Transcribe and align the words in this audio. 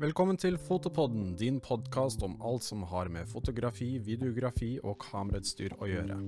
Velkommen 0.00 0.36
til 0.40 0.58
Fotopodden, 0.58 1.34
din 1.36 1.58
podkast 1.60 2.22
om 2.22 2.38
alt 2.50 2.64
som 2.64 2.82
har 2.88 3.08
med 3.12 3.26
fotografi, 3.28 3.90
videografi 4.06 4.70
og 4.84 4.96
kamerautstyr 5.10 5.76
å 5.80 5.90
gjøre. 5.90 6.20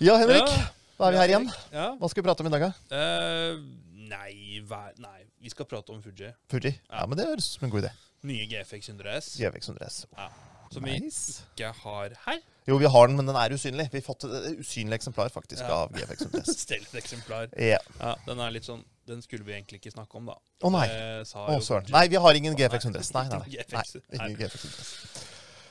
Ja, 0.00 0.16
Henrik. 0.20 0.42
Ja. 0.48 0.66
Da 0.96 1.08
er 1.08 1.12
vi 1.14 1.20
her 1.20 1.30
igjen. 1.32 1.46
Ja. 1.72 1.86
Hva 2.00 2.08
skal 2.10 2.22
vi 2.22 2.26
prate 2.28 2.44
om 2.44 2.48
i 2.48 2.52
dag, 2.52 2.64
da? 2.66 2.72
Uh, 2.92 3.60
nei, 4.08 4.60
nei, 5.02 5.20
vi 5.44 5.52
skal 5.52 5.68
prate 5.68 5.92
om 5.92 6.02
Fuji. 6.04 6.30
Fuji? 6.52 6.72
Ja, 6.88 7.02
Ja. 7.02 7.06
men 7.06 7.18
det 7.18 7.26
høres 7.28 7.48
ut 7.50 7.58
som 7.58 7.66
en 7.68 7.72
god 7.74 7.84
idé. 7.84 7.92
Nye 8.26 8.46
GFX 8.50 8.88
100S. 8.92 9.30
GFX 9.40 9.68
100S. 9.70 9.98
Ja. 10.16 10.28
Som 10.72 10.84
vi 10.84 10.98
Nice. 10.98 11.42
ikke 11.54 11.72
har 11.82 12.16
her. 12.26 12.40
Jo, 12.66 12.76
vi 12.82 12.88
har 12.90 13.06
den, 13.06 13.16
men 13.16 13.28
den 13.30 13.36
er 13.38 13.52
usynlig. 13.54 13.86
Vi 13.92 14.00
har 14.00 14.04
fått 14.06 14.24
et 14.26 14.58
usynlig 14.58 14.96
eksemplar 14.98 15.28
faktisk 15.30 15.62
Ja. 15.62 15.84
av 15.84 15.92
GFX 15.94 16.26
100S. 16.26 16.54
Stealth-eksemplar. 16.64 17.48
Yeah. 17.54 17.82
Ja, 18.00 18.16
den 18.26 18.40
er 18.42 18.50
litt 18.54 18.66
sånn 18.66 18.82
Den 19.06 19.20
skulle 19.22 19.46
vi 19.46 19.52
egentlig 19.54 19.78
ikke 19.78 19.92
snakke 19.94 20.18
om, 20.18 20.26
da. 20.26 20.34
Å 20.66 20.70
nei. 20.74 20.86
Å, 21.22 21.60
søren. 21.62 21.86
Nei, 21.94 22.08
vi 22.10 22.18
har 22.18 22.34
ingen 22.34 22.56
GFX 22.58 22.88
100S. 22.90 23.12
Nei, 23.14 23.28
nei. 23.30 23.38
nei. 23.46 23.84
Nei 24.18 24.26
ingen. 24.32 24.40
GFX 24.40 24.64
100S. 24.66 24.90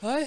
Nei. 0.05 0.21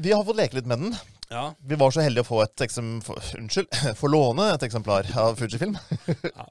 Vi 0.00 0.14
har 0.16 0.24
fått 0.24 0.40
leke 0.40 0.56
litt 0.56 0.70
med 0.70 0.80
den. 0.80 0.96
Ja. 1.28 1.44
Vi 1.60 1.76
var 1.80 1.92
så 1.92 2.00
heldige 2.04 2.24
å 2.24 2.30
få 2.30 2.40
et. 2.44 2.64
Unnskyld. 2.80 3.68
Få 4.00 4.08
låne 4.08 4.48
et 4.54 4.64
eksemplar 4.64 5.08
av 5.20 5.36
Fujifilm. 5.36 5.76
Ja. 6.08 6.48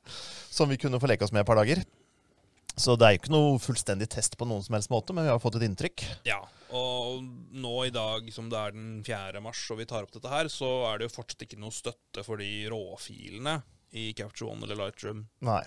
som 0.53 0.69
vi 0.69 0.77
kunne 0.77 0.99
få 1.01 1.09
leke 1.09 1.25
oss 1.25 1.33
med 1.33 1.41
et 1.41 1.49
par 1.49 1.57
dager. 1.57 1.81
Så 2.75 2.95
det 2.97 3.05
er 3.05 3.15
jo 3.15 3.21
ikke 3.21 3.33
noe 3.35 3.59
fullstendig 3.61 4.07
test 4.09 4.37
på 4.39 4.47
noen 4.49 4.63
som 4.65 4.73
helst 4.77 4.89
måte, 4.93 5.13
men 5.13 5.27
vi 5.27 5.33
har 5.33 5.41
fått 5.43 5.59
et 5.59 5.67
inntrykk. 5.69 6.05
ja. 6.29 6.41
Og 6.73 7.21
nå 7.53 7.71
i 7.85 7.91
dag, 7.93 8.25
som 8.33 8.47
det 8.49 8.57
er 8.57 8.71
den 8.73 9.03
4. 9.05 9.37
mars, 9.45 9.59
og 9.69 9.77
vi 9.77 9.85
tar 9.85 10.07
opp 10.07 10.11
dette 10.15 10.25
her, 10.31 10.47
så 10.49 10.65
er 10.89 10.97
det 10.97 11.05
jo 11.05 11.13
fortsatt 11.19 11.43
ikke 11.45 11.59
noe 11.61 11.69
støtte 11.69 12.23
for 12.25 12.41
de 12.41 12.47
råfilene 12.73 13.59
i 13.93 14.07
Capture 14.17 14.49
One 14.49 14.65
eller 14.65 14.79
Lightroom. 14.79 15.27
Nei. 15.45 15.61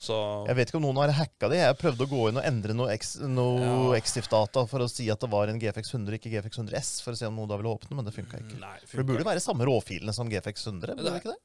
Så 0.00 0.14
Jeg 0.46 0.56
vet 0.56 0.70
ikke 0.70 0.78
om 0.78 0.86
noen 0.86 1.00
har 1.02 1.12
hacka 1.18 1.50
det. 1.52 1.58
Jeg 1.58 1.76
prøvde 1.82 2.06
å 2.06 2.08
gå 2.08 2.22
inn 2.30 2.38
og 2.38 2.46
endre 2.48 2.72
noe, 2.72 2.94
X, 2.96 3.16
noe 3.28 3.60
Ja. 3.92 4.00
XIF-data 4.00 4.62
for 4.70 4.80
å 4.80 4.88
si 4.88 5.10
at 5.10 5.20
det 5.20 5.28
var 5.28 5.50
en 5.52 5.58
GFX 5.60 5.92
100, 5.92 6.16
ikke 6.16 6.30
GFX 6.32 6.62
100S, 6.62 7.02
for 7.02 7.12
å 7.12 7.18
se 7.18 7.26
om 7.28 7.36
noe 7.36 7.50
da 7.50 7.58
ville 7.58 7.74
åpne, 7.74 7.98
men 7.98 8.06
det 8.06 8.14
funka 8.14 8.38
ikke. 8.40 8.60
Nei, 8.62 8.78
For 8.86 9.02
det 9.02 9.06
burde 9.10 9.28
være 9.28 9.42
samme 9.44 9.66
råfilene 9.68 10.14
som 10.14 10.30
GFX 10.30 10.64
100, 10.70 10.96
burde 10.96 11.04
Det 11.04 11.12
det 11.12 11.20
ikke 11.26 11.34
det? 11.34 11.42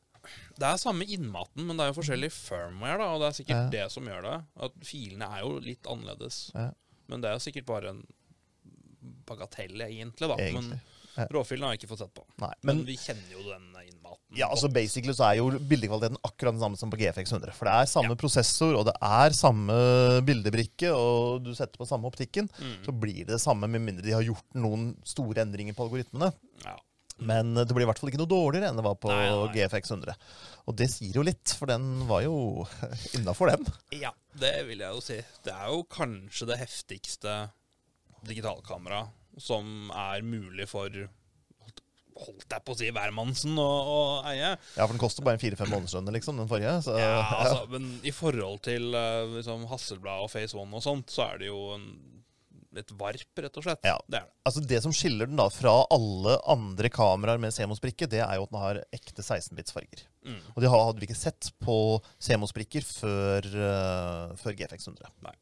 Det 0.58 0.64
er 0.70 0.78
samme 0.78 1.06
innmaten, 1.06 1.66
men 1.66 1.78
det 1.78 1.86
er 1.88 1.94
jo 1.94 2.02
forskjellig 2.02 2.32
firmware, 2.32 2.98
da, 2.98 3.10
og 3.14 3.20
det 3.22 3.28
er 3.32 3.38
sikkert 3.44 3.62
Ja. 3.64 3.70
det 3.70 3.92
som 3.92 4.06
gjør 4.06 4.22
det. 4.24 4.38
At 4.68 4.72
filene 4.84 5.28
er 5.38 5.42
jo 5.42 5.60
litt 5.60 5.84
annerledes. 5.90 6.52
Ja. 6.56 6.70
Men 7.10 7.22
det 7.22 7.30
er 7.32 7.40
sikkert 7.44 7.66
bare 7.66 7.90
en 7.90 8.04
bagatell, 9.28 9.82
egentlig, 9.82 10.28
da. 10.30 10.36
Egentlig. 10.40 10.80
Men 11.16 11.28
råfilene 11.30 11.68
har 11.68 11.76
jeg 11.76 11.84
ikke 11.84 11.92
fått 11.94 12.02
sett 12.06 12.14
på. 12.18 12.24
Nei, 12.42 12.54
Men, 12.64 12.78
men 12.80 12.86
vi 12.88 12.96
kjenner 12.98 13.34
jo 13.36 13.44
den 13.46 13.68
innmaten. 13.84 14.38
ja, 14.40 14.48
altså 14.50 14.70
basically 14.74 15.14
så 15.14 15.28
er 15.30 15.36
jo 15.38 15.50
bildekvaliteten 15.60 16.18
akkurat 16.26 16.56
den 16.56 16.62
samme 16.64 16.80
som 16.80 16.90
på 16.90 16.98
GFX 16.98 17.34
100. 17.36 17.54
For 17.54 17.66
det 17.70 17.74
er 17.74 17.86
samme 17.92 18.16
Ja. 18.16 18.20
prosessor, 18.24 18.74
og 18.80 18.86
det 18.88 18.96
er 19.02 19.30
samme 19.38 19.76
bildebrikke, 20.26 20.90
og 20.96 21.44
du 21.46 21.52
setter 21.54 21.78
på 21.78 21.86
samme 21.88 22.10
optikken, 22.10 22.50
Mm. 22.58 22.86
så 22.86 22.92
blir 23.00 23.26
det 23.28 23.36
det 23.36 23.42
samme 23.42 23.68
med 23.70 23.82
mindre 23.82 24.02
de 24.04 24.12
har 24.16 24.24
gjort 24.24 24.44
noen 24.56 24.96
store 25.06 25.44
endringer 25.46 25.74
på 25.76 25.86
algoritmene. 25.90 26.34
Ja. 26.66 26.78
Men 27.30 27.54
det 27.56 27.70
blir 27.72 27.86
i 27.86 27.90
hvert 27.90 28.00
fall 28.02 28.12
ikke 28.12 28.20
noe 28.22 28.30
dårligere 28.32 28.70
enn 28.72 28.80
det 28.80 28.86
var 28.86 28.96
på 29.00 29.10
Nei, 29.12 29.26
nei. 29.32 29.50
GFX 29.56 29.94
100. 29.96 30.16
Og 30.70 30.78
det 30.80 30.88
sier 30.94 31.18
jo 31.20 31.26
litt, 31.28 31.56
for 31.58 31.72
den 31.72 31.90
var 32.10 32.24
jo 32.26 32.36
innafor, 33.18 33.52
den. 33.54 33.68
ja, 34.00 34.12
det 34.40 34.54
vil 34.70 34.84
jeg 34.86 34.96
jo 34.98 35.04
si. 35.04 35.20
Det 35.46 35.54
er 35.56 35.74
jo 35.74 35.84
kanskje 35.92 36.50
det 36.54 36.60
heftigste 36.62 37.36
digitalkameraet 38.28 39.12
som 39.42 39.90
er 39.98 40.22
mulig 40.26 40.68
for 40.70 40.88
holdt- 40.94 42.46
jeg 42.54 42.62
på 42.64 42.76
å 42.76 42.78
si 42.78 42.90
hvermannsen 42.94 43.58
å, 43.58 43.66
å 43.66 44.02
eie. 44.30 44.52
Ja, 44.78 44.86
for 44.86 44.94
den 44.94 45.02
koster 45.02 45.26
bare 45.26 45.40
en 45.40 45.42
fire-fem 45.42 45.72
månedslønner, 45.74 46.14
liksom, 46.14 46.38
den 46.38 46.50
forrige. 46.52 46.76
Så, 46.86 46.94
Ja, 47.02 47.24
altså, 47.40 47.64
men 47.74 47.88
i 48.06 48.14
forhold 48.14 48.62
til 48.68 48.94
eh, 48.94 49.24
liksom 49.40 49.66
Hasselblad 49.72 50.28
og 50.28 50.30
Face 50.32 50.54
One 50.58 50.78
og 50.78 50.86
sånt, 50.86 51.10
så 51.12 51.26
er 51.32 51.42
det 51.42 51.50
jo 51.50 51.58
en, 51.74 51.88
et 52.82 52.94
varp, 52.98 53.42
rett 53.46 53.60
og 53.60 53.66
slett. 53.66 53.86
Ja. 53.86 53.98
Det 54.08 54.24
det. 54.24 54.32
Altså 54.48 54.64
Det 54.68 54.82
som 54.84 54.94
skiller 54.96 55.30
den 55.30 55.40
da 55.40 55.48
fra 55.54 55.74
alle 55.94 56.38
andre 56.50 56.90
kameraer 56.94 57.42
med 57.42 57.54
CMOS-brikke, 57.56 58.10
det 58.10 58.22
er 58.26 58.38
jo 58.38 58.48
at 58.48 58.54
den 58.54 58.62
har 58.62 58.82
ekte 58.96 59.24
16-bits-farger. 59.24 60.06
Mm. 60.26 60.42
Og 60.56 60.62
det 60.64 60.72
hadde 60.74 61.00
vi 61.02 61.10
ikke 61.10 61.20
sett 61.20 61.52
på 61.64 61.78
CMOS-brikker 62.24 62.86
før, 62.88 63.50
uh, 63.54 64.36
før 64.40 64.58
GFX 64.60 64.90
100. 64.92 65.12
Nei. 65.26 65.36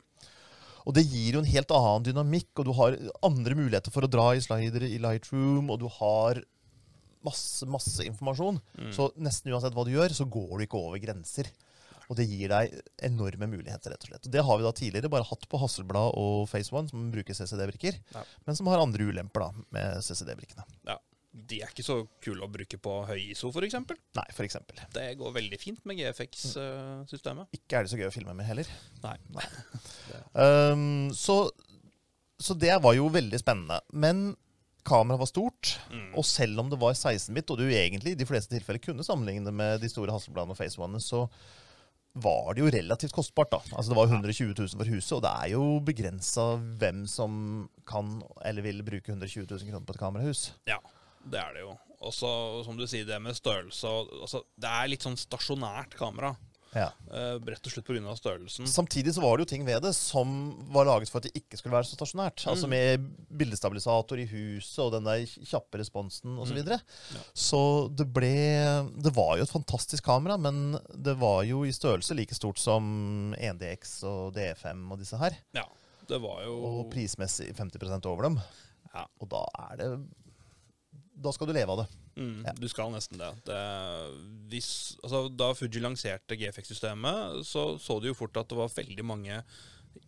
Og 0.82 0.96
det 0.98 1.06
gir 1.06 1.38
jo 1.38 1.44
en 1.44 1.52
helt 1.52 1.74
annen 1.78 2.08
dynamikk, 2.08 2.50
og 2.58 2.68
du 2.68 2.74
har 2.78 2.98
andre 3.26 3.58
muligheter 3.58 3.94
for 3.94 4.06
å 4.06 4.10
dra 4.10 4.32
i 4.34 4.42
slidere 4.42 4.90
i 4.90 4.98
Lightroom, 5.02 5.70
og 5.70 5.84
du 5.84 5.88
har 6.00 6.42
masse, 7.26 7.68
masse 7.70 8.06
informasjon. 8.08 8.58
Mm. 8.80 8.94
Så 8.96 9.12
nesten 9.22 9.54
uansett 9.54 9.76
hva 9.78 9.86
du 9.86 9.94
gjør, 9.94 10.16
så 10.18 10.26
går 10.26 10.56
du 10.56 10.66
ikke 10.66 10.82
over 10.82 11.02
grenser. 11.04 11.52
Og 12.12 12.18
det 12.20 12.26
gir 12.28 12.52
deg 12.52 12.74
enorme 13.08 13.48
muligheter, 13.48 13.94
rett 13.94 14.04
og 14.04 14.10
slett. 14.12 14.26
Og 14.28 14.34
det 14.36 14.42
har 14.44 14.58
vi 14.60 14.66
da 14.68 14.72
tidligere 14.76 15.12
bare 15.14 15.24
hatt 15.30 15.46
på 15.48 15.60
Hasselblad 15.62 16.18
og 16.20 16.42
Face 16.52 16.74
One, 16.76 16.92
som 16.92 17.06
bruker 17.14 17.38
CCD-brikker, 17.38 18.02
Ja. 18.18 18.26
men 18.46 18.58
som 18.60 18.68
har 18.68 18.84
andre 18.84 19.08
ulemper 19.08 19.46
da, 19.46 19.52
med 19.72 20.04
CCD-brikkene. 20.04 20.66
Ja. 20.90 20.98
De 21.32 21.62
er 21.64 21.70
ikke 21.72 21.86
så 21.88 21.96
kule 22.20 22.44
å 22.44 22.50
bruke 22.52 22.76
på 22.84 22.98
høy 23.08 23.30
ISO, 23.32 23.48
f.eks. 23.56 23.78
Nei, 24.18 24.26
for 24.36 24.44
eksempel. 24.44 24.82
Det 24.92 25.06
går 25.16 25.32
veldig 25.38 25.60
fint 25.62 25.80
med 25.88 25.96
GFX-systemet. 26.02 27.48
Ikke 27.56 27.78
er 27.80 27.88
det 27.88 27.94
så 27.94 28.00
gøy 28.02 28.10
å 28.10 28.12
filme 28.18 28.34
med 28.36 28.50
heller. 28.50 28.68
Nei. 29.06 29.16
Um, 30.36 31.12
så, 31.16 31.38
så 32.42 32.56
det 32.60 32.76
var 32.84 32.98
jo 32.98 33.08
veldig 33.14 33.40
spennende. 33.40 33.80
Men 33.94 34.34
kameraet 34.88 35.22
var 35.24 35.30
stort, 35.32 35.76
Mm. 35.92 36.12
og 36.18 36.26
selv 36.26 36.60
om 36.64 36.70
det 36.72 36.80
var 36.82 36.94
16-bit, 36.98 37.52
og 37.54 37.60
du 37.60 37.68
egentlig 37.70 38.12
i 38.16 38.20
de 38.20 38.26
fleste 38.28 38.52
tilfeller 38.56 38.80
kunne 38.84 39.04
sammenligne 39.06 39.46
det 39.48 39.54
med 39.56 39.80
de 39.84 39.90
store 39.92 40.12
Hasselbladene 40.16 40.56
og 40.56 40.58
Face 40.60 40.80
One, 40.82 41.00
så 41.04 41.26
var 42.14 42.56
det 42.56 42.64
jo 42.64 42.72
relativt 42.74 43.14
kostbart. 43.16 43.52
da. 43.52 43.62
Altså 43.72 43.92
Det 43.92 43.98
var 43.98 44.10
120 44.10 44.54
000 44.58 44.70
for 44.82 44.90
huset, 44.90 45.14
og 45.18 45.22
det 45.24 45.32
er 45.32 45.54
jo 45.54 45.80
begrensa 45.86 46.48
hvem 46.82 47.06
som 47.08 47.70
kan 47.88 48.22
eller 48.46 48.66
vil 48.66 48.84
bruke 48.84 49.14
120 49.14 49.48
000 49.50 49.70
kroner 49.70 49.88
på 49.88 49.96
et 49.96 50.02
kamerahus. 50.02 50.44
Ja, 50.68 50.80
det 51.24 51.40
er 51.40 51.56
det 51.56 51.66
jo. 51.66 51.76
Og 52.02 52.14
så, 52.14 52.30
som 52.66 52.78
du 52.78 52.88
sier, 52.90 53.06
det 53.06 53.20
med 53.22 53.38
størrelse 53.38 53.86
altså, 53.86 54.42
Det 54.58 54.70
er 54.70 54.90
litt 54.90 55.04
sånn 55.06 55.20
stasjonært 55.20 55.94
kamera. 56.00 56.34
Ja. 56.72 56.88
Uh, 57.12 57.36
rett 57.44 57.66
og 57.68 57.74
slett 57.74 57.84
pga. 57.88 58.14
størrelsen. 58.16 58.68
Samtidig 58.70 59.12
så 59.16 59.22
var 59.24 59.36
det 59.38 59.44
jo 59.44 59.50
ting 59.52 59.66
ved 59.68 59.82
det 59.84 59.92
som 59.98 60.30
var 60.72 60.86
laget 60.88 61.10
for 61.12 61.20
at 61.20 61.28
det 61.28 61.34
ikke 61.36 61.58
skulle 61.60 61.76
være 61.76 61.90
så 61.90 61.98
stasjonært. 61.98 62.46
Altså 62.48 62.68
Mm. 62.68 62.70
med 62.70 63.10
bildestabilisator 63.42 64.20
i 64.24 64.26
huset 64.30 64.80
og 64.86 64.94
den 64.94 65.04
der 65.04 65.26
kjappe 65.26 65.82
responsen 65.82 66.38
osv. 66.40 66.48
Så, 66.54 66.56
videre. 66.56 66.80
Ja. 67.12 67.20
så 67.34 67.62
det 67.96 68.08
ble 68.14 68.32
Det 69.04 69.14
var 69.16 69.38
jo 69.38 69.44
et 69.44 69.52
fantastisk 69.52 70.04
kamera, 70.06 70.38
men 70.40 70.78
det 70.96 71.18
var 71.20 71.44
jo 71.44 71.64
i 71.68 71.72
størrelse 71.76 72.16
like 72.16 72.34
stort 72.36 72.58
som 72.58 73.36
1DX 73.38 74.04
og 74.08 74.34
D5 74.36 74.92
og 74.92 75.00
disse 75.00 75.18
her. 75.20 75.36
Ja, 75.54 75.66
det 76.08 76.22
var 76.22 76.44
jo 76.46 76.56
Og 76.66 76.92
prismessig 76.92 77.54
50% 77.56 78.06
over 78.06 78.24
dem. 78.30 78.40
Ja. 78.94 79.06
Og 79.20 79.28
da 79.30 79.44
er 79.72 79.76
det 79.78 79.92
Da 81.22 81.32
skal 81.32 81.48
du 81.48 81.54
leve 81.54 81.70
av 81.70 81.84
det. 81.84 81.88
Mm, 82.18 82.44
Ja. 82.46 82.54
Du 82.60 82.68
skal 82.68 82.92
nesten 82.92 83.18
det. 83.22 83.30
det 83.48 83.60
hvis, 84.52 84.98
altså, 85.04 85.28
da 85.30 85.52
Fuji 85.54 85.80
lanserte 85.80 86.36
GFX-systemet, 86.38 87.46
så 87.48 87.78
så 87.80 88.00
du 88.00 88.08
jo 88.12 88.14
fort 88.18 88.36
at 88.38 88.50
det 88.50 88.58
var 88.58 88.68
veldig 88.76 89.06
mange 89.06 89.44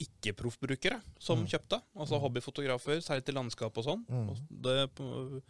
ikke-proffbrukere 0.03 1.01
som 1.19 1.39
Mm. 1.43 1.47
kjøpte. 1.51 1.81
Altså 1.99 2.19
hobbyfotografer, 2.19 3.01
særlig 3.03 3.25
til 3.25 3.35
landskap 3.35 3.77
og 3.77 3.83
sånn. 3.85 4.05
Mm. 4.09 5.41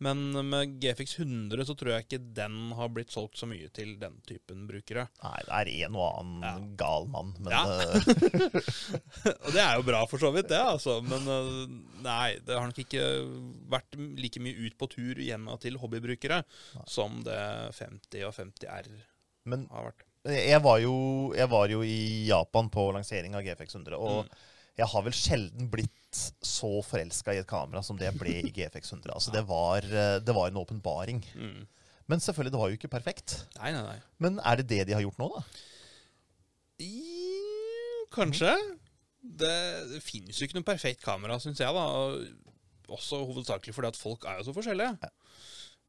Men 0.00 0.20
med 0.48 0.78
GFX 0.80 1.18
100 1.20 1.64
så 1.68 1.74
tror 1.76 1.92
jeg 1.92 2.06
ikke 2.06 2.20
den 2.34 2.54
har 2.78 2.88
blitt 2.88 3.12
solgt 3.12 3.36
så 3.36 3.46
mye 3.50 3.68
til 3.76 3.96
den 4.00 4.14
typen 4.26 4.62
brukere. 4.70 5.08
Nei, 5.22 5.40
det 5.44 5.58
er 5.58 5.72
en 5.86 5.96
og 6.00 6.20
annen 6.22 6.42
Ja. 6.46 6.54
gal 6.80 7.06
mann, 7.12 7.34
men 7.38 7.52
Ja. 7.52 7.64
eh, 7.66 8.00
Og 9.44 9.52
det 9.52 9.60
er 9.60 9.76
jo 9.76 9.82
bra 9.86 10.06
for 10.06 10.18
så 10.22 10.32
vidt, 10.32 10.48
det, 10.48 10.58
altså. 10.60 11.02
Men 11.04 11.28
øh, 11.28 11.66
nei, 12.02 12.38
det 12.40 12.56
har 12.56 12.66
nok 12.70 12.78
ikke 12.80 13.04
vært 13.68 13.98
like 14.18 14.40
mye 14.40 14.56
ut 14.66 14.78
på 14.80 14.88
tur 14.88 15.14
hjemme 15.20 15.58
til 15.60 15.76
hobbybrukere 15.76 16.42
som 16.86 17.20
det 17.26 17.36
50 17.76 18.24
og 18.24 18.34
50R 18.34 18.88
men 19.50 19.66
har 19.72 19.90
vært. 19.90 20.02
Jeg 20.28 20.60
var, 20.60 20.78
jo, 20.82 20.94
jeg 21.32 21.48
var 21.48 21.70
jo 21.72 21.80
i 21.86 22.26
Japan 22.28 22.68
på 22.68 22.90
lansering 22.92 23.32
av 23.38 23.44
GFX 23.46 23.74
100, 23.78 23.96
og 23.96 24.26
Mm. 24.26 24.34
jeg 24.76 24.86
har 24.92 25.02
vel 25.06 25.12
sjelden 25.16 25.70
blitt 25.72 26.18
så 26.44 26.82
forelska 26.84 27.32
i 27.32 27.38
et 27.40 27.46
kamera 27.48 27.80
som 27.82 27.96
det 27.96 28.10
jeg 28.10 28.18
ble 28.20 28.34
i 28.42 28.50
GFX 28.52 28.92
100. 28.92 29.14
Altså, 29.14 29.32
det, 29.32 29.44
var, 29.48 29.78
eh, 29.86 30.18
det 30.20 30.34
var 30.36 30.48
en 30.50 30.60
åpenbaring. 30.60 31.22
Mm. 31.34 31.66
Men 32.10 32.18
selvfølgelig, 32.20 32.52
det 32.52 32.60
var 32.60 32.68
jo 32.68 32.76
ikke 32.76 32.90
perfekt. 32.92 33.36
Nei, 33.60 33.70
nei, 33.72 33.82
nei. 33.86 33.98
Men 34.18 34.40
er 34.44 34.56
det 34.60 34.68
det 34.68 34.86
de 34.88 34.92
har 34.98 35.02
gjort 35.06 35.18
nå, 35.22 35.28
da? 35.38 35.42
I, 36.80 36.90
kanskje. 38.12 38.52
Det, 39.20 39.52
det 39.92 40.00
finnes 40.02 40.36
jo 40.40 40.46
ikke 40.48 40.56
noe 40.58 40.66
perfekt 40.66 41.02
kamera, 41.04 41.36
syns 41.40 41.60
jeg. 41.60 41.72
da. 41.76 41.86
Også 42.90 43.20
hovedsakelig 43.28 43.74
fordi 43.76 43.90
at 43.92 43.98
folk 44.00 44.24
er 44.26 44.40
jo 44.40 44.48
så 44.48 44.54
forskjellige. 44.56 45.10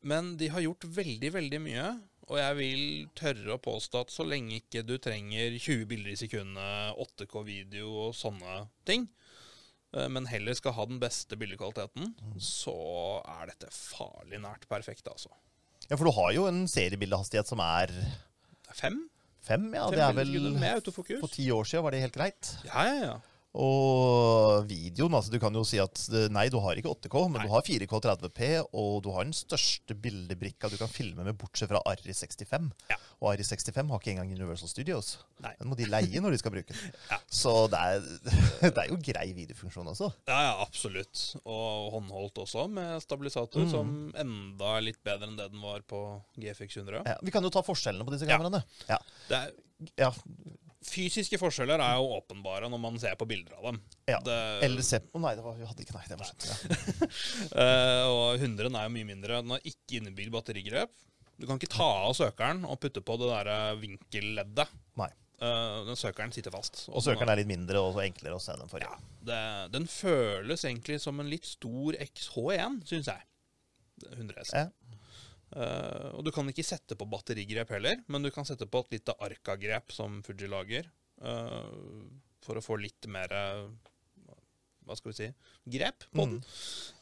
Men 0.07 0.35
de 0.37 0.49
har 0.53 0.61
gjort 0.65 0.85
veldig, 0.97 1.31
veldig 1.33 1.61
mye. 1.63 1.85
Og 2.31 2.37
jeg 2.39 2.55
vil 2.55 2.83
tørre 3.19 3.57
å 3.57 3.61
påstå 3.61 4.05
at 4.05 4.11
så 4.13 4.23
lenge 4.23 4.61
ikke 4.61 4.85
du 4.87 4.93
trenger 5.03 5.51
20 5.59 5.81
bilder 5.89 6.13
i 6.13 6.19
sekundet, 6.21 6.95
8K-video 7.03 7.89
og 8.05 8.13
sånne 8.15 8.61
ting, 8.87 9.09
eh, 9.93 10.07
men 10.07 10.29
heller 10.31 10.55
skal 10.55 10.71
ha 10.77 10.85
den 10.87 11.01
beste 11.01 11.35
bildekvaliteten, 11.35 12.13
Mm. 12.15 12.37
så 12.39 12.77
er 13.27 13.51
dette 13.51 13.67
farlig 13.75 14.39
nært 14.39 14.63
perfekt, 14.71 15.07
altså. 15.11 15.27
Ja, 15.89 15.97
for 15.97 16.05
du 16.07 16.11
har 16.15 16.31
jo 16.31 16.45
en 16.47 16.63
seriebildehastighet 16.71 17.47
som 17.51 17.59
er 17.59 17.91
Fem? 18.71 19.09
fem, 19.43 19.73
ja. 19.75 19.89
Fem 19.89 19.91
Det 19.91 19.99
er 19.99 20.13
vel. 20.13 20.89
For 21.19 21.27
ti 21.27 21.49
år 21.51 21.65
siden 21.67 21.83
var 21.83 21.91
det 21.91 21.99
helt 22.05 22.15
greit. 22.15 22.55
Ja, 22.63 22.83
ja, 22.87 22.95
ja. 23.03 23.17
Og 23.51 24.63
videoen, 24.69 25.13
altså 25.17 25.31
du 25.33 25.37
kan 25.43 25.55
jo 25.57 25.63
si 25.67 25.79
at 25.81 25.99
eh, 26.15 26.27
nei, 26.31 26.45
du 26.51 26.55
har 26.63 26.77
ikke 26.79 26.91
8K, 26.93 27.15
men 27.27 27.41
Nei. 27.41 27.47
du 27.49 27.51
har 27.51 27.65
4K 27.67 27.95
30P, 28.05 28.49
og 28.79 29.01
du 29.03 29.09
har 29.11 29.25
den 29.27 29.35
største 29.35 29.95
bildebrikka 29.99 30.69
du 30.71 30.77
kan 30.79 30.91
filme 30.91 31.25
med, 31.27 31.35
bortsett 31.41 31.67
fra 31.71 31.81
Arri 31.91 32.15
65. 32.15 32.69
Ja. 32.91 32.97
Og 33.19 33.33
Arri 33.33 33.43
65 33.43 33.91
har 33.91 33.99
ikke 33.99 34.13
engang 34.13 34.31
Universal 34.31 34.71
Studios. 34.71 35.17
Nei. 35.43 35.51
Den 35.59 35.67
må 35.71 35.75
de 35.79 35.89
leie 35.89 36.21
når 36.23 36.35
de 36.37 36.39
skal 36.43 36.55
bruke 36.55 36.71
den. 36.77 36.95
Ja. 37.11 37.17
Så 37.27 37.51
det 37.73 37.79
er, 37.81 38.05
det 38.71 38.71
er 38.85 38.87
jo 38.93 38.99
grei 39.03 39.27
videofunksjon 39.35 39.89
også. 39.91 40.07
Ja, 40.31 40.37
ja, 40.47 40.53
absolutt. 40.63 41.25
Og 41.43 41.91
håndholdt 41.97 42.39
også, 42.45 42.67
med 42.71 43.01
stabilisator, 43.03 43.61
Mm. 43.61 43.69
som 43.69 43.89
enda 44.17 44.69
er 44.77 44.85
litt 44.87 45.01
bedre 45.05 45.27
enn 45.27 45.35
det 45.37 45.49
den 45.51 45.59
var 45.61 45.83
på 45.85 45.99
GFX 46.39 46.79
100. 46.79 47.03
Ja, 47.05 47.17
vi 47.21 47.33
kan 47.35 47.43
jo 47.45 47.51
ta 47.53 47.61
forskjellene 47.67 48.07
på 48.07 48.13
disse 48.15 48.25
kameraene. 48.29 48.63
Ja. 48.89 48.97
Det 49.27 49.37
er, 49.43 49.51
Ja. 49.97 50.11
Fysiske 50.85 51.37
forskjeller 51.41 51.81
er 51.83 51.99
jo 51.99 52.15
åpenbare 52.17 52.69
når 52.71 52.81
man 52.81 52.97
ser 53.01 53.15
på 53.19 53.27
bilder 53.29 53.59
av 53.59 53.69
dem. 53.69 53.79
ja. 54.09 54.19
Det, 54.25 54.37
Eller 54.65 54.85
se 54.85 55.01
Å 55.01 55.21
nei, 55.21 55.35
det 55.37 55.45
var, 55.45 55.55
vi 55.59 55.67
hadde 55.69 55.85
ikke 55.85 55.95
Nei, 55.97 56.03
det 56.09 56.17
var 56.19 56.31
skjønt. 56.31 56.49
Ja. 56.49 57.09
Eh, 57.61 58.03
og 58.07 58.41
100 58.41 58.69
er 58.69 58.85
jo 58.85 58.93
mye 58.93 59.07
mindre. 59.07 59.41
Den 59.43 59.53
har 59.53 59.65
ikke 59.67 59.99
innebygd 59.99 60.31
batterigrep. 60.33 60.93
Du 61.41 61.47
kan 61.49 61.59
ikke 61.59 61.71
ta 61.73 61.89
av 62.05 62.13
søkeren 62.17 62.63
og 62.69 62.79
putte 62.81 63.03
på 63.05 63.17
det 63.19 63.29
der 63.31 63.79
vinkelleddet. 63.81 64.71
Nei. 64.99 65.09
Uh, 65.41 65.81
den 65.87 65.97
søkeren 65.97 66.33
sitter 66.33 66.53
fast. 66.53 66.83
Og 66.93 67.01
søkeren 67.01 67.31
er 67.33 67.39
litt 67.39 67.49
mindre 67.49 67.81
og 67.81 67.97
enklere 68.03 68.37
å 68.37 68.41
se 68.41 68.53
den 68.59 68.69
for. 68.69 68.83
ja, 68.83 68.93
det, 69.25 69.39
Den 69.73 69.87
føles 69.89 70.65
egentlig 70.69 70.99
som 71.01 71.17
en 71.21 71.31
litt 71.31 71.49
stor 71.49 71.97
XH1, 71.97 72.83
syns 72.91 73.09
jeg. 73.09 73.25
100 74.11 74.45
S. 74.45 74.53
Ja. 74.53 74.67
Eh, 75.51 76.09
og 76.15 76.23
du 76.23 76.31
kan 76.31 76.47
ikke 76.51 76.65
sette 76.65 76.95
på 76.95 77.07
batterigrep 77.11 77.73
heller, 77.75 77.99
men 78.07 78.23
du 78.23 78.31
kan 78.31 78.47
sette 78.47 78.67
på 78.71 78.83
et 78.85 78.97
lite 78.99 79.15
arkagrep 79.19 79.91
som 79.95 80.21
Fuji 80.25 80.47
lager. 80.51 80.89
uh, 81.21 81.67
for 82.41 82.57
å 82.57 82.63
få 82.65 82.79
litt 82.81 83.05
mer 83.11 83.29
eh, 83.37 83.67
Hva 84.87 84.95
skal 84.97 85.11
vi 85.11 85.17
si 85.19 85.27
grep 85.69 86.07
på 86.09 86.23
den. 86.25 86.39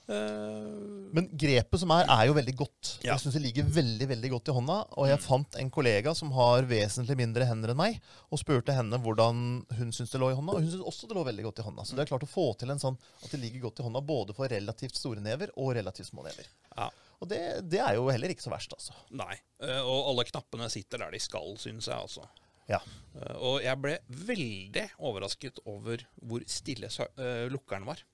Eh, 0.09 1.13
Men 1.15 1.29
grepet 1.31 1.79
som 1.79 1.93
er, 1.95 2.03
er 2.11 2.25
jo 2.27 2.35
veldig 2.35 2.55
godt. 2.59 2.89
Ja. 3.05 3.13
Jeg 3.13 3.23
syns 3.23 3.37
det 3.37 3.43
ligger 3.45 3.69
veldig 3.77 4.07
veldig 4.09 4.31
godt 4.33 4.51
i 4.51 4.55
hånda. 4.57 4.77
Og 4.99 5.07
jeg 5.07 5.21
fant 5.23 5.57
en 5.61 5.71
kollega 5.71 6.13
som 6.17 6.33
har 6.35 6.67
vesentlig 6.69 7.15
mindre 7.21 7.47
hender 7.47 7.73
enn 7.73 7.79
meg, 7.79 7.99
og 8.27 8.41
spurte 8.41 8.75
henne 8.75 8.99
hvordan 8.99 9.43
hun 9.79 9.95
syns 9.95 10.11
det 10.11 10.21
lå 10.21 10.33
i 10.33 10.37
hånda. 10.37 10.57
Og 10.57 10.65
hun 10.65 10.73
syns 10.73 10.87
også 10.91 11.09
det 11.09 11.17
lå 11.17 11.23
veldig 11.29 11.47
godt 11.47 11.63
i 11.63 11.67
hånda. 11.69 11.87
Så 11.87 11.95
det 11.95 12.03
er 12.03 12.11
klart 12.11 12.27
å 12.27 12.31
få 12.35 12.49
til 12.59 12.73
en 12.73 12.83
sånn 12.83 12.99
at 13.23 13.31
det 13.31 13.41
ligger 13.45 13.69
godt 13.69 13.79
i 13.79 13.87
hånda 13.87 14.03
både 14.11 14.35
for 14.37 14.51
relativt 14.51 14.99
store 14.99 15.23
never 15.23 15.55
og 15.55 15.71
relativt 15.79 16.11
små 16.11 16.27
never. 16.27 16.51
ja. 16.75 16.91
Og 17.19 17.27
det, 17.31 17.39
det 17.67 17.81
er 17.83 17.97
jo 17.97 18.05
heller 18.07 18.31
ikke 18.31 18.45
så 18.45 18.51
verst, 18.53 18.71
altså. 18.75 18.93
Nei. 19.19 19.33
Eh, 19.63 19.81
og 19.83 20.11
alle 20.13 20.23
knappene 20.29 20.69
sitter 20.71 21.01
der 21.03 21.11
de 21.15 21.19
skal, 21.23 21.57
syns 21.59 21.89
jeg. 21.91 21.97
altså. 21.97 22.23
Ja. 22.69 22.79
Eh, 23.17 23.35
og 23.43 23.57
jeg 23.65 23.81
ble 23.81 23.97
veldig 24.29 24.85
overrasket 25.09 25.59
over 25.67 26.05
hvor 26.21 26.45
stille 26.47 26.87
eh, 26.87 27.49
lukkeren 27.51 27.87
var. 27.89 28.05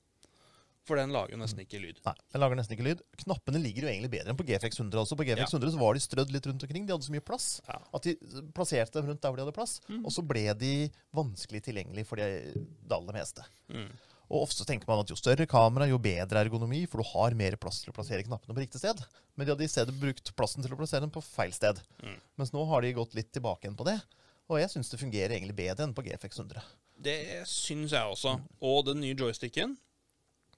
For 0.86 1.00
den 1.02 1.10
lager 1.10 1.34
jo 1.34 1.40
nesten 1.42 1.63
ikke 1.63 1.80
lyd. 1.81 1.98
Nei, 2.06 2.13
den 2.34 2.42
lager 2.44 2.60
nesten 2.60 2.75
ikke 2.75 2.86
lyd. 2.86 3.00
Knappene 3.24 3.57
ligger 3.62 3.88
jo 3.88 3.90
egentlig 3.90 4.12
bedre 4.13 4.30
enn 4.34 4.38
på 4.38 4.46
GFX 4.46 4.78
100 4.84 5.00
også. 5.02 5.18
På 5.18 5.25
GFX 5.25 5.48
Ja. 5.48 5.58
100 5.58 5.74
så 5.74 5.80
var 5.81 5.98
de 5.98 6.04
strødd 6.04 6.34
litt 6.34 6.46
rundt 6.50 6.66
omkring. 6.68 6.86
De 6.86 6.94
hadde 6.94 7.08
så 7.08 7.13
mye 7.16 7.25
plass. 7.25 7.48
Ja. 7.66 7.80
At 7.98 8.06
de 8.06 8.13
plasserte 8.54 9.00
dem 9.00 9.10
rundt 9.10 9.22
der 9.24 9.34
hvor 9.34 9.40
de 9.42 9.46
hadde 9.48 9.56
plass. 9.58 9.80
Og 9.98 10.12
så 10.13 10.22
ble 10.30 10.44
de 10.62 10.74
vanskelig 11.18 11.63
tilgjengelig 11.66 12.06
for 12.06 12.22
de, 12.22 12.28
det 12.62 12.98
aller 13.00 13.18
meste. 13.18 13.46
Mm. 13.74 13.90
Og 14.25 14.48
ofte 14.48 14.66
tenker 14.66 14.89
man 14.89 15.04
at 15.04 15.12
jo 15.12 15.18
større 15.19 15.45
kamera, 15.50 15.88
jo 15.89 16.00
bedre 16.01 16.42
ergonomi, 16.42 16.83
for 16.89 17.01
du 17.01 17.10
har 17.12 17.36
mer 17.38 17.57
plass 17.62 17.83
til 17.83 17.92
å 17.92 17.95
plassere 17.95 18.25
knappene 18.25 18.56
på 18.56 18.63
riktig 18.63 18.81
sted. 18.81 19.04
Men 19.36 19.45
de 19.45 19.54
hadde 19.54 19.68
i 19.68 19.72
stedet 19.72 19.95
brukt 20.01 20.31
plassen 20.38 20.66
til 20.66 20.74
å 20.74 20.80
plassere 20.80 21.06
dem 21.06 21.13
på 21.13 21.24
feil 21.24 21.54
sted. 21.54 21.81
Mm. 22.01 22.18
Mens 22.42 22.54
nå 22.56 22.63
har 22.72 22.81
de 22.81 22.95
gått 22.98 23.13
litt 23.18 23.31
tilbake 23.36 23.68
igjen 23.68 23.77
på 23.77 23.88
det. 23.88 24.00
Og 24.50 24.62
jeg 24.62 24.72
syns 24.74 24.92
det 24.92 25.01
fungerer 25.01 25.36
egentlig 25.38 25.57
bedre 25.57 25.86
enn 25.88 25.95
på 25.98 26.06
GFX 26.06 26.42
100. 26.44 26.66
Det 27.06 27.19
syns 27.50 27.94
jeg 27.94 28.16
også. 28.16 28.38
Og 28.66 28.86
den 28.89 29.01
nye 29.04 29.18
joysticken, 29.18 29.75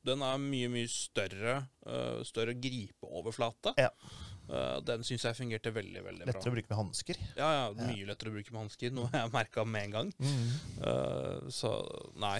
den 0.07 0.23
er 0.23 0.39
mye, 0.41 0.71
mye 0.71 0.91
større, 0.91 1.63
Uh, 1.87 2.19
større 2.27 2.51
gripeoverflate. 2.59 3.71
Ja. 3.79 3.93
Eh, 4.47 4.77
den 4.87 5.03
syns 5.07 5.25
jeg 5.27 5.37
fungerte 5.37 5.73
veldig, 5.75 6.03
veldig 6.05 6.23
bra. 6.23 6.31
Lettere 6.31 6.51
å 6.51 6.55
bruke 6.55 6.71
med 6.71 6.79
hansker. 6.79 7.19
Ja, 7.39 7.49
ja, 7.57 7.65
mye 7.75 8.07
lettere 8.07 8.31
å 8.31 8.35
bruke 8.37 8.53
med 8.53 8.61
hansker, 8.63 8.93
noe 8.95 9.11
jeg 9.19 9.33
merka 9.33 9.65
med 9.67 9.89
en 9.89 9.95
gang. 9.97 10.13
Eh, 10.21 11.49
så 11.53 11.73
nei, 12.21 12.39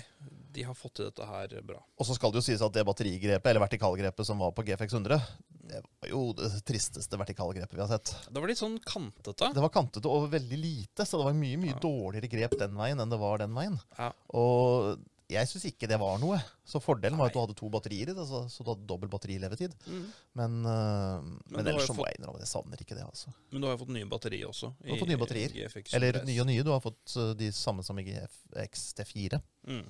de 0.56 0.66
har 0.70 0.78
fått 0.78 1.00
til 1.00 1.10
dette 1.10 1.28
her 1.28 1.58
bra. 1.68 1.82
Og 2.00 2.08
så 2.08 2.16
skal 2.18 2.34
det 2.34 2.42
jo 2.42 2.48
sies 2.48 2.64
at 2.64 2.74
det 2.76 2.86
batterigrepet, 2.88 3.52
eller 3.52 3.66
vertikalgrepet 3.66 4.30
som 4.30 4.40
var 4.42 4.56
på 4.56 4.66
GFX 4.68 4.98
100, 5.02 5.20
det 5.68 5.82
var 5.84 6.12
jo 6.14 6.22
det 6.38 6.50
tristeste 6.68 7.20
vertikalgrepet 7.20 7.76
vi 7.76 7.84
har 7.84 7.92
sett. 7.92 8.14
Det 8.32 8.40
var 8.40 8.48
litt 8.48 8.62
sånn 8.62 8.80
kantete. 8.88 9.52
Det 9.52 9.64
var 9.64 9.74
kantete 9.74 10.08
og 10.08 10.30
veldig 10.32 10.60
lite, 10.62 11.04
så 11.04 11.20
det 11.20 11.28
var 11.28 11.38
mye 11.38 11.60
mye 11.60 11.76
dårligere 11.84 12.32
grep 12.32 12.56
den 12.62 12.78
veien 12.80 13.04
enn 13.04 13.12
det 13.12 13.20
var 13.20 13.44
den 13.44 13.56
veien. 13.58 13.76
Ja. 14.00 14.14
Og 14.40 14.96
jeg 15.28 15.48
syns 15.50 15.66
ikke 15.68 15.90
det 15.92 15.98
var 16.00 16.20
noe. 16.22 16.38
Så 16.68 16.80
fordelen 16.80 17.20
var 17.20 17.28
at 17.28 17.36
du 17.36 17.42
hadde 17.42 17.56
to 17.60 17.68
batterier 17.72 18.14
i 18.14 18.16
det, 18.16 18.26
så, 18.30 18.46
så 18.52 18.64
du 18.64 18.70
hadde 18.72 18.88
dobbel 18.88 19.10
batterilevetid. 19.12 19.74
Mm. 19.88 20.06
Men, 20.40 20.56
øh, 20.72 21.26
men, 21.52 21.68
ellers 21.68 21.90
så 21.90 21.96
må 21.98 22.06
jeg 22.08 22.20
innrømme 22.20 22.40
at 22.40 22.46
jeg 22.46 22.52
savner 22.54 22.84
ikke 22.84 22.96
det. 22.96 23.04
altså. 23.04 23.34
Men 23.52 23.60
du 23.60 23.68
har 23.68 23.76
jo 23.76 23.82
fått 23.82 23.92
nye 23.98 24.08
batterier 24.08 24.48
også. 24.48 24.72
Du 24.80 24.94
har 24.94 25.02
fått 25.02 25.12
nye 25.12 25.20
batterier. 25.20 25.52
GFX 25.58 25.98
Eller 26.00 26.22
nye 26.28 26.40
og 26.44 26.48
nye. 26.48 26.64
Du 26.64 26.72
har 26.72 26.80
fått 26.84 27.18
øh, 27.20 27.34
de 27.40 27.52
samme 27.56 27.84
som 27.84 28.00
i 28.00 28.08
GFX 28.08 28.88
T4. 29.02 29.42
Mm. 29.68 29.84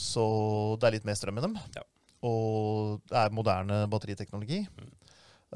Så 0.00 0.26
det 0.80 0.90
er 0.90 0.98
litt 0.98 1.06
mer 1.06 1.18
strøm 1.20 1.38
i 1.38 1.46
dem. 1.46 1.56
Ja. 1.78 1.86
Og 2.26 2.98
det 3.06 3.22
er 3.22 3.34
moderne 3.34 3.84
batteriteknologi. 3.92 4.64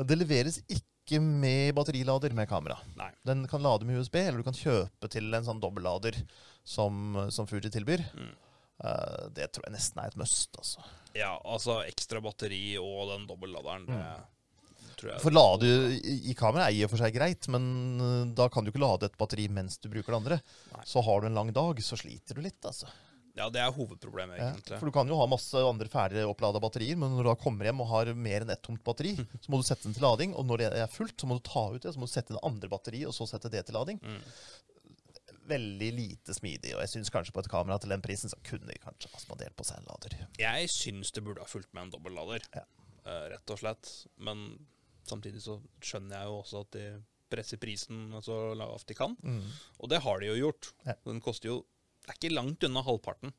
Det 0.06 0.20
leveres 0.20 0.61
ikke 0.70 1.19
med 1.19 1.75
batterilader 1.76 2.32
med 2.35 2.46
kamera. 2.49 2.79
Nei. 2.99 3.11
Den 3.26 3.43
kan 3.50 3.62
lade 3.62 3.91
med 3.91 3.99
USB, 3.99 4.23
eller 4.23 4.38
du 4.38 4.46
kan 4.46 4.56
kjøpe 4.56 5.11
til 5.12 5.35
en 5.35 5.50
sånn 5.50 5.61
dobbeltlader 5.61 6.23
som, 6.64 7.19
som 7.35 7.50
Fuji 7.50 7.75
tilbyr. 7.75 8.06
Mm. 8.14 8.32
Eh, 8.84 9.26
det 9.36 9.48
tror 9.54 9.69
jeg 9.69 9.76
nesten 9.78 10.02
er 10.02 10.12
et 10.12 10.20
must. 10.20 10.56
altså. 10.60 10.84
Ja, 11.16 11.32
altså 11.46 11.78
ekstra 11.86 12.20
batteri 12.25 12.76
og 12.81 13.08
den 13.14 13.26
dobbeltladeren, 13.31 13.86
jeg 13.88 15.20
For 15.20 15.34
lade 15.34 15.69
i, 16.00 16.31
i 16.31 16.34
kamera 16.38 16.69
er 16.69 16.76
i 16.76 16.84
og 16.86 16.92
for 16.92 17.02
seg 17.02 17.14
greit, 17.16 17.48
men 17.52 17.64
eh, 18.00 18.20
da 18.36 18.48
kan 18.52 18.64
du 18.64 18.70
ikke 18.72 18.82
lade 18.82 19.08
et 19.10 19.19
batteri 19.20 19.48
mens 19.52 19.78
du 19.82 19.88
bruker 19.92 20.12
det 20.14 20.20
andre. 20.20 20.38
Nei. 20.75 20.84
Så 20.88 21.02
har 21.04 21.20
du 21.22 21.28
en 21.31 21.36
lang 21.38 21.52
dag, 21.54 21.81
så 21.84 21.98
sliter 21.98 22.38
du 22.38 22.44
litt. 22.44 22.60
altså. 22.64 22.90
Ja, 23.34 23.48
det 23.50 23.58
er 23.58 23.72
hovedproblemet, 23.75 24.38
Ja, 24.38 24.52
egentlig. 24.52 24.76
for 24.78 24.86
du 24.86 24.94
kan 24.94 25.08
jo 25.10 25.16
ha 25.19 25.25
masse 25.26 25.58
andre 25.58 25.88
ferdig 25.90 26.22
opplada 26.22 26.60
batterier, 26.62 26.94
men 26.96 27.16
når 27.16 27.25
du 27.26 27.31
da 27.32 27.34
kommer 27.42 27.66
hjem 27.66 27.81
og 27.82 27.88
har 27.90 28.12
mer 28.14 28.44
enn 28.44 28.52
ett 28.54 28.62
tomt 28.62 28.84
batteri, 28.86 29.16
så 29.42 29.50
må 29.50 29.58
du 29.58 29.66
sette 29.66 29.88
den 29.88 29.96
til 29.96 30.06
lading, 30.06 30.36
og 30.38 30.46
når 30.46 30.62
det 30.62 30.69
er 30.84 30.92
fullt, 30.92 31.16
så 31.19 31.26
må 31.26 31.40
du 31.40 31.42
ta 31.48 31.64
ut 31.75 31.82
det, 31.82 31.90
så 31.96 31.98
må 31.98 32.06
du 32.06 32.12
sette 32.14 32.36
det 32.36 32.44
andre 32.46 32.70
batteriet, 32.70 33.08
og 33.10 33.17
så 33.17 33.26
sette 33.26 33.50
det 33.50 33.64
til 33.67 33.74
lading. 33.74 33.98
Mm. 33.98 34.20
Veldig 35.48 35.89
lite 35.93 36.34
smidig, 36.36 36.74
og 36.74 36.81
jeg 36.84 36.89
syns 36.94 37.10
kanskje 37.13 37.34
på 37.36 37.43
et 37.44 37.51
kamera 37.53 37.77
til 37.82 37.93
den 37.93 38.01
prisen, 38.05 38.31
så 38.32 38.39
kunne 38.46 38.67
de 38.70 38.79
kanskje 38.81 39.10
ha 39.13 39.19
spandert 39.20 39.55
på 39.58 39.65
seg 39.69 39.81
en 39.82 39.89
lader. 39.91 40.15
Jeg 40.41 40.70
syns 40.72 41.13
det 41.13 41.24
burde 41.27 41.44
ha 41.44 41.48
fulgt 41.51 41.72
med 41.77 41.82
en 41.86 41.91
dobbeltlader, 41.93 42.46
Ja. 42.56 42.65
eh, 43.05 43.29
rett 43.34 43.51
og 43.51 43.58
slett. 43.60 44.06
Men 44.19 44.67
samtidig 45.06 45.43
så 45.44 45.58
skjønner 45.84 46.17
jeg 46.17 46.31
jo 46.31 46.39
også 46.41 46.60
at 46.65 46.70
de 46.79 47.03
presser 47.31 47.58
prisen 47.60 48.13
så 48.22 48.55
lavt 48.56 48.86
de 48.86 48.94
kan. 48.94 49.17
Og 49.81 49.89
det 49.91 50.01
har 50.03 50.20
de 50.20 50.27
jo 50.32 50.34
gjort. 50.48 50.72
Ja. 50.86 50.94
Den 51.05 51.20
koster 51.20 51.48
jo 51.48 51.65
Det 52.05 52.10
er 52.13 52.19
ikke 52.20 52.34
langt 52.36 52.63
unna 52.65 52.82
halvparten. 52.84 53.32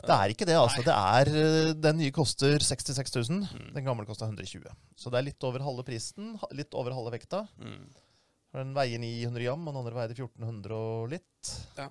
Det 0.00 0.12
er 0.16 0.32
ikke 0.32 0.46
det, 0.48 0.56
altså. 0.56 0.82
Det 0.84 0.92
er, 0.92 1.28
øh, 1.28 1.74
den 1.76 1.96
nye 2.00 2.10
koster 2.12 2.58
66 2.58 3.12
000. 3.30 3.48
Mm. 3.52 3.74
Den 3.74 3.84
gamle 3.84 4.06
kosta 4.08 4.24
120 4.28 4.64
Så 4.96 5.10
det 5.12 5.18
er 5.18 5.26
litt 5.28 5.44
over 5.44 5.60
halve 5.64 5.84
prisen, 5.84 6.38
litt 6.56 6.72
over 6.74 6.92
halve 6.96 7.12
vekta. 7.12 7.42
Mm. 7.60 7.88
Den 8.54 8.72
veier 8.74 8.98
900 8.98 9.44
gram, 9.46 9.66
og 9.68 9.74
den 9.74 9.80
andre 9.84 9.94
veide 10.00 10.16
1400 10.16 10.74
og 10.74 11.10
litt. 11.12 11.50
Ja. 11.78 11.88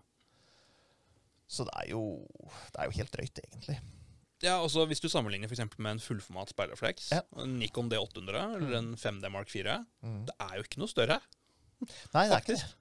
Så 1.50 1.66
det 1.66 1.74
er 1.82 1.88
jo, 1.94 2.02
det 2.74 2.82
er 2.84 2.90
jo 2.90 2.98
helt 3.00 3.14
drøyt, 3.16 3.40
egentlig. 3.46 3.78
Ja, 4.44 4.58
altså 4.64 4.86
Hvis 4.88 5.02
du 5.04 5.10
sammenligner 5.12 5.50
for 5.50 5.56
eksempel 5.58 5.82
med 5.84 5.98
en 5.98 6.04
fullformat 6.04 6.52
speilrefleks, 6.54 7.10
Ja. 7.12 7.22
en 7.42 7.58
Nikon 7.60 7.90
D800 7.92 8.56
eller 8.56 8.76
en 8.78 8.94
5D 8.96 9.30
Mark 9.32 9.50
4, 9.50 9.86
Mm. 10.04 10.26
det 10.28 10.36
er 10.40 10.56
jo 10.56 10.64
ikke 10.64 10.80
noe 10.80 10.88
større. 10.92 11.20
Nei, 12.14 12.28
det 12.28 12.36
er 12.36 12.40
ikke 12.44 12.56
det. 12.60 12.76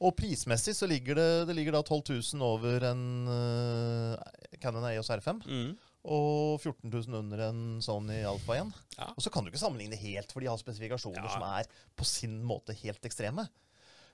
Og 0.00 0.14
prismessig 0.16 0.74
så 0.74 0.86
ligger 0.88 1.14
det, 1.14 1.46
det 1.48 1.54
ligger 1.56 1.72
da 1.72 1.82
12 1.82 2.02
000 2.34 2.42
over 2.42 2.84
en 2.90 3.02
uh, 3.28 4.16
Canon 4.62 4.84
EOS 4.90 5.10
R5. 5.10 5.42
Mm. 5.46 5.76
Og 6.04 6.60
14 6.62 6.88
000 6.88 7.18
under 7.18 7.42
en 7.50 7.62
Sony 7.84 8.22
Alfa 8.24 8.56
1. 8.62 8.70
Ja. 8.96 9.10
Og 9.12 9.20
så 9.24 9.30
kan 9.32 9.44
du 9.44 9.50
ikke 9.50 9.60
sammenligne 9.60 9.98
helt, 10.00 10.32
for 10.32 10.40
de 10.40 10.48
har 10.48 10.56
spesifikasjoner 10.60 11.20
Ja. 11.26 11.32
som 11.34 11.42
er 11.44 11.68
på 11.96 12.06
sin 12.08 12.38
måte 12.42 12.72
helt 12.72 13.04
ekstreme. 13.04 13.48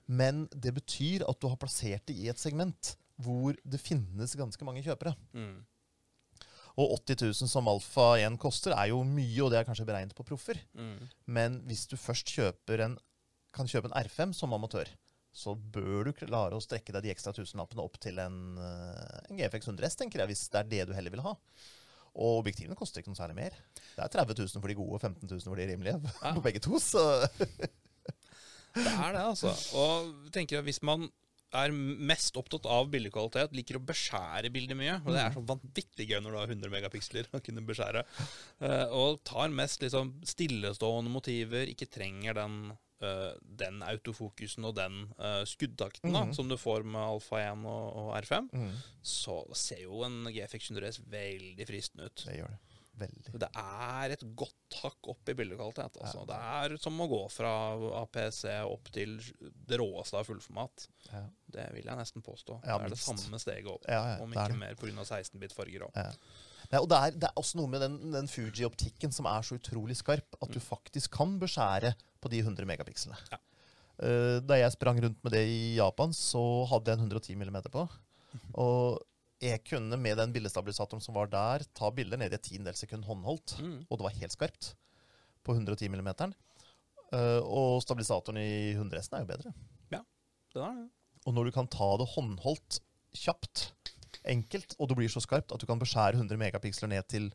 Men 0.07 0.47
det 0.51 0.75
betyr 0.75 1.25
at 1.29 1.39
du 1.41 1.49
har 1.49 1.57
plassert 1.57 2.07
det 2.07 2.17
i 2.17 2.29
et 2.31 2.39
segment 2.43 2.97
hvor 3.23 3.57
det 3.65 3.81
finnes 3.81 4.35
ganske 4.37 4.65
mange 4.67 4.83
kjøpere. 4.85 5.15
Mm. 5.33 5.65
Og 6.77 6.99
80 7.07 7.23
000 7.41 7.49
som 7.49 7.69
Alfa 7.71 8.17
1 8.21 8.37
koster, 8.39 8.75
er 8.77 8.91
jo 8.91 9.01
mye, 9.09 9.41
og 9.43 9.51
det 9.51 9.61
er 9.61 9.65
kanskje 9.69 9.87
beregnet 9.89 10.15
på 10.17 10.27
proffer. 10.29 10.59
Mm. 10.77 11.09
Men 11.27 11.61
hvis 11.65 11.87
du 11.89 11.97
først 11.97 12.29
en, 12.37 12.99
kan 13.55 13.67
kjøpe 13.71 13.89
en 13.89 13.97
R5 14.05 14.35
som 14.37 14.53
amatør, 14.53 14.91
så 15.37 15.53
bør 15.55 16.09
du 16.09 16.13
klare 16.17 16.57
å 16.57 16.63
strekke 16.65 16.95
deg 16.97 17.05
de 17.05 17.13
ekstra 17.13 17.35
tusenlappene 17.37 17.85
opp 17.85 17.99
til 18.01 18.17
en, 18.23 18.39
eh, 18.57 19.19
en 19.29 19.41
GFX 19.41 19.69
100 19.69 19.91
S, 19.91 19.99
tenker 20.01 20.23
jeg, 20.23 20.31
hvis 20.33 20.47
det 20.53 20.63
er 20.63 20.71
det 20.71 20.87
du 20.89 20.95
heller 20.97 21.13
vil 21.13 21.25
ha. 21.27 21.35
Og 22.17 22.39
objektivene 22.41 22.79
koster 22.79 23.03
ikke 23.03 23.13
noe 23.13 23.19
særlig 23.21 23.37
mer. 23.37 23.59
Det 23.93 24.01
er 24.07 24.13
30 24.15 24.39
000 24.41 24.63
for 24.63 24.73
de 24.73 24.79
gode 24.79 24.97
og 24.97 25.03
15 25.05 25.29
000 25.29 25.45
for 25.51 25.61
de 25.61 25.69
rimelige 25.69 26.01
Ja. 26.23 26.33
på 26.39 26.45
begge 26.47 26.63
to. 26.65 26.81
Så 26.81 27.03
Det 28.77 28.89
er 28.93 29.13
det, 29.13 29.23
altså. 29.23 29.53
Og 29.77 30.09
jeg 30.27 30.33
tenker 30.37 30.61
at 30.61 30.67
hvis 30.69 30.83
man 30.85 31.07
er 31.57 31.73
mest 31.73 32.37
opptatt 32.37 32.67
av 32.69 32.89
bildekvalitet, 32.93 33.55
liker 33.57 33.79
å 33.79 33.85
beskjære 33.89 34.51
bildet 34.53 34.77
mye, 34.77 34.99
og 35.05 35.13
det 35.15 35.21
er 35.23 35.37
så 35.37 35.43
vanvittig 35.47 36.09
gøy 36.11 36.19
når 36.21 36.35
du 36.35 36.39
har 36.41 36.53
100 36.53 36.73
megapiksler 36.73 37.29
å 37.33 37.41
kunne 37.45 37.65
beskjære, 37.69 38.03
eh, 38.67 38.93
og 38.93 39.23
tar 39.25 39.53
mest 39.55 39.85
liksom 39.85 40.11
stillestående 40.27 41.13
motiver, 41.13 41.71
ikke 41.73 41.89
trenger 41.93 42.37
den, 42.41 42.59
den 43.01 43.83
autofokusen 43.85 44.65
og 44.65 44.77
den 44.79 45.03
uh, 45.19 45.43
skuddtakten 45.45 46.13
da, 46.13 46.23
-hmm. 46.25 46.33
som 46.35 46.49
du 46.49 46.57
får 46.57 46.83
med 46.83 47.01
Alfa 47.01 47.43
1 47.53 47.67
og, 47.67 47.97
og 47.97 48.17
R5, 48.23 48.49
mm, 48.53 48.73
så 49.03 49.45
ser 49.53 49.83
jo 49.83 50.03
en 50.05 50.25
GFX 50.33 50.71
100S 50.71 51.01
veldig 51.11 51.67
fristende 51.67 52.05
ut. 52.07 52.25
det 52.27 52.37
gjør 52.37 52.49
det. 52.49 52.59
Veldig. 52.97 53.33
Det 53.43 53.49
er 53.61 54.13
et 54.15 54.23
godt 54.41 54.77
hakk 54.81 55.11
opp 55.13 55.29
i 55.29 55.35
bildekvalitet. 55.37 55.99
Altså. 56.01 56.23
Det 56.29 56.37
er 56.37 56.77
som 56.81 56.97
å 57.05 57.09
gå 57.11 57.21
fra 57.33 57.51
APC 58.01 58.45
opp 58.65 58.89
til 58.95 59.19
det 59.41 59.77
råeste 59.83 60.17
av 60.17 60.25
fullformat. 60.25 60.87
Ja. 61.11 61.23
Det 61.59 61.67
vil 61.75 61.91
jeg 61.91 62.01
nesten 62.01 62.25
påstå. 62.25 62.63
Ja, 62.65 62.79
det 62.81 62.89
er 62.89 62.95
det 62.95 63.01
samme 63.03 63.41
steget 63.43 63.69
opp, 63.69 63.85
Ja, 63.85 64.01
ja, 64.15 64.17
om 64.25 64.33
ikke 64.33 64.49
det. 64.55 64.61
mer 64.63 64.81
pga. 64.81 65.05
16-bit-farger 65.05 65.85
òg. 65.91 65.99
Ja. 66.01 66.81
Og 66.81 66.89
det 66.91 66.97
er, 66.97 67.19
det 67.21 67.29
er 67.29 67.37
også 67.39 67.61
noe 67.61 67.71
med 67.71 67.85
den, 67.85 67.99
den 68.15 68.29
Fuji-optikken 68.33 69.13
som 69.15 69.29
er 69.31 69.45
så 69.47 69.61
utrolig 69.61 69.99
skarp 70.01 70.41
at 70.41 70.51
du 70.51 70.59
faktisk 70.63 71.13
kan 71.15 71.37
beskjære 71.43 71.93
på 72.27 72.33
de 72.35 72.43
100 72.45 72.67
megapikslene. 72.69 73.19
Ja. 73.33 73.39
Eh, 74.05 74.39
da 74.45 74.59
jeg 74.61 74.75
sprang 74.75 74.99
rundt 75.01 75.23
med 75.25 75.33
det 75.33 75.45
i 75.49 75.77
Japan, 75.79 76.13
så 76.13 76.43
hadde 76.69 76.93
jeg 76.93 76.99
en 77.01 77.07
110 77.07 77.37
mm 77.41 77.61
på. 77.73 77.87
Og 78.61 78.99
jeg 79.41 79.63
kunne 79.69 79.97
med 80.01 80.17
den 80.21 80.33
bildestabilisatoren 80.35 81.03
som 81.05 81.17
var 81.17 81.29
der, 81.33 81.65
ta 81.77 81.91
bilder 81.93 82.21
ned 82.21 82.33
i 82.33 82.39
et 82.39 82.45
tiendedels 82.45 82.81
sekund 82.85 83.05
håndholdt. 83.09 83.57
Mm. 83.61 83.79
Og 83.89 83.99
det 83.99 84.07
var 84.09 84.17
helt 84.19 84.37
skarpt 84.37 84.75
på 85.47 85.57
110 85.57 85.89
mm. 85.93 86.13
Eh, 87.15 87.39
og 87.47 87.79
stabilisatoren 87.85 88.41
i 88.43 88.73
100 88.75 88.99
S 88.99 89.13
er 89.15 89.21
jo 89.23 89.29
bedre. 89.29 89.53
Ja, 89.95 90.01
Det 90.53 90.59
er 90.63 90.73
det. 90.81 90.89
Og 91.27 91.35
når 91.35 91.47
du 91.47 91.53
kan 91.55 91.69
ta 91.71 91.87
det 92.01 92.09
håndholdt 92.17 92.81
kjapt, 93.15 93.69
enkelt, 94.27 94.75
og 94.81 94.89
det 94.91 94.97
blir 94.99 95.11
så 95.13 95.23
skarpt 95.23 95.53
at 95.55 95.63
du 95.63 95.67
kan 95.71 95.79
beskjære 95.79 96.19
100 96.19 96.39
megapiksler 96.41 96.91
ned 96.91 97.07
til 97.07 97.29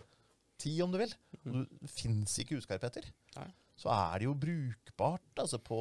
10 0.59 0.81
om 0.83 0.91
du 0.91 0.97
vil, 0.99 1.13
Mm. 1.45 1.65
det 1.81 1.89
fins 1.89 2.37
ikke 2.43 2.57
uskarpheter, 2.59 3.07
Nei. 3.37 3.47
Så 3.81 3.89
er 3.93 4.21
det 4.21 4.27
jo 4.29 4.35
brukbart 4.37 5.41
altså 5.41 5.57
på, 5.63 5.79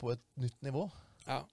på 0.00 0.12
et 0.14 0.24
nytt 0.42 0.58
nivå. 0.66 0.88
Ja. 1.28 1.44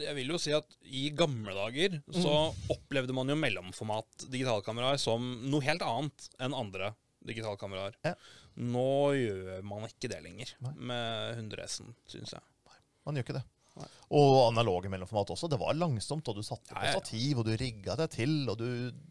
Jeg 0.00 0.12
vil 0.18 0.32
jo 0.32 0.38
si 0.40 0.52
at 0.54 0.74
i 0.84 1.08
gamle 1.16 1.54
dager 1.56 1.96
så 2.12 2.32
opplevde 2.72 3.14
man 3.16 3.32
jo 3.32 3.36
mellomformat 3.40 4.26
digitalkameraer 4.30 5.00
som 5.00 5.24
noe 5.50 5.64
helt 5.64 5.84
annet 5.84 6.28
enn 6.40 6.56
andre 6.56 6.92
digitalkameraer. 7.26 7.96
Ja. 8.06 8.14
Nå 8.60 8.90
gjør 9.16 9.64
man 9.66 9.88
ikke 9.88 10.10
det 10.12 10.20
lenger 10.24 10.52
Nei. 10.64 10.74
med 10.90 11.40
100S-en, 11.40 11.94
syns 12.10 12.36
jeg. 12.36 12.44
Nei, 12.68 12.78
Man 13.08 13.18
gjør 13.18 13.26
ikke 13.28 13.38
det. 13.40 13.46
Nei. 13.80 13.86
Og 14.18 14.36
analoge 14.48 14.90
mellomformat 14.92 15.32
også. 15.36 15.48
Det 15.50 15.58
var 15.60 15.76
langsomt, 15.78 16.28
og 16.28 16.36
du 16.36 16.44
satte 16.44 16.74
på 16.74 16.94
stativ, 16.94 17.40
og 17.40 17.46
du 17.46 17.52
rigga 17.60 17.96
deg 18.00 18.10
til, 18.16 18.34
og 18.50 18.58
du 18.60 18.68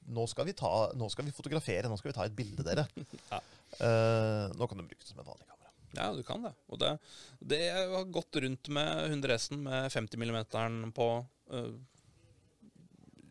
Nå 0.09 0.25
skal 0.29 0.47
vi, 0.49 0.55
ta, 0.57 0.89
nå 0.97 1.05
skal 1.13 1.27
vi 1.27 1.33
fotografere, 1.35 1.89
nå 1.89 1.97
skal 1.99 2.09
vi 2.09 2.17
ta 2.17 2.25
et 2.25 2.35
bilde, 2.37 2.65
dere. 2.65 2.87
Ja. 3.33 3.41
Uh, 3.79 4.49
nå 4.57 4.65
kan 4.65 4.79
du 4.79 4.81
bruke 4.81 5.03
det 5.03 5.11
som 5.11 5.19
en 5.21 5.27
vanlig 5.27 5.45
kamera. 5.45 5.58
Ja, 5.97 6.09
du 6.13 6.23
kan 6.25 6.43
det. 6.45 6.53
Og 6.69 6.81
det, 6.81 6.95
det 7.39 7.63
har 7.73 8.09
gått 8.13 8.41
rundt 8.43 8.69
med 8.73 9.09
100S-en 9.09 9.63
med 9.65 9.91
50 9.93 10.21
mm 10.21 10.91
på 10.95 11.07
uh, 11.53 11.71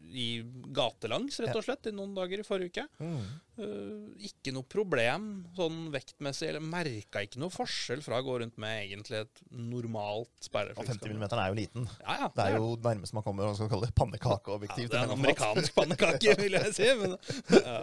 i 0.08 0.40
gatelangs, 0.72 1.36
rett 1.42 1.56
og 1.56 1.64
slett, 1.64 1.88
i 1.90 1.92
noen 1.94 2.14
dager 2.16 2.40
i 2.40 2.46
forrige 2.46 2.72
uke. 2.72 2.84
Mm. 3.04 3.18
Uh, 3.58 4.24
ikke 4.28 4.52
noe 4.54 4.66
problem 4.70 5.28
sånn 5.56 5.88
vektmessig, 5.92 6.48
eller 6.50 6.64
merka 6.64 7.22
ikke 7.24 7.42
noe 7.42 7.52
forskjell 7.52 8.02
fra 8.04 8.20
å 8.20 8.26
gå 8.26 8.38
rundt 8.42 8.58
med 8.62 8.86
egentlig 8.86 9.22
et 9.24 9.42
normalt 9.50 10.50
Og 10.78 10.88
50 10.88 11.12
mm 11.12 11.26
er 11.28 11.44
jo 11.50 11.58
liten. 11.58 11.88
Ja, 12.00 12.18
ja, 12.24 12.30
Det 12.34 12.46
er 12.46 12.58
jo 12.58 12.72
nærmest 12.84 13.16
man 13.16 13.26
kommer 13.26 13.50
hva 13.50 13.56
skal 13.58 13.70
kalle 13.72 13.90
det, 13.90 13.94
ja, 13.98 14.88
det 14.88 14.88
er 14.88 15.08
en 15.08 15.16
amerikansk 15.18 15.76
pannekake, 15.76 16.36
vil 16.40 16.58
jeg 16.60 16.76
si. 16.78 16.90
Men, 17.02 17.18
ja. 17.58 17.80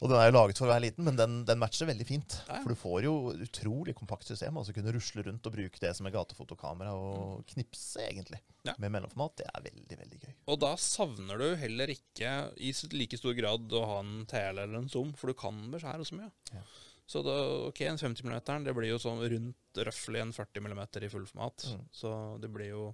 Og 0.00 0.08
den 0.08 0.16
er 0.16 0.30
jo 0.30 0.32
laget 0.32 0.56
for 0.56 0.64
å 0.64 0.70
være 0.70 0.84
liten, 0.86 1.04
men 1.04 1.16
den, 1.18 1.32
den 1.44 1.60
matcher 1.60 1.88
veldig 1.90 2.06
fint. 2.08 2.38
Ja. 2.48 2.62
For 2.62 2.72
du 2.72 2.78
får 2.78 3.02
jo 3.04 3.14
utrolig 3.44 3.92
kompakt 3.98 4.30
system. 4.30 4.56
Altså 4.56 4.72
kunne 4.72 4.94
rusle 4.96 5.24
rundt 5.26 5.48
og 5.48 5.52
bruke 5.52 5.82
det 5.82 5.90
som 5.96 6.08
et 6.08 6.14
gatefotokamera 6.14 6.94
og 6.96 7.42
knipse, 7.52 8.00
egentlig. 8.06 8.40
Ja. 8.64 8.72
Med 8.80 8.94
mellomformat. 8.94 9.36
Det 9.42 9.48
er 9.50 9.66
veldig, 9.68 9.98
veldig 10.00 10.22
gøy. 10.22 10.32
Og 10.52 10.60
da 10.64 10.72
savner 10.80 11.44
du 11.44 11.48
heller 11.60 11.92
ikke 11.92 12.32
i 12.56 12.72
like 12.96 13.20
stor 13.20 13.36
grad 13.36 13.76
å 13.76 13.84
ha 13.92 14.00
en 14.00 14.24
TL 14.30 14.64
eller 14.64 14.80
en 14.80 14.88
zoom, 14.92 15.12
for 15.20 15.32
du 15.32 15.36
kan 15.36 15.60
beskjære 15.74 16.08
så 16.08 16.16
mye. 16.16 16.32
Ja. 16.56 16.64
Så 17.10 17.24
da, 17.26 17.36
ok, 17.68 17.80
en 17.90 18.00
50 18.00 18.24
mm, 18.24 18.64
det 18.64 18.72
blir 18.76 18.92
jo 18.92 19.00
sånn 19.02 19.20
rundt 19.20 19.80
røftlig 19.84 20.20
en 20.22 20.32
40 20.32 20.64
mm 20.64 20.84
i 21.02 21.12
fullformat. 21.12 21.64
Mm. 21.74 21.88
Så 21.92 22.12
det 22.40 22.48
blir 22.54 22.72
jo 22.72 22.92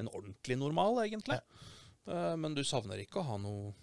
en 0.00 0.10
ordentlig 0.10 0.58
normal, 0.58 1.04
egentlig. 1.04 1.38
Eh, 2.08 2.34
men 2.40 2.54
du 2.56 2.64
savner 2.66 3.02
ikke 3.02 3.20
å 3.20 3.28
ha 3.28 3.36
noe 3.42 3.74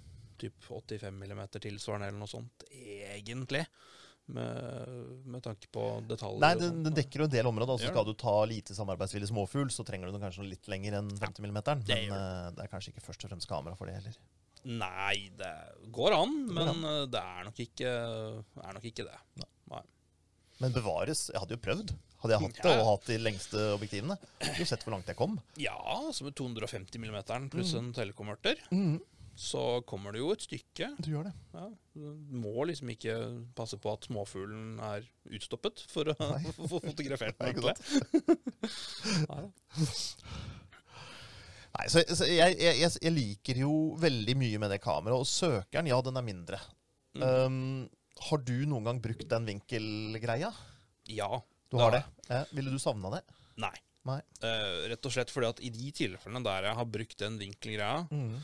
typ 0.41 0.55
85 0.67 1.11
mm 1.21 1.43
tilsvarende 1.57 2.09
eller 2.09 2.21
noe 2.21 2.31
sånt, 2.31 2.65
egentlig. 2.71 3.65
Med, 4.25 4.93
med 5.29 5.43
tanke 5.45 5.67
på 5.69 5.81
detaljer. 6.09 6.41
Nei, 6.41 6.55
den, 6.57 6.79
den 6.87 6.95
dekker 6.97 7.21
jo 7.21 7.27
en 7.27 7.33
del 7.35 7.45
områder. 7.45 7.75
Altså 7.75 7.91
skal 7.91 8.07
du 8.07 8.15
ta 8.17 8.33
lite 8.49 8.73
samarbeidsvillig 8.73 9.29
småfugl, 9.29 9.69
så 9.69 9.85
trenger 9.85 10.09
du 10.09 10.15
den 10.15 10.23
kanskje 10.23 10.47
litt 10.49 10.65
lenger 10.71 10.97
enn 10.97 11.11
50 11.13 11.45
mm. 11.45 11.51
Men 11.53 11.83
det 11.85 11.99
eh, 12.07 12.47
det 12.57 12.65
er 12.65 12.71
kanskje 12.71 12.95
ikke 12.95 13.05
først 13.05 13.27
og 13.27 13.35
fremst 13.35 13.51
kamera 13.51 13.77
for 13.77 13.85
det 13.85 13.99
heller. 13.99 14.17
Nei, 14.65 15.29
det 15.37 15.51
går 15.93 16.17
an, 16.17 16.33
går 16.49 16.57
men 16.57 16.89
eh, 16.89 17.03
det 17.13 17.21
er 17.21 17.45
nok 17.45 17.61
ikke, 17.67 17.91
er 18.65 18.79
nok 18.79 18.89
ikke 18.89 19.05
det. 19.05 19.19
Nei. 19.43 19.83
Men 20.63 20.71
bevares, 20.75 21.27
jeg 21.33 21.41
hadde 21.41 21.57
jo 21.57 21.61
prøvd. 21.63 21.91
Hadde 22.23 22.35
jeg 22.35 22.47
hatt 22.47 22.59
det 22.63 22.75
og 22.79 22.87
hatt 22.87 23.09
de 23.09 23.17
lengste 23.21 23.63
objektivene, 23.75 24.15
Du 24.39 24.47
har 24.47 24.69
sett 24.69 24.85
hvor 24.85 24.95
langt 24.95 25.09
jeg 25.11 25.17
kom. 25.19 25.35
Ja, 25.61 25.75
som 26.15 26.29
med 26.29 26.35
250 26.39 27.01
mm 27.03 27.49
pluss 27.53 27.75
en 27.77 27.91
telekonverter, 27.93 28.63
Mm, 28.71 28.97
så 29.35 29.81
kommer 29.87 30.15
du 30.15 30.21
jo 30.21 30.29
et 30.31 30.43
stykke. 30.45 30.87
du 31.03 31.09
gjør 31.11 31.27
det. 31.27 31.33
Ja, 31.53 31.65
du 31.95 32.05
må 32.39 32.63
liksom 32.69 32.89
ikke 32.93 33.15
passe 33.57 33.77
på 33.81 33.91
at 33.91 34.07
småfuglen 34.07 34.77
er 34.79 35.03
utstoppet 35.35 35.83
for 35.91 36.11
å 36.13 36.15
få 36.71 36.79
fotografert 36.79 37.39
den. 37.43 37.59
Nei. 39.31 39.43
Nei, 41.75 41.87
så, 41.91 41.99
så 42.15 42.27
jeg, 42.29 42.55
jeg, 42.61 42.77
jeg, 42.79 42.91
jeg 43.03 43.11
liker 43.15 43.59
jo 43.65 43.71
veldig 43.99 44.35
mye 44.39 44.61
med 44.63 44.71
det 44.71 44.79
kameraet. 44.83 45.25
Og 45.25 45.27
søkeren, 45.27 45.89
ja, 45.91 45.97
den 46.05 46.19
er 46.21 46.23
mindre. 46.25 46.59
Mm. 47.19 47.25
Um, 47.25 47.89
har 48.29 48.43
du 48.47 48.53
noen 48.69 48.87
gang 48.87 49.01
brukt 49.03 49.27
den 49.31 49.49
vinkelgreia? 49.49 50.53
Ja. 51.11 51.27
Du 51.71 51.75
har 51.81 51.91
det? 51.97 52.05
Ja, 52.29 52.45
ville 52.55 52.71
du 52.71 52.79
savna 52.79 53.11
det? 53.17 53.25
Nei. 53.59 53.73
Nei. 54.07 54.19
Uh, 54.39 54.85
rett 54.91 55.07
og 55.09 55.11
slett 55.15 55.31
fordi 55.33 55.49
at 55.49 55.59
i 55.65 55.71
de 55.73 55.91
tilfellene 55.97 56.43
der 56.45 56.69
jeg 56.69 56.77
har 56.79 56.87
brukt 56.95 57.19
den 57.25 57.39
vinkelgreia, 57.41 58.05
Mm. 58.13 58.37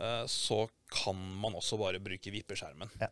Eh, 0.00 0.24
så 0.30 0.64
kan 0.94 1.18
man 1.40 1.54
også 1.58 1.78
bare 1.80 2.00
bruke 2.02 2.32
vippeskjermen. 2.34 2.90
Ja. 3.00 3.08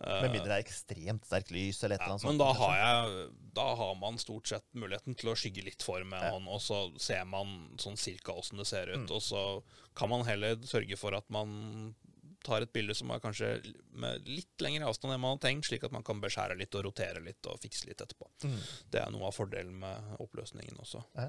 Eh, 0.00 0.22
Med 0.22 0.30
mindre 0.32 0.48
det 0.48 0.56
er 0.58 0.64
ekstremt 0.64 1.26
sterkt 1.28 1.50
lys 1.52 1.82
eller 1.84 1.96
et 1.98 2.00
eller 2.02 2.14
annet 2.14 2.22
sånt. 2.22 2.30
men 2.30 2.38
da 2.40 2.52
har, 2.56 2.76
jeg, 2.80 3.24
da 3.58 3.66
har 3.76 3.94
man 4.00 4.16
stort 4.22 4.48
sett 4.48 4.64
muligheten 4.72 5.14
til 5.20 5.28
å 5.28 5.36
skygge 5.36 5.64
litt 5.66 5.82
for 5.84 6.02
med 6.04 6.22
Ja. 6.22 6.30
hånd, 6.32 6.48
og 6.48 6.60
så 6.64 6.78
ser 6.98 7.24
man 7.28 7.76
sånn 7.78 7.98
cirka 8.00 8.32
åssen 8.32 8.56
det 8.62 8.66
ser 8.70 8.88
ut. 8.94 9.04
Mm. 9.04 9.10
Og 9.16 9.20
så 9.22 9.42
kan 9.94 10.08
man 10.08 10.24
heller 10.24 10.56
sørge 10.64 10.96
for 10.96 11.12
at 11.18 11.28
man 11.28 11.94
tar 12.42 12.62
et 12.64 12.72
bilde 12.72 12.94
som 12.96 13.10
er 13.12 13.20
kanskje 13.20 13.50
med 13.92 14.24
litt 14.24 14.62
lengre 14.64 14.86
avstand 14.88 15.12
enn 15.12 15.20
man 15.20 15.34
har 15.36 15.42
tenkt, 15.44 15.66
slik 15.68 15.84
at 15.84 15.92
man 15.92 16.02
kan 16.02 16.22
beskjære 16.22 16.56
litt 16.56 16.72
og 16.78 16.86
rotere 16.86 17.20
litt 17.20 17.44
og 17.52 17.60
fikse 17.60 17.84
litt 17.90 18.00
etterpå. 18.00 18.30
Mm. 18.48 18.56
Det 18.94 19.02
er 19.02 19.10
noe 19.12 19.28
av 19.28 19.36
fordelen 19.36 19.76
med 19.82 20.14
oppløsningen 20.24 20.80
også. 20.80 21.02
Ja. 21.20 21.26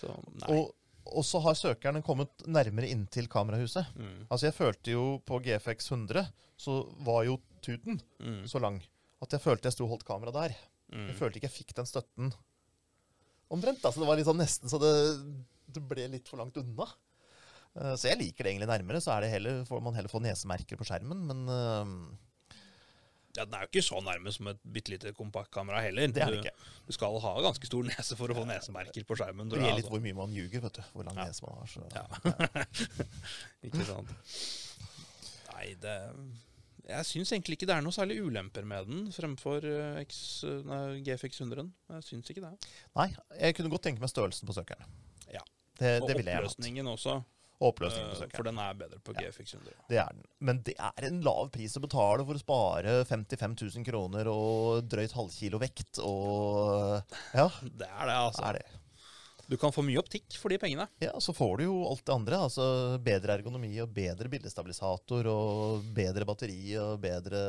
Så. 0.00 0.14
Og, 0.48 0.72
og 1.16 1.24
så 1.26 1.40
har 1.44 1.56
søkerne 1.58 2.02
kommet 2.04 2.44
nærmere 2.46 2.90
inntil 2.92 3.28
kamerahuset. 3.30 3.88
Mm, 3.96 4.26
Altså 4.28 4.48
Jeg 4.48 4.56
følte 4.56 4.94
jo 4.94 5.04
på 5.26 5.40
GFX 5.44 5.90
100, 5.92 6.26
så 6.58 6.80
var 7.06 7.24
jo 7.28 7.38
tuten 7.64 8.00
mm, 8.20 8.46
så 8.50 8.60
lang 8.62 8.80
at 9.22 9.34
jeg 9.34 9.42
følte 9.42 9.66
jeg 9.66 9.74
sto 9.74 9.86
og 9.86 9.96
holdt 9.96 10.06
kamera 10.06 10.34
der. 10.34 10.54
Jeg 10.92 11.10
mm. 11.10 11.18
følte 11.18 11.40
ikke 11.40 11.48
jeg 11.50 11.56
fikk 11.56 11.74
den 11.76 11.88
støtten 11.88 12.32
omtrent. 13.50 13.82
Altså 13.84 14.00
Det 14.02 14.08
var 14.08 14.24
sånn 14.28 14.40
nesten 14.42 14.70
så 14.70 14.80
det, 14.82 14.92
det 15.74 15.82
ble 15.88 16.06
litt 16.12 16.28
for 16.30 16.40
langt 16.40 16.56
unna. 16.60 16.86
Eh, 17.74 17.94
Så 17.96 18.10
jeg 18.10 18.20
liker 18.20 18.44
det 18.44 18.54
egentlig 18.54 18.70
nærmere. 18.70 19.02
Så 19.02 19.12
er 19.14 19.24
det 19.24 19.32
heller, 19.34 19.64
får 19.68 19.82
man 19.84 19.96
heller 19.98 20.12
få 20.12 20.22
nesemerker 20.24 20.78
på 20.80 20.86
skjermen. 20.88 21.24
Men 21.28 21.44
eh, 21.52 21.92
Ja, 23.36 23.44
den 23.44 23.54
er 23.54 23.66
jo 23.66 23.68
ikke 23.68 23.82
så 23.84 24.00
nærme 24.02 24.32
som 24.32 24.48
et 24.50 24.58
bitte 24.64 24.90
lite 24.90 25.12
kompaktkamera 25.14 25.82
heller. 25.84 26.08
det 26.10 26.22
er 26.24 26.30
det 26.32 26.38
ikke. 26.40 26.54
du 26.88 26.92
skal 26.96 27.18
ha 27.20 27.32
ganske 27.44 27.66
stor 27.68 27.84
nese 27.84 28.16
for 28.16 28.32
å 28.32 28.34
få 28.38 28.46
nesemerker 28.48 29.04
på 29.06 29.18
skjermen. 29.20 29.50
Det 29.52 29.58
gjelder 29.60 29.76
litt 29.76 29.84
altså. 29.84 29.92
hvor 29.92 30.02
mye 30.06 30.16
man 30.16 30.32
ljuger, 30.34 30.60
vet 30.64 30.78
du. 30.80 30.82
Hvor 30.94 31.04
lang 31.06 31.16
Ja. 31.20 31.26
nese 31.28 31.44
man 31.44 31.58
har. 31.60 31.68
Så. 31.68 31.84
Ja. 31.92 32.64
ikke 33.68 33.84
sant. 33.84 34.14
Nei, 35.52 35.74
det 35.82 35.94
Jeg 36.88 37.04
syns 37.04 37.32
egentlig 37.34 37.58
ikke 37.58 37.66
det 37.68 37.74
er 37.76 37.82
noe 37.84 37.92
særlig 37.92 38.16
ulemper 38.24 38.64
med 38.64 38.86
den 38.88 39.08
fremfor 39.12 39.64
eh, 39.68 39.98
X, 40.06 40.20
nei, 40.64 41.02
GFX 41.04 41.42
100. 41.44 41.66
Jeg 41.92 42.06
syns 42.06 42.30
ikke 42.32 42.44
det. 42.46 42.52
Nei, 42.96 43.10
jeg 43.42 43.58
kunne 43.58 43.72
godt 43.74 43.84
tenke 43.90 44.00
meg 44.00 44.08
størrelsen 44.12 44.48
på 44.48 44.56
søkeren. 44.56 44.88
Ja. 45.34 45.42
Det, 45.78 45.98
Og 46.00 46.08
det 46.08 46.16
ville 46.16 46.32
jeg 46.32 46.40
hatt. 46.40 46.48
oppløsningen 46.48 46.88
også, 46.90 47.18
Og 47.60 47.72
oppløsningen 47.72 48.06
eh, 48.06 48.14
på 48.14 48.20
søkeren. 48.20 48.36
for 48.38 48.46
den 48.46 48.58
er 48.62 48.74
bedre 48.78 48.98
på 49.02 49.14
GFX 49.18 49.54
100. 49.58 49.72
Det 49.90 49.98
er 49.98 50.12
den. 50.14 50.26
Men 50.46 50.60
det 50.62 50.74
er 50.78 51.06
en 51.08 51.20
lav 51.26 51.48
pris 51.50 51.74
å 51.76 51.82
betale 51.82 52.24
for 52.28 52.38
å 52.38 52.42
spare 52.42 52.98
55 53.08 53.56
000 53.78 53.86
kroner 53.88 54.30
og 54.30 54.84
drøyt 54.86 55.16
halvkilo 55.18 55.58
vekt 55.62 55.98
og 56.04 57.02
Ja, 57.34 57.48
Det 57.80 57.88
er 57.88 58.04
det, 58.06 58.14
altså. 58.14 58.42
det 58.44 58.48
er 58.52 58.60
det. 58.60 58.84
Du 59.48 59.56
kan 59.56 59.72
få 59.72 59.80
mye 59.80 59.96
optikk 59.98 60.34
for 60.36 60.52
de 60.52 60.58
pengene. 60.60 60.84
Ja, 61.00 61.14
Så 61.24 61.32
får 61.32 61.56
du 61.58 61.64
jo 61.64 61.76
alt 61.88 62.04
det 62.04 62.12
andre. 62.14 62.36
altså 62.46 62.98
Bedre 63.02 63.38
ergonomi 63.38 63.72
og 63.80 63.88
bedre 63.96 64.28
bildestabilisator 64.28 65.26
og 65.32 65.86
bedre 65.96 66.26
batteri 66.28 66.76
og 66.76 66.98
bedre 67.00 67.40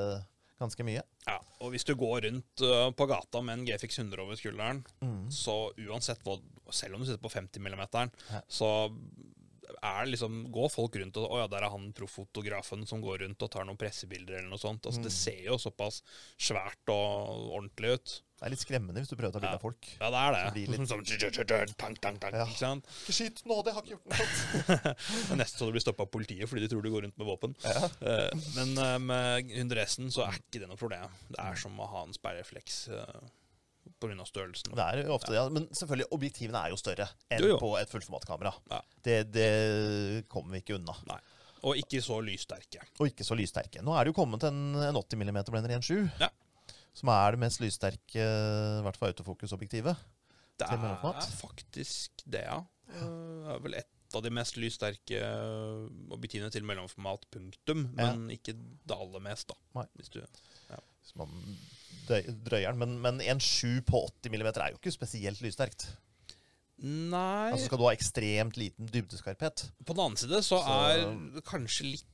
ganske 0.59 0.83
mye. 0.87 1.03
Ja, 1.27 1.37
og 1.63 1.71
hvis 1.71 1.85
du 1.87 1.93
går 1.99 2.23
rundt 2.25 2.63
uh, 2.63 2.89
på 2.95 3.05
gata 3.07 3.39
med 3.43 3.59
en 3.59 3.65
GFX 3.67 3.99
100 4.01 4.23
over 4.25 4.35
skulderen, 4.39 4.81
Mm. 5.03 5.27
så 5.31 5.69
uansett 5.87 6.23
hva 6.25 6.39
Selv 6.71 6.95
om 6.95 7.01
du 7.01 7.07
sitter 7.07 7.21
på 7.23 7.31
50 7.31 7.59
mm, 7.59 8.11
Ja. 8.31 8.41
så 8.47 8.67
er 9.83 10.05
liksom 10.09 10.51
Går 10.51 10.69
folk 10.73 10.95
rundt 10.95 11.17
og 11.17 11.29
Å 11.31 11.41
ja, 11.43 11.47
der 11.51 11.63
er 11.67 11.69
han 11.73 11.91
proffotografen 11.93 12.85
som 12.89 13.01
går 13.01 13.19
rundt 13.25 13.41
og 13.45 13.51
tar 13.51 13.65
noen 13.67 13.77
pressebilder 13.77 14.39
eller 14.39 14.49
noe 14.49 14.57
sånt. 14.61 14.85
Altså, 14.85 14.99
Mm. 14.99 15.03
Det 15.03 15.11
ser 15.15 15.43
jo 15.45 15.57
såpass 15.57 16.01
svært 16.37 16.89
og 16.89 17.53
ordentlig 17.55 17.93
ut. 17.99 18.21
Det 18.39 18.45
er 18.47 18.51
litt 18.53 18.61
skremmende 18.63 19.01
hvis 19.01 19.09
du 19.11 19.15
prøver 19.19 19.33
å 19.33 19.35
ta 19.35 19.39
bilde 19.43 19.57
av 19.59 19.61
folk. 19.61 19.87
Ja, 19.99 20.09
det 20.09 20.19
er 20.19 20.31
Det 20.31 20.53
blir 20.53 20.65
det. 20.65 20.79
litt- 20.79 20.89
Sånn 20.89 21.75
tank, 21.77 21.99
tank, 21.99 22.19
tank, 22.21 22.33
Ja. 22.33 22.45
ikke 22.45 22.57
sant? 22.57 22.85
Ikke 23.03 23.15
skyt 23.17 23.43
nå, 23.45 23.63
det 23.65 23.73
har 23.73 23.81
ikke 23.83 23.97
gjort 23.97 24.07
noe 24.07 25.37
nesten 25.41 25.59
så 25.59 25.65
du 25.67 25.71
blir 25.75 25.81
stoppa 25.83 26.03
av 26.03 26.11
politiet 26.11 26.47
fordi 26.47 26.61
de 26.63 26.69
tror 26.71 26.81
du 26.83 26.89
går 26.89 27.03
rundt 27.03 27.17
med 27.17 27.27
våpen. 27.27 27.55
Ja. 27.63 27.89
Eh, 28.01 28.31
Men 28.55 28.77
eh, 28.77 28.97
med 28.99 29.51
100 29.51 30.09
så 30.11 30.23
er 30.27 30.39
ikke 30.39 30.59
det 30.63 30.69
noe 30.69 30.77
problem. 30.79 31.09
Det 31.29 31.39
er 31.39 31.55
som 31.59 31.75
å 31.79 31.87
ha 31.91 32.03
en 32.05 32.13
speilrefleks 32.15 32.87
uh, 32.95 33.19
pga. 33.99 34.25
størrelsen. 34.27 34.75
Det 34.75 34.85
er 34.85 35.01
jo 35.03 35.15
ofte, 35.15 35.33
ja. 35.35 35.43
Men 35.53 35.67
selvfølgelig, 35.75 36.07
objektivene 36.15 36.61
er 36.65 36.73
jo 36.73 36.79
større 36.79 37.09
enn 37.29 37.43
Jo, 37.43 37.51
jo. 37.53 37.59
på 37.61 37.73
et 37.79 37.91
fullformatkamera. 37.91 38.53
Ja. 38.71 38.79
Det, 39.05 39.17
det 39.35 39.49
kommer 40.31 40.55
vi 40.57 40.63
ikke 40.63 40.77
unna. 40.79 40.95
Nei. 41.09 41.19
Og 41.67 41.75
ikke 41.81 41.99
så 42.03 42.21
lyssterke. 42.23 42.83
Og 42.99 43.09
ikke 43.11 43.25
så 43.27 43.35
lyssterke. 43.35 43.81
Nå 43.83 43.95
er 43.97 44.07
det 44.07 44.13
jo 44.13 44.19
kommet 44.21 44.45
en, 44.47 44.61
en 44.79 44.95
80 44.95 45.19
mm 45.19 45.39
blender 45.51 45.75
1.7. 45.79 46.07
Ja. 46.21 46.29
Som 46.95 47.11
er 47.13 47.35
det 47.35 47.41
mest 47.43 47.61
lyssterke, 47.63 48.23
i 48.23 48.83
hvert 48.85 48.97
fall 48.99 49.11
autofokusobjektivet. 49.13 50.07
Det 50.59 50.67
er 50.67 51.27
faktisk 51.39 52.23
det, 52.27 52.43
ja. 52.47 52.59
Det 52.89 53.53
er 53.53 53.61
vel 53.63 53.77
et 53.79 54.15
av 54.17 54.23
de 54.25 54.31
mest 54.33 54.57
lyssterke 54.57 55.19
objektivene 56.15 56.49
til 56.53 56.65
mellomformat, 56.67 57.27
punktum. 57.31 57.85
Ja. 57.93 58.09
Men 58.09 58.31
ikke 58.33 58.55
det 58.57 58.95
aller 58.95 59.23
mest, 59.23 59.51
da. 59.51 59.59
Nei. 59.77 59.85
Hvis 59.99 60.11
du 60.15 60.19
Hvis 61.09 61.17
man 61.17 61.33
drøyer 62.09 62.71
den. 62.73 62.79
Men, 62.81 62.95
men 63.01 63.19
1.7 63.39 63.81
på 63.89 64.05
80 64.23 64.31
mm 64.33 64.47
er 64.53 64.69
jo 64.73 64.79
ikke 64.79 64.93
spesielt 64.95 65.41
lyssterkt. 65.45 65.89
Nei 66.79 67.49
Altså 67.51 67.65
Skal 67.67 67.81
du 67.81 67.83
ha 67.89 67.91
ekstremt 67.91 68.55
liten 68.55 68.87
dybdeskarphet 68.87 69.65
På 69.83 69.91
den 69.97 69.99
annen 70.05 70.19
side 70.21 70.39
så, 70.47 70.61
Så- 70.63 70.77
er 70.87 71.01
det 71.35 71.43
kanskje 71.43 71.89
litt 71.89 72.05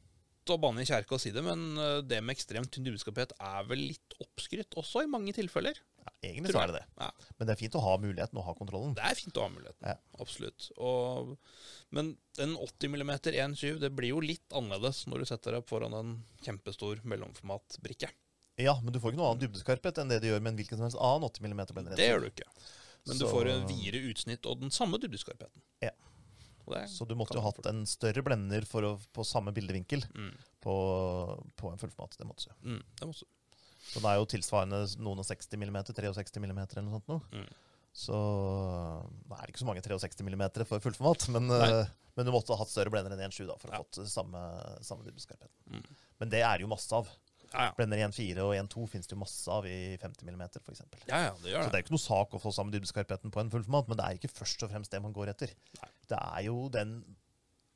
å 0.50 0.58
banne 0.62 0.82
i 0.82 0.86
kjerka 0.86 1.16
å 1.18 1.20
si 1.22 1.32
det, 1.34 1.42
men 1.42 1.78
eh, 1.82 2.00
det 2.06 2.20
med 2.22 2.36
ekstremt 2.36 2.70
tynn 2.70 2.86
dybdeskarphet 2.86 3.32
er 3.42 3.64
vel 3.66 3.80
litt 3.82 4.14
oppskrytt 4.22 4.76
også, 4.78 5.02
i 5.02 5.10
mange 5.10 5.34
tilfeller. 5.34 5.74
ja, 6.04 6.12
Egentlig 6.22 6.54
så 6.54 6.60
er 6.62 6.70
det 6.70 6.76
det. 6.76 6.84
Ja. 7.02 7.08
Men 7.40 7.48
det 7.50 7.54
er 7.56 7.62
fint 7.64 7.78
å 7.80 7.82
ha 7.82 7.96
muligheten 7.98 8.38
og 8.38 8.46
ha 8.46 8.54
kontrollen. 8.54 8.94
Det 8.94 9.08
er 9.10 9.18
fint 9.18 9.40
å 9.42 9.48
ha 9.48 9.50
muligheten. 9.50 9.88
Ja. 9.90 9.96
Absolutt. 10.22 10.68
Og, 10.78 11.32
men 11.98 12.12
en 12.46 12.54
80 12.62 12.94
mm 12.94 13.16
1.7 13.34 13.80
det 13.82 13.90
blir 13.98 14.14
jo 14.14 14.22
litt 14.22 14.54
annerledes 14.54 15.08
når 15.10 15.26
du 15.26 15.30
setter 15.32 15.58
deg 15.58 15.66
foran 15.66 15.98
en 15.98 16.14
kjempestor 16.46 17.02
mellomformatbrikke. 17.10 18.12
Ja, 18.58 18.80
Men 18.82 18.94
du 18.94 19.00
får 19.04 19.12
ikke 19.12 19.20
noe 19.20 19.32
annen 19.34 19.42
dybdeskarphet 19.44 19.98
enn 20.00 20.08
det 20.10 20.22
du 20.24 20.30
gjør 20.30 20.42
med 20.42 20.54
en 20.54 20.60
hvilken 20.62 20.78
som 20.80 20.86
helst 20.88 20.98
annen 21.02 21.28
80 21.28 21.44
mm 21.52 21.64
blender. 21.76 21.96
Det 22.00 22.08
gjør 22.10 22.22
du 22.24 22.28
ikke. 22.30 22.48
Men 23.06 23.18
du 23.20 23.26
Så- 23.26 23.32
får 23.34 23.50
en 23.52 23.66
videre 23.68 24.00
utsnitt 24.12 24.46
og 24.50 24.60
den 24.62 24.72
samme 24.72 24.98
dybdeskarpheten. 24.98 25.62
Ja. 25.84 25.92
Så 26.90 27.06
du 27.06 27.14
måtte 27.14 27.36
jo 27.38 27.42
ha 27.42 27.52
hatt 27.52 27.66
en 27.70 27.84
større 27.86 28.24
blender 28.26 28.62
å, 28.66 28.96
på 29.14 29.24
samme 29.24 29.52
bildevinkel 29.54 30.02
Mm, 30.16 30.32
på, 30.64 30.74
på 31.56 31.70
en 31.72 31.78
fullformat. 31.78 32.18
Det 32.18 32.26
måtte 32.26 32.48
du. 32.50 32.70
mm, 32.72 32.82
det 33.00 33.06
måtte 33.08 33.20
du. 33.22 33.28
Så 33.86 34.02
det 34.02 34.10
er 34.10 34.16
jo 34.18 34.26
tilsvarende 34.26 34.80
noen 34.98 35.20
og 35.20 35.26
60 35.28 35.60
mm, 35.62 35.84
63 35.94 36.42
mm 36.42 36.58
eller 36.58 36.82
noe 36.88 36.96
sånt. 36.98 37.08
Nå. 37.08 37.22
Mm. 37.38 37.50
Så 37.94 38.16
det 39.30 39.38
er 39.38 39.52
ikke 39.52 39.62
så 39.62 39.68
mange 39.70 39.84
63 39.86 40.26
mm 40.26 40.66
for 40.66 40.80
fullformat, 40.84 41.28
men, 41.36 41.52
eh, 41.54 41.86
men 42.18 42.26
du 42.26 42.32
måtte 42.34 42.50
ha 42.56 42.58
hatt 42.64 42.72
større 42.74 42.90
blender 42.90 43.14
enn 43.14 43.30
1.7 43.30 43.46
da, 43.48 43.56
for 43.62 43.70
Ja. 43.72 43.84
å 43.84 43.86
få 43.86 44.08
samme, 44.10 44.42
samme 44.82 45.06
dybdeskarphet. 45.06 45.52
Mm. 45.70 45.86
Men 46.20 46.30
det 46.34 46.42
er 46.42 46.60
jo 46.66 46.68
masse 46.72 46.92
av. 46.98 47.08
Ja, 47.56 47.66
ja. 47.70 47.74
Blender 47.80 48.02
1.4 48.06 48.44
og 48.46 48.54
1.2 48.60 48.86
finnes 48.92 49.08
det 49.10 49.16
jo 49.16 49.22
masse 49.24 49.52
av 49.52 49.66
i 49.70 49.96
50 50.02 50.28
mm 50.30 50.44
f.eks. 50.60 50.84
ja, 51.08 51.22
ja, 51.30 51.34
det 51.40 51.48
Så 51.48 51.54
gjør 51.54 51.62
det 51.64 51.72
det. 51.72 51.74
er 51.74 51.82
jo 51.82 51.86
ikke 51.88 51.96
noe 51.98 52.06
sak 52.06 52.36
å 52.36 52.42
få 52.44 52.52
sammen 52.56 52.76
dybdeskarpheten 52.76 53.34
på 53.34 53.42
en 53.42 53.52
fullformat, 53.54 53.88
men 53.92 54.00
det 54.02 54.08
er 54.10 54.20
ikke 54.20 54.34
først 54.36 54.66
og 54.68 54.74
fremst 54.76 54.92
det 54.94 55.02
man 55.06 55.16
går 55.16 55.32
etter. 55.34 55.56
Nei. 55.82 55.90
Det 56.12 56.20
er 56.20 56.42
jo 56.50 56.58
den 56.74 56.98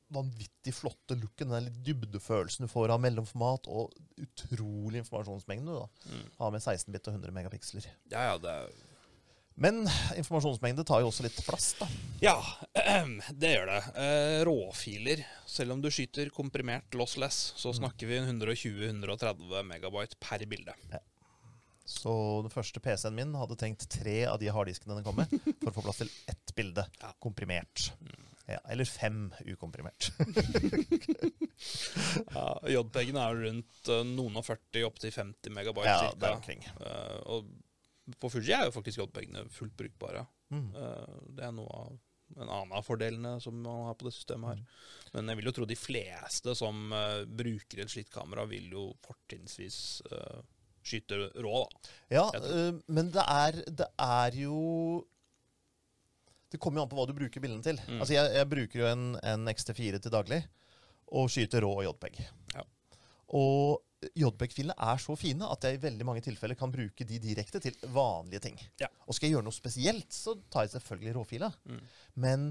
vanvittig 0.10 0.74
flotte 0.74 1.14
looken, 1.22 1.52
den 1.54 1.68
litt 1.68 1.82
dybdefølelsen 1.86 2.66
du 2.66 2.72
får 2.72 2.90
av 2.96 3.02
mellomformat, 3.04 3.68
og 3.70 3.94
utrolig 4.18 5.04
informasjonsmengde 5.04 5.70
du 5.70 5.76
da. 5.78 5.88
Mm. 6.10 6.24
Har 6.40 6.54
med 6.56 6.64
16-bit 6.66 7.10
og 7.12 7.20
100 7.20 7.36
megapiksler. 7.36 7.86
Ja, 8.10 8.24
ja, 8.32 8.38
det 8.42 8.56
er 8.56 8.72
Men 9.60 9.82
informasjonsmengde 10.16 10.86
tar 10.88 11.04
jo 11.04 11.10
også 11.12 11.26
litt 11.26 11.40
plass, 11.44 11.74
da. 11.80 11.88
Ja, 12.24 12.38
det 13.42 13.52
gjør 13.52 13.68
det. 13.74 13.80
Eh, 14.00 14.40
råfiler, 14.48 15.24
selv 15.50 15.76
om 15.76 15.84
du 15.84 15.90
skyter 15.92 16.32
komprimert 16.32 16.96
lossless, 16.96 17.42
så 17.60 17.74
snakker 17.76 18.08
vi 18.08 18.22
120-130 18.24 19.68
megabyte 19.68 20.20
per 20.24 20.46
bilde. 20.48 20.76
Så 21.90 22.14
den 22.46 22.54
første 22.54 22.80
PC-en 22.80 23.16
min 23.18 23.36
hadde 23.36 23.58
trengt 23.60 23.84
tre 23.92 24.22
av 24.30 24.40
de 24.40 24.52
harddiskene 24.54 25.00
den 25.00 25.06
kom 25.08 25.20
med, 25.20 25.36
for 25.60 25.72
å 25.72 25.76
få 25.76 25.86
plass 25.90 26.04
til 26.06 26.16
ett 26.32 26.56
bilde. 26.56 26.88
Ja. 27.04 27.12
Komprimert. 27.20 27.90
Ja, 28.50 28.58
eller 28.72 28.88
fem 28.88 29.28
ukomprimert. 29.46 30.12
Ja, 32.32 32.46
JPEG-en 32.72 33.18
er 33.20 33.36
rundt 33.44 33.90
eh, 33.92 34.06
noen 34.08 34.38
og 34.40 34.46
40 34.48 34.86
opp 34.88 35.02
til 35.04 35.12
50 35.12 35.52
megabyte 35.52 35.92
Ja, 35.92 36.14
det 36.16 36.30
er 36.30 36.38
omkring. 36.38 36.64
Eh, 36.80 37.18
og 37.28 37.50
på 38.20 38.30
Fuji 38.34 38.54
er 38.56 38.68
jo 38.68 38.76
faktisk 38.76 39.02
JPEG-ene 39.02 39.46
fullt 39.54 39.76
brukbare. 39.78 40.26
Mm. 40.54 40.70
Eh, 40.76 41.18
det 41.38 41.46
er 41.46 41.56
noe 41.56 41.82
av 41.84 41.98
en 42.38 42.46
annen 42.50 42.74
av 42.78 42.86
fordelene 42.86 43.40
som 43.42 43.58
man 43.62 43.88
har 43.88 43.96
på 43.98 44.06
det 44.06 44.14
systemet 44.14 44.54
her. 44.54 44.82
Men 45.16 45.32
jeg 45.32 45.40
vil 45.40 45.50
jo 45.50 45.54
tro 45.58 45.68
de 45.70 45.78
fleste 45.80 46.54
som 46.58 46.94
eh, 46.94 47.24
bruker 47.26 47.84
et 47.84 47.92
slikt 47.92 48.14
kamera, 48.14 48.46
vil 48.50 48.70
jo 48.74 48.90
fortrinnsvis 49.06 49.80
eh, 50.12 50.42
skyte 50.86 51.18
rå, 51.42 51.56
da. 51.64 51.96
Ja, 52.14 52.26
men 52.88 53.10
det 53.14 53.26
er, 53.26 53.58
det 53.68 53.90
er 54.00 54.38
jo 54.40 54.60
Det 56.50 56.58
kommer 56.58 56.80
jo 56.80 56.86
an 56.86 56.90
på 56.90 56.98
hva 56.98 57.06
du 57.10 57.14
bruker 57.18 57.44
bildene 57.44 57.66
til. 57.66 57.78
Mm. 57.86 58.00
Altså, 58.00 58.14
jeg, 58.16 58.32
jeg 58.38 58.50
bruker 58.50 58.82
jo 58.82 58.88
en, 58.90 59.04
en 59.22 59.52
XT4 59.52 60.00
til 60.02 60.14
daglig, 60.14 60.40
og 61.14 61.30
skyter 61.30 61.66
rå 61.66 61.76
JPEG. 61.86 62.24
Ja. 62.56 62.64
Og 63.38 63.84
JPEG-filene 64.16 64.76
er 64.80 65.02
så 65.02 65.16
fine 65.20 65.48
at 65.52 65.66
jeg 65.66 65.76
i 65.76 65.82
veldig 65.84 66.06
mange 66.08 66.24
tilfeller 66.24 66.56
kan 66.60 66.72
bruke 66.72 67.06
de 67.08 67.20
direkte 67.20 67.60
til 67.64 67.76
vanlige 67.92 68.44
ting. 68.48 68.60
Ja. 68.80 68.88
Og 69.08 69.16
skal 69.16 69.28
jeg 69.28 69.38
gjøre 69.38 69.48
noe 69.50 69.56
spesielt, 69.56 70.08
så 70.16 70.38
tar 70.52 70.68
jeg 70.68 70.78
selvfølgelig 70.78 71.16
råfila. 71.18 71.52
Mm. 71.68 71.82
Men 72.24 72.46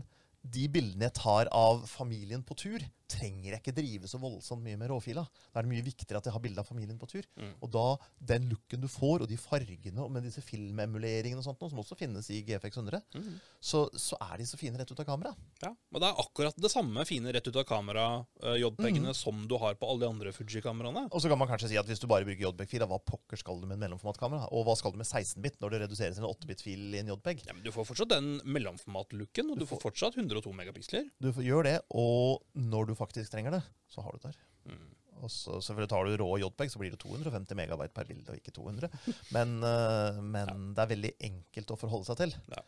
de 0.45 0.67
bildene 0.73 1.09
jeg 1.09 1.17
tar 1.19 1.51
av 1.55 1.87
familien 1.89 2.45
på 2.47 2.57
tur, 2.59 2.85
trenger 3.09 3.55
jeg 3.55 3.61
ikke 3.63 3.75
drive 3.79 4.09
så 4.11 4.19
voldsomt 4.21 4.63
mye 4.63 4.77
med 4.79 4.91
råfila. 4.93 5.23
Da 5.53 5.61
er 5.61 5.67
det 5.67 5.73
mye 5.73 5.85
viktigere 5.87 6.19
at 6.21 6.29
jeg 6.29 6.35
har 6.35 6.43
bilde 6.45 6.61
av 6.61 6.67
familien 6.69 6.99
på 7.01 7.09
tur. 7.09 7.25
Mm. 7.41 7.55
Og 7.65 7.71
da, 7.73 7.85
den 8.33 8.49
looken 8.53 8.83
du 8.85 8.89
får, 8.93 9.23
og 9.25 9.29
de 9.31 9.39
fargene, 9.41 9.99
og 10.05 10.11
med 10.13 10.27
disse 10.29 10.43
filmemuleringene 10.45 11.41
og 11.41 11.47
sånt, 11.47 11.65
som 11.73 11.81
også 11.81 11.97
finnes 11.99 12.29
i 12.35 12.43
GFX 12.47 12.77
100, 12.83 13.03
Mm. 13.15 13.39
så, 13.61 13.87
så 13.97 14.17
er 14.21 14.39
de 14.39 14.45
så 14.47 14.59
fine 14.61 14.77
rett 14.79 14.91
ut 14.93 15.01
av 15.01 15.07
kamera. 15.09 15.33
Ja, 15.63 15.71
og 15.73 16.01
det 16.03 16.09
er 16.11 16.21
akkurat 16.23 16.57
det 16.61 16.71
samme 16.71 17.05
fine 17.09 17.33
rett 17.33 17.47
ut 17.49 17.57
av 17.57 17.65
kamera 17.69 18.05
eh, 18.43 18.59
JPEG-ene 18.63 19.15
som 19.17 19.47
du 19.49 19.57
har 19.59 19.75
på 19.81 19.89
alle 19.89 20.05
de 20.05 20.11
andre 20.13 20.33
Fuji-kameraene. 20.37 21.07
Og 21.11 21.23
så 21.25 21.31
kan 21.33 21.39
man 21.41 21.49
kanskje 21.49 21.71
si 21.73 21.79
at 21.81 21.87
hvis 21.89 22.01
du 22.03 22.07
bare 22.11 22.27
bruker 22.29 22.45
JPEG-fil, 22.51 22.85
hva 22.89 23.01
pokker 23.01 23.41
skal 23.41 23.61
du 23.63 23.67
med 23.67 23.79
en 23.79 23.85
mellomformatkamera? 23.87 24.51
Og 24.53 24.67
hva 24.69 24.77
skal 24.79 24.93
du 24.95 25.01
med 25.01 25.09
16-bit 25.09 25.59
når 25.63 25.75
det 25.75 25.81
reduseres 25.87 26.19
til 26.19 26.25
en 26.27 26.31
8-bit-fil 26.35 26.95
i 26.95 27.01
en 27.03 27.13
JPEG? 27.15 27.47
Ja, 27.49 27.57
men 27.57 27.65
Du 27.65 27.73
får 27.75 27.89
fortsatt 27.89 28.13
den 28.13 28.31
mellomformat-looken, 28.45 29.53
og 29.55 29.59
du 29.63 29.67
får 29.69 29.81
fortsatt 29.83 30.17
102 30.21 30.53
megapiksler. 30.55 31.09
Du 31.23 31.31
får- 31.33 31.47
gjør 31.49 31.65
det, 31.65 31.77
og 31.91 32.43
når 32.55 32.87
du 32.91 32.95
faktisk 32.99 33.33
trenger 33.33 33.59
det, 33.59 33.63
så 33.91 34.05
har 34.05 34.15
du 34.15 34.23
det 34.23 34.33
der. 34.33 34.41
Mm. 34.73 34.89
Og 35.19 35.31
så 35.35 35.57
selvfølgelig 35.59 35.91
tar 35.91 36.07
du 36.07 36.17
rå 36.21 36.29
JPEG, 36.39 36.71
så 36.71 36.81
blir 36.83 36.93
det 36.95 37.01
250 37.03 37.59
megabyte 37.59 37.95
per 37.97 38.07
bilde, 38.11 38.31
og 38.31 38.39
ikke 38.39 38.55
200. 38.55 38.91
Men, 39.35 39.57
men 40.35 40.53
ja. 40.53 40.59
det 40.77 40.85
er 40.85 40.93
veldig 40.93 41.15
enkelt 41.31 41.73
å 41.75 41.79
forholde 41.81 42.11
seg 42.11 42.21
til. 42.21 42.37
Ja. 42.55 42.63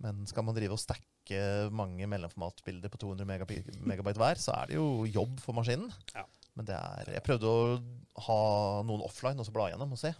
Men 0.00 0.24
skal 0.28 0.46
man 0.46 0.56
drive 0.56 0.76
og 0.76 0.80
stacke 0.80 1.40
mange 1.76 2.08
mellomformatbilder 2.08 2.92
på 2.92 3.02
200 3.02 3.28
megabyte 3.28 4.20
hver, 4.22 4.40
så 4.40 4.54
er 4.56 4.70
det 4.70 4.78
jo 4.78 5.04
jobb 5.04 5.36
for 5.44 5.56
maskinen. 5.58 5.92
Ja. 6.14 6.24
Men 6.56 6.66
det 6.68 6.76
er 6.76 7.12
Jeg 7.18 7.24
prøvde 7.26 7.50
å 7.50 7.66
ha 8.26 8.40
noen 8.86 9.04
offline 9.06 9.38
og 9.40 9.46
så 9.48 9.54
bla 9.54 9.68
gjennom 9.70 9.92
og 9.96 10.00
se. 10.00 10.14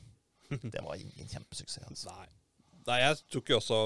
Det 0.74 0.82
var 0.84 1.00
ingen 1.00 1.30
kjempesuksess. 1.30 1.88
Altså. 1.88 2.12
Nei. 2.12 2.28
Nei, 2.90 2.98
jeg 3.04 3.18
tok 3.30 3.50
jo 3.52 3.58
også 3.60 3.76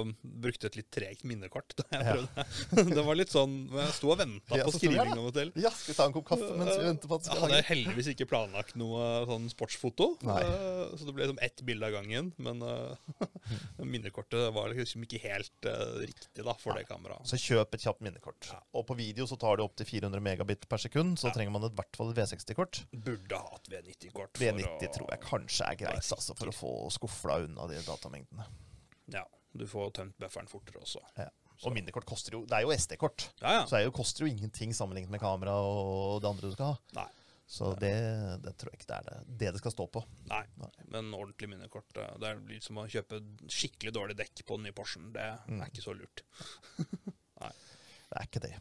brukte 0.44 0.68
et 0.70 0.78
litt 0.78 0.88
tregt 0.94 1.24
minnekort 1.28 1.74
da 1.76 1.84
jeg 1.92 2.04
prøvde. 2.08 2.44
det 2.96 3.04
var 3.04 3.18
litt 3.18 3.32
sånn 3.34 3.56
Jeg 3.68 3.92
sto 3.98 4.12
og 4.14 4.18
venta 4.20 4.56
Ja, 4.56 4.64
på 4.64 4.72
så 4.72 4.80
sto 4.80 4.88
jeg 4.88 4.94
skriving 4.96 5.20
av 5.20 5.28
og 5.28 5.34
til. 5.36 5.50
Ja, 5.60 5.72
skal 5.74 5.92
vi 5.92 5.96
ta 5.98 6.06
en 6.08 6.14
kopp 6.16 6.26
kaffe 6.30 6.48
mens 6.56 6.72
vi 6.78 6.86
venter 6.88 7.10
på 7.10 7.18
at 7.18 7.26
det 7.26 7.34
Jeg 7.34 7.42
hadde 7.44 7.60
heldigvis 7.68 8.10
ikke 8.14 8.28
planlagt 8.30 8.78
noe 8.80 9.08
sånn 9.28 9.50
sportsfoto, 9.52 10.08
Nei. 10.24 10.40
eh, 10.46 10.94
så 10.96 11.08
det 11.08 11.14
ble 11.16 11.26
liksom 11.26 11.42
ett 11.44 11.64
bilde 11.68 11.90
av 11.90 11.94
gangen. 11.98 12.32
Men 12.44 12.64
uh, 12.64 12.96
minnekortet 13.94 14.48
var 14.56 14.72
liksom 14.72 15.04
ikke 15.06 15.20
helt 15.24 15.68
uh, 15.68 16.00
riktig 16.00 16.46
da 16.46 16.56
for 16.60 16.78
det 16.78 16.86
kameraet. 16.88 17.28
Så 17.28 17.38
kjøp 17.40 17.76
et 17.76 17.84
kjapt 17.86 18.04
minnekort. 18.04 18.48
Ja. 18.50 18.60
Og 18.78 18.86
på 18.88 18.96
video 18.98 19.28
så 19.30 19.38
tar 19.40 19.60
det 19.60 19.66
opptil 19.66 19.88
400 19.90 20.24
megabit 20.24 20.68
per 20.70 20.80
sekund, 20.82 21.18
så 21.20 21.28
Ja. 21.30 21.36
trenger 21.36 21.54
man 21.56 21.68
i 21.68 21.72
hvert 21.74 21.98
fall 21.98 22.12
et 22.12 22.20
V60-kort. 22.22 22.84
Burde 22.94 23.40
ha 23.40 23.58
et 23.60 23.70
V90-kort. 23.72 24.40
V90 24.40 24.92
tror 24.96 25.10
jeg 25.12 25.24
kanskje 25.24 25.68
er 25.70 25.80
greit, 25.84 26.12
altså, 26.16 26.36
for 26.38 26.50
å 26.50 26.54
få 26.54 26.72
skufla 26.94 27.42
unna 27.46 27.68
de 27.70 27.80
datamengdene. 27.84 28.48
Ja, 29.12 29.24
du 29.52 29.66
får 29.68 29.90
tømt 29.98 30.16
bufferen 30.18 30.48
fortere 30.48 30.80
også. 30.80 31.02
Ja. 31.18 31.28
Og 31.64 31.72
minnekort 31.72 32.04
koster 32.08 32.34
jo 32.34 32.40
Det 32.50 32.56
er 32.56 32.64
jo 32.66 32.72
SD-kort, 32.74 33.28
Ja, 33.40 33.52
ja. 33.60 33.66
så 33.66 33.76
det 33.78 33.86
er 33.86 33.92
koster 33.94 34.24
jo 34.24 34.30
ingenting 34.32 34.72
sammenlignet 34.74 35.10
med 35.12 35.20
kamera 35.22 35.52
og 35.62 36.20
det 36.24 36.28
andre 36.28 36.48
du 36.50 36.54
skal 36.56 36.72
ha. 36.72 36.78
Nei. 36.98 37.06
Så 37.46 37.74
det, 37.78 37.92
det 38.42 38.54
tror 38.56 38.72
jeg 38.72 38.80
ikke 38.80 38.88
det 38.88 38.96
er 38.96 39.04
det, 39.10 39.16
det 39.38 39.50
det 39.52 39.60
skal 39.60 39.74
stå 39.74 39.84
på. 39.92 40.00
Nei, 40.30 40.40
Nei. 40.56 40.70
men 40.90 41.10
ordentlig 41.12 41.50
minnekort 41.52 41.98
eh, 42.00 42.14
Det 42.18 42.30
er 42.32 42.60
som 42.64 42.80
å 42.80 42.86
kjøpe 42.88 43.20
skikkelig 43.52 43.92
dårlig 43.94 44.16
dekk 44.16 44.42
på 44.48 44.56
den 44.56 44.64
nye 44.66 44.72
Porschen. 44.76 45.10
Det 45.12 45.26
Mm. 45.46 45.60
er 45.60 45.68
ikke 45.68 45.84
så 45.84 45.92
lurt. 45.94 46.24
Nei. 47.44 47.52
Det 48.08 48.16
er 48.18 48.26
ikke 48.30 48.42
det. 48.46 48.54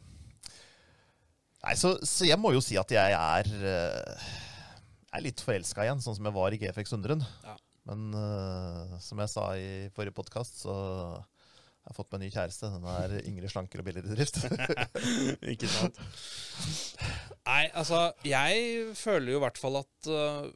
Nei, 1.64 1.74
så, 1.80 1.94
så 2.04 2.26
jeg 2.28 2.36
må 2.38 2.52
jo 2.52 2.60
si 2.60 2.76
at 2.76 2.92
jeg 2.92 3.14
er 3.16 3.48
eh, 3.72 4.28
er 5.14 5.22
litt 5.24 5.40
forelska 5.40 5.86
igjen, 5.86 6.02
sånn 6.04 6.16
som 6.18 6.26
jeg 6.28 6.36
var 6.36 6.52
i 6.52 6.58
GFX 6.60 6.92
100. 6.92 7.24
Ja. 7.46 7.54
Men 7.88 8.10
uh, 8.16 8.96
som 9.04 9.20
jeg 9.20 9.32
sa 9.32 9.46
i 9.60 9.70
forrige 9.94 10.16
podkast, 10.16 10.62
så 10.64 10.74
jeg 11.84 11.90
har 11.90 11.96
fått 11.98 12.12
meg 12.14 12.20
en 12.20 12.24
ny 12.24 12.30
kjæreste. 12.32 12.70
Den 12.72 12.86
er 12.88 13.16
yngre, 13.28 13.50
slankere 13.52 13.84
og 13.84 13.88
billigere 13.88 14.12
i 14.12 14.16
drift. 14.16 14.40
ikke 15.54 15.68
sant? 15.68 16.00
Nei, 17.50 17.66
altså, 17.76 18.06
jeg 18.24 18.94
føler 18.96 19.34
jo 19.34 19.40
i 19.40 19.44
hvert 19.44 19.60
fall 19.60 19.82
at 19.82 20.08
uh, 20.08 20.48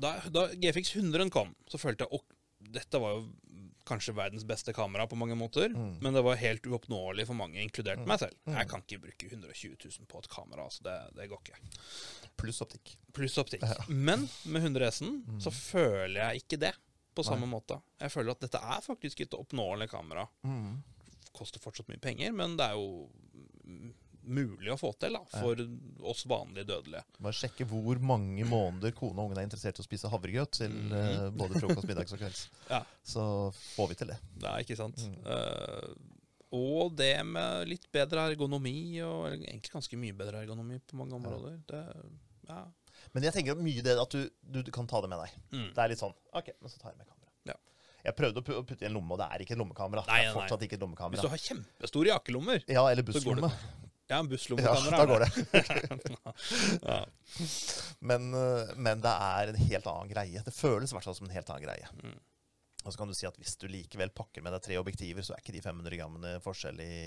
da, 0.00 0.14
da 0.30 0.46
GFX 0.54 0.94
100 1.00 1.32
kom, 1.34 1.50
så 1.68 1.80
følte 1.80 2.06
jeg 2.06 2.20
at 2.20 2.36
dette 2.80 3.00
var 3.02 3.16
jo 3.16 3.24
kanskje 3.90 4.14
verdens 4.16 4.46
beste 4.48 4.72
kamera 4.76 5.06
på 5.10 5.18
mange 5.18 5.36
måter, 5.38 5.68
Mm. 5.74 5.96
men 6.00 6.14
det 6.16 6.22
var 6.24 6.38
helt 6.40 6.66
uoppnåelig 6.70 7.26
for 7.28 7.34
mange, 7.38 7.58
inkludert 7.62 8.06
meg 8.06 8.18
selv. 8.22 8.36
Jeg 8.46 8.68
kan 8.70 8.82
ikke 8.86 9.00
bruke 9.02 9.28
120 9.30 9.76
000 9.84 10.06
på 10.08 10.18
et 10.22 10.28
kamera, 10.32 10.64
altså 10.70 10.82
det, 10.86 10.96
det 11.18 11.28
går 11.28 11.42
ikke. 11.42 11.58
Pluss 12.40 12.60
optikk. 12.64 12.94
Pluss 13.12 13.36
optikk. 13.42 13.66
Men 13.88 14.28
med 14.46 14.62
100 14.62 14.86
S-en 14.92 15.22
Mm. 15.26 15.40
så 15.42 15.50
føler 15.52 16.20
jeg 16.30 16.42
ikke 16.44 16.58
det 16.68 16.72
på 17.14 17.24
samme 17.26 17.46
måte. 17.50 17.80
Jeg 18.00 18.10
føler 18.14 18.30
at 18.30 18.40
dette 18.40 18.58
er 18.62 18.80
faktisk 18.86 19.20
et 19.20 19.34
oppnåelig 19.34 19.90
kamera. 19.90 20.28
Mm. 20.46 20.78
Koster 21.36 21.60
fortsatt 21.60 21.88
mye 21.90 22.00
penger, 22.00 22.32
men 22.32 22.56
det 22.56 22.64
er 22.70 22.78
jo 22.78 23.10
mm, 23.66 23.92
mulig 24.22 24.72
å 24.72 24.78
få 24.80 24.92
til 25.00 25.16
da, 25.16 25.22
for 25.32 25.60
oss 26.12 26.24
vanlige 26.28 26.68
dødelige. 26.68 27.02
Bare 27.18 27.36
sjekke 27.36 27.66
hvor 27.70 28.00
mange 28.04 28.46
måneder 28.48 28.94
kone 28.96 29.16
og 29.16 29.30
ungen 29.30 29.40
er 29.40 29.48
interessert 29.48 29.80
i 29.80 29.84
å 29.84 29.86
spise 29.86 30.10
havregrøt 30.12 30.60
til 30.60 30.76
eh, 30.96 31.26
både 31.34 31.60
frokost, 31.62 31.88
middags 31.90 32.16
og 32.16 32.22
kvelds. 32.22 32.46
Ja. 32.70 32.84
Så 33.06 33.22
får 33.74 33.90
vi 33.90 33.98
til 33.98 34.12
det. 34.12 34.18
Er 34.44 34.62
ikke 34.62 34.78
sant. 34.78 35.00
Mm. 35.02 35.16
Uh, 35.26 36.18
og 36.54 36.92
det 36.98 37.14
med 37.26 37.70
litt 37.70 37.86
bedre 37.94 38.26
ergonomi, 38.32 38.98
og 39.06 39.30
egentlig 39.32 39.72
ganske 39.72 39.98
mye 39.98 40.16
bedre 40.18 40.42
ergonomi 40.44 40.80
på 40.82 40.98
mange 40.98 41.16
områder. 41.18 41.58
Det, 41.70 41.82
ja. 42.50 42.62
Men 43.14 43.26
jeg 43.26 43.36
tenker 43.36 43.58
mye 43.58 43.84
det 43.86 43.96
at 43.98 44.14
du, 44.14 44.24
du, 44.42 44.60
du 44.66 44.70
kan 44.74 44.88
ta 44.90 45.00
det 45.02 45.10
med 45.12 45.22
deg. 45.22 45.36
Mm. 45.54 45.68
Det 45.74 45.82
er 45.82 45.92
litt 45.92 46.02
sånn 46.02 46.14
OK, 46.36 46.52
men 46.58 46.72
så 46.72 46.82
tar 46.82 46.92
jeg 46.92 47.00
med 47.00 47.06
kamera. 47.06 47.30
Ja. 47.52 47.56
Jeg 48.08 48.16
prøvde 48.18 48.42
å 48.42 48.64
putte 48.66 48.82
i 48.82 48.88
en 48.88 48.96
lomme, 48.96 49.14
og 49.14 49.22
det 49.22 49.28
er 49.30 49.44
ikke 49.44 49.54
et 49.56 49.62
lommekamera. 49.62 50.04
Nei, 50.10 50.22
nei. 50.26 50.48
ikke 50.66 50.78
et 50.78 50.86
Hvis 51.14 51.22
du 51.22 51.30
har 51.30 51.44
kjempestore 51.44 52.12
jakkelommer 52.14 52.66
Ja, 52.66 52.84
eller 52.90 53.06
Så 53.06 53.12
busslomme. 53.12 53.50
Ja, 54.10 54.18
en 54.18 54.30
Ja, 54.58 54.74
da 54.90 55.04
går 55.06 55.22
det. 55.22 55.30
ja. 56.82 56.98
Men, 58.00 58.34
eh, 58.34 58.72
men 58.74 59.04
det 59.04 59.12
er 59.12 59.52
en 59.52 59.60
helt 59.60 59.86
annen 59.86 60.10
greie. 60.10 60.42
Det 60.46 60.54
føles 60.54 60.90
i 60.90 60.96
hvert 60.96 61.06
fall 61.06 61.16
som 61.16 61.28
en 61.28 61.36
helt 61.36 61.52
annen 61.52 61.66
greie. 61.68 61.92
Mm. 62.02 62.18
Og 62.80 62.92
så 62.92 62.98
kan 62.98 63.10
du 63.10 63.14
si 63.14 63.28
at 63.28 63.38
hvis 63.38 63.54
du 63.60 63.68
likevel 63.70 64.12
pakker 64.16 64.42
med 64.42 64.56
deg 64.56 64.64
tre 64.64 64.78
objektiver, 64.80 65.22
så 65.22 65.36
er 65.36 65.42
ikke 65.44 65.54
de 65.54 65.62
500 65.62 65.98
grammene 66.00 66.34
forskjell 66.42 66.80
i, 66.82 66.98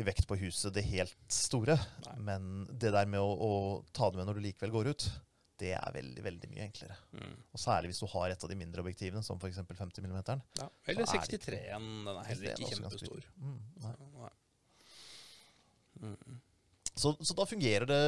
i 0.00 0.06
vekt 0.06 0.26
på 0.26 0.38
huset 0.40 0.74
det 0.74 0.86
helt 0.88 1.16
store. 1.30 1.76
Nei. 2.08 2.16
Men 2.30 2.50
det 2.70 2.94
der 2.96 3.10
med 3.10 3.22
å, 3.22 3.30
å 3.30 3.52
ta 3.94 4.10
det 4.10 4.20
med 4.20 4.30
når 4.30 4.40
du 4.40 4.46
likevel 4.48 4.74
går 4.74 4.90
ut, 4.94 5.06
det 5.60 5.74
er 5.76 5.92
veldig 5.92 6.22
veldig 6.24 6.50
mye 6.54 6.66
enklere. 6.66 6.96
Mm. 7.14 7.34
Og 7.52 7.60
Særlig 7.60 7.92
hvis 7.92 8.02
du 8.02 8.08
har 8.14 8.32
et 8.32 8.44
av 8.46 8.50
de 8.50 8.58
mindre 8.58 8.82
objektivene, 8.82 9.22
som 9.22 9.38
f.eks. 9.38 9.60
50 9.68 10.06
mm. 10.06 10.20
Ja. 10.58 10.68
Eller 10.88 11.06
Så 11.06 11.20
er 11.20 11.26
det 11.26 11.40
63-en. 11.44 11.90
Den 12.06 12.14
er 12.14 12.30
heller 12.32 12.54
ikke 12.54 12.70
kjempestor. 12.74 13.26
Mm, 13.36 13.58
nei. 13.84 14.32
Mm. 16.02 16.40
Så, 16.94 17.14
så 17.20 17.36
da 17.36 17.46
fungerer 17.48 17.86
det 17.88 18.02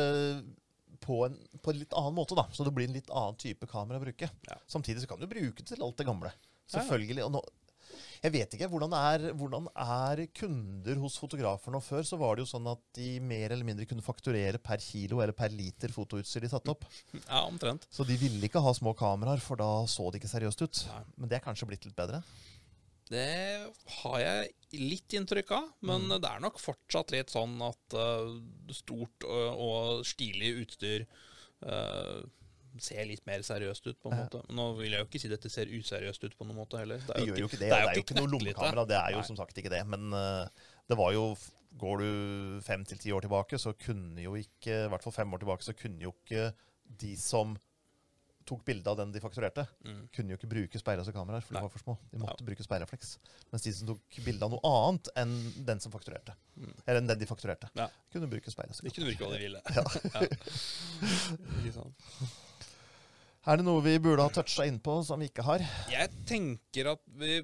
på 1.03 1.23
en, 1.27 1.37
på 1.63 1.73
en 1.73 1.81
litt 1.81 1.95
annen 1.99 2.15
måte, 2.17 2.37
da. 2.39 2.47
Så 2.55 2.67
det 2.67 2.75
blir 2.75 2.89
en 2.89 2.97
litt 2.97 3.11
annen 3.11 3.39
type 3.41 3.67
kamera 3.71 4.01
å 4.01 4.05
bruke. 4.05 4.29
Ja. 4.49 4.59
Samtidig 4.71 5.05
så 5.05 5.11
kan 5.11 5.21
du 5.23 5.29
bruke 5.31 5.63
det 5.63 5.71
til 5.73 5.85
alt 5.85 5.99
det 5.99 6.07
gamle. 6.09 6.33
Selvfølgelig. 6.73 7.25
Og 7.27 7.33
nå, 7.35 7.43
jeg 8.23 8.35
vet 8.37 8.55
ikke, 8.55 8.69
hvordan 8.71 8.93
er, 8.95 9.25
hvordan 9.39 9.67
er 9.83 10.23
kunder 10.39 11.01
hos 11.03 11.17
fotografer 11.19 11.75
nå? 11.75 11.81
Før 11.83 12.07
så 12.07 12.19
var 12.21 12.37
det 12.37 12.45
jo 12.45 12.53
sånn 12.53 12.69
at 12.71 12.83
de 12.97 13.17
mer 13.19 13.51
eller 13.51 13.67
mindre 13.67 13.87
kunne 13.91 14.05
fakturere 14.05 14.61
per 14.63 14.83
kilo 14.83 15.19
eller 15.25 15.35
per 15.37 15.51
liter 15.55 15.91
fotoutstyr 15.95 16.47
de 16.47 16.53
satte 16.53 16.71
opp. 16.71 16.87
Ja, 17.17 17.43
omtrent. 17.43 17.89
Så 17.91 18.07
de 18.07 18.17
ville 18.21 18.47
ikke 18.47 18.63
ha 18.63 18.75
små 18.79 18.95
kameraer, 18.99 19.43
for 19.43 19.59
da 19.59 19.71
så 19.91 20.07
det 20.11 20.23
ikke 20.23 20.31
seriøst 20.37 20.63
ut. 20.63 20.85
Nei. 20.93 21.03
Men 21.17 21.33
det 21.33 21.41
er 21.41 21.47
kanskje 21.49 21.69
blitt 21.73 21.89
litt 21.89 21.99
bedre? 21.99 22.23
Det 23.11 23.73
har 24.03 24.19
jeg 24.21 24.53
litt 24.79 25.13
inntrykk 25.19 25.51
av, 25.53 25.71
men 25.85 26.07
Mm. 26.09 26.21
det 26.23 26.31
er 26.31 26.41
nok 26.41 26.59
fortsatt 26.63 27.11
litt 27.13 27.29
sånn 27.31 27.57
at 27.63 27.97
uh, 27.99 28.31
stort 28.73 29.25
og, 29.25 29.59
og 29.67 30.05
stilig 30.07 30.53
utstyr 30.63 31.05
uh, 31.67 32.23
ser 32.81 33.05
litt 33.05 33.27
mer 33.29 33.43
seriøst 33.45 33.87
ut, 33.91 33.99
på 34.01 34.09
en 34.11 34.17
Ja. 34.17 34.25
måte. 34.25 34.41
Nå 34.49 34.71
vil 34.79 34.93
jeg 34.95 35.01
jo 35.03 35.09
ikke 35.11 35.21
si 35.21 35.33
at 35.33 35.43
det 35.45 35.53
ser 35.53 35.67
useriøst 35.69 36.25
ut 36.25 36.37
på 36.39 36.47
noen 36.49 36.57
måte 36.63 36.79
heller. 36.81 37.03
Det 37.05 37.27
gjør 37.27 37.43
jo 37.43 37.49
ikke 37.51 37.59
det. 37.61 37.69
det 37.69 37.77
er 37.77 37.83
jo 37.83 37.89
det 37.89 37.93
er 37.93 37.99
jo 38.01 38.05
ikke 38.07 38.21
noe 38.21 38.31
lommekamera. 38.33 38.87
Det 38.89 38.97
er 38.97 39.11
jo 39.13 39.21
Nei. 39.21 39.27
som 39.29 39.37
sagt 39.37 39.59
ikke 39.61 39.71
det. 39.75 39.83
Men 39.87 40.13
uh, 40.17 40.47
det 40.89 40.97
var 40.99 41.13
jo 41.13 41.35
Går 41.73 42.03
du 42.03 42.61
fem 42.61 42.83
til 42.85 42.99
ti 43.01 43.09
år 43.17 43.23
tilbake, 43.25 43.57
så 43.57 43.71
kunne 43.73 44.21
jo 44.21 44.35
ikke 44.37 44.75
I 44.85 44.89
hvert 44.93 45.03
fall 45.07 45.13
fem 45.17 45.31
år 45.33 45.41
tilbake, 45.41 45.65
så 45.65 45.73
kunne 45.73 46.03
jo 46.05 46.11
ikke 46.13 46.51
de 47.01 47.15
som 47.17 47.55
tok 48.45 48.65
bilde 48.65 48.87
av 48.91 48.97
den 48.97 49.13
de 49.13 49.21
fakturerte, 49.21 49.67
Mm. 49.85 50.09
kunne 50.13 50.29
jo 50.31 50.37
ikke 50.37 50.49
bruke 50.51 50.79
speilrøse 50.81 51.13
kameraer, 51.13 51.43
for 51.43 51.55
de 51.55 51.61
var 51.63 51.69
for 51.69 51.79
små. 51.79 51.99
De 52.13 52.19
måtte 52.19 52.45
bruke 52.45 52.63
speilrefleks. 52.65 53.19
Mens 53.53 53.63
de 53.63 53.73
som 53.73 53.87
tok 53.89 54.19
bilde 54.25 54.43
av 54.43 54.51
noe 54.51 54.61
annet 54.65 55.09
enn 55.17 55.65
den 55.65 55.81
som 55.81 55.93
fakturerte, 55.93 56.35
Mm. 56.59 56.75
eller 56.87 57.01
enn 57.01 57.07
den 57.09 57.19
de 57.19 57.27
fakturerte, 57.27 57.69
Ja. 57.75 57.89
kunne 58.13 58.29
bruke 58.29 58.51
sperra 58.51 58.73
De 58.83 58.91
kunne 58.91 59.07
bruke 59.11 59.25
hva 59.25 59.33
de 59.33 59.39
ville. 59.39 59.61
Ja. 60.15 60.23
Ja. 60.23 61.85
Er 63.45 63.57
det 63.59 63.65
noe 63.67 63.83
vi 63.83 63.97
burde 63.99 64.23
ha 64.23 64.29
toucha 64.31 64.63
innpå 64.69 65.01
som 65.05 65.19
vi 65.23 65.27
ikke 65.29 65.43
har? 65.43 65.59
Jeg 65.91 66.11
tenker 66.29 66.93
at 66.93 67.01
vi 67.19 67.43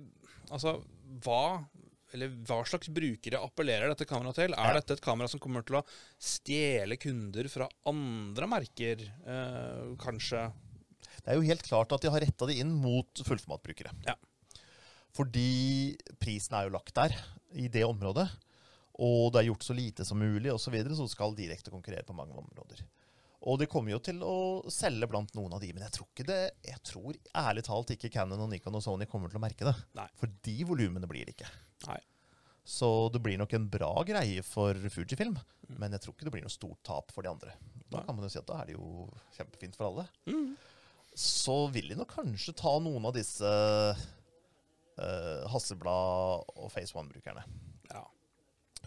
Altså, 0.50 0.78
hva 1.20 1.66
eller 2.14 2.28
hva 2.48 2.62
slags 2.64 2.88
brukere 2.88 3.36
appellerer 3.44 3.90
dette 3.90 4.06
kameraet 4.08 4.34
til? 4.38 4.54
Er 4.54 4.68
Ja. 4.72 4.72
dette 4.80 4.92
et 4.92 5.00
kamera 5.02 5.28
som 5.28 5.38
kommer 5.38 5.60
til 5.62 5.76
å 5.76 5.84
stjele 6.18 6.96
kunder 6.98 7.46
fra 7.48 7.68
andre 7.84 8.46
merker, 8.48 8.96
eh, 9.26 9.94
kanskje? 10.00 10.50
Det 11.28 11.34
er 11.34 11.42
jo 11.42 11.48
helt 11.50 11.66
klart 11.66 11.90
at 11.92 12.00
de 12.00 12.08
har 12.08 12.22
retta 12.24 12.46
det 12.48 12.54
inn 12.56 12.70
mot 12.72 13.20
fullformatbrukere. 13.20 13.90
Ja. 14.06 14.14
Fordi 15.12 15.96
prisen 16.16 16.54
er 16.56 16.64
jo 16.64 16.72
lagt 16.72 16.94
der, 16.96 17.12
i 17.52 17.66
det 17.68 17.82
området. 17.84 18.24
Og 19.04 19.28
det 19.34 19.42
er 19.42 19.48
gjort 19.50 19.66
så 19.66 19.76
lite 19.76 20.06
som 20.08 20.16
mulig, 20.24 20.48
osv., 20.48 20.70
så, 20.70 20.72
videre, 20.72 20.96
så 20.96 21.04
skal 21.12 21.36
direkte 21.36 21.72
konkurrere 21.74 22.06
på 22.08 22.16
mange 22.16 22.32
områder. 22.32 22.80
Og 23.44 23.60
de 23.60 23.68
kommer 23.68 23.92
jo 23.92 24.00
til 24.08 24.24
å 24.24 24.36
selge 24.72 25.04
blant 25.12 25.36
noen 25.36 25.52
av 25.52 25.60
de, 25.60 25.68
men 25.76 25.84
jeg 25.84 25.94
tror 25.98 26.08
ikke 26.08 26.24
det 26.26 26.38
Jeg 26.66 26.80
tror 26.88 27.18
ærlig 27.38 27.62
talt 27.68 27.92
ikke 27.94 28.10
Canon 28.16 28.46
og 28.46 28.48
Nikon 28.50 28.80
og 28.80 28.82
Sony 28.82 29.06
kommer 29.06 29.28
til 29.28 29.38
å 29.38 29.44
merke 29.44 29.68
det. 29.68 29.76
Nei. 30.00 30.08
For 30.16 30.32
de 30.48 30.56
volumene 30.66 31.10
blir 31.12 31.28
det 31.28 31.36
ikke. 31.36 31.52
Nei. 31.90 32.00
Så 32.64 32.88
det 33.12 33.20
blir 33.24 33.36
nok 33.40 33.52
en 33.52 33.68
bra 33.68 33.92
greie 34.08 34.40
for 34.44 34.80
Fujifilm, 34.96 35.36
men 35.76 35.92
jeg 35.92 36.02
tror 36.06 36.16
ikke 36.16 36.26
det 36.26 36.34
blir 36.34 36.48
noe 36.48 36.56
stort 36.56 36.80
tap 36.88 37.12
for 37.12 37.24
de 37.24 37.30
andre. 37.36 37.52
Da 37.92 38.00
Nei. 38.00 38.08
kan 38.08 38.16
man 38.16 38.24
jo 38.24 38.32
si 38.32 38.40
at 38.40 38.48
da 38.48 38.58
er 38.62 38.72
det 38.72 38.80
jo 38.80 39.06
kjempefint 39.36 39.76
for 39.76 39.92
alle 39.92 40.08
Mm. 40.24 40.56
Så 41.18 41.56
vil 41.74 41.88
de 41.90 41.96
nok 41.98 42.12
kanskje 42.20 42.54
ta 42.58 42.76
noen 42.82 43.08
av 43.08 43.14
disse 43.16 43.48
uh, 44.98 45.44
Hasselblad 45.52 46.52
og 46.56 46.70
Face 46.72 46.94
One-brukerne. 46.98 47.42
Ja. 47.90 48.04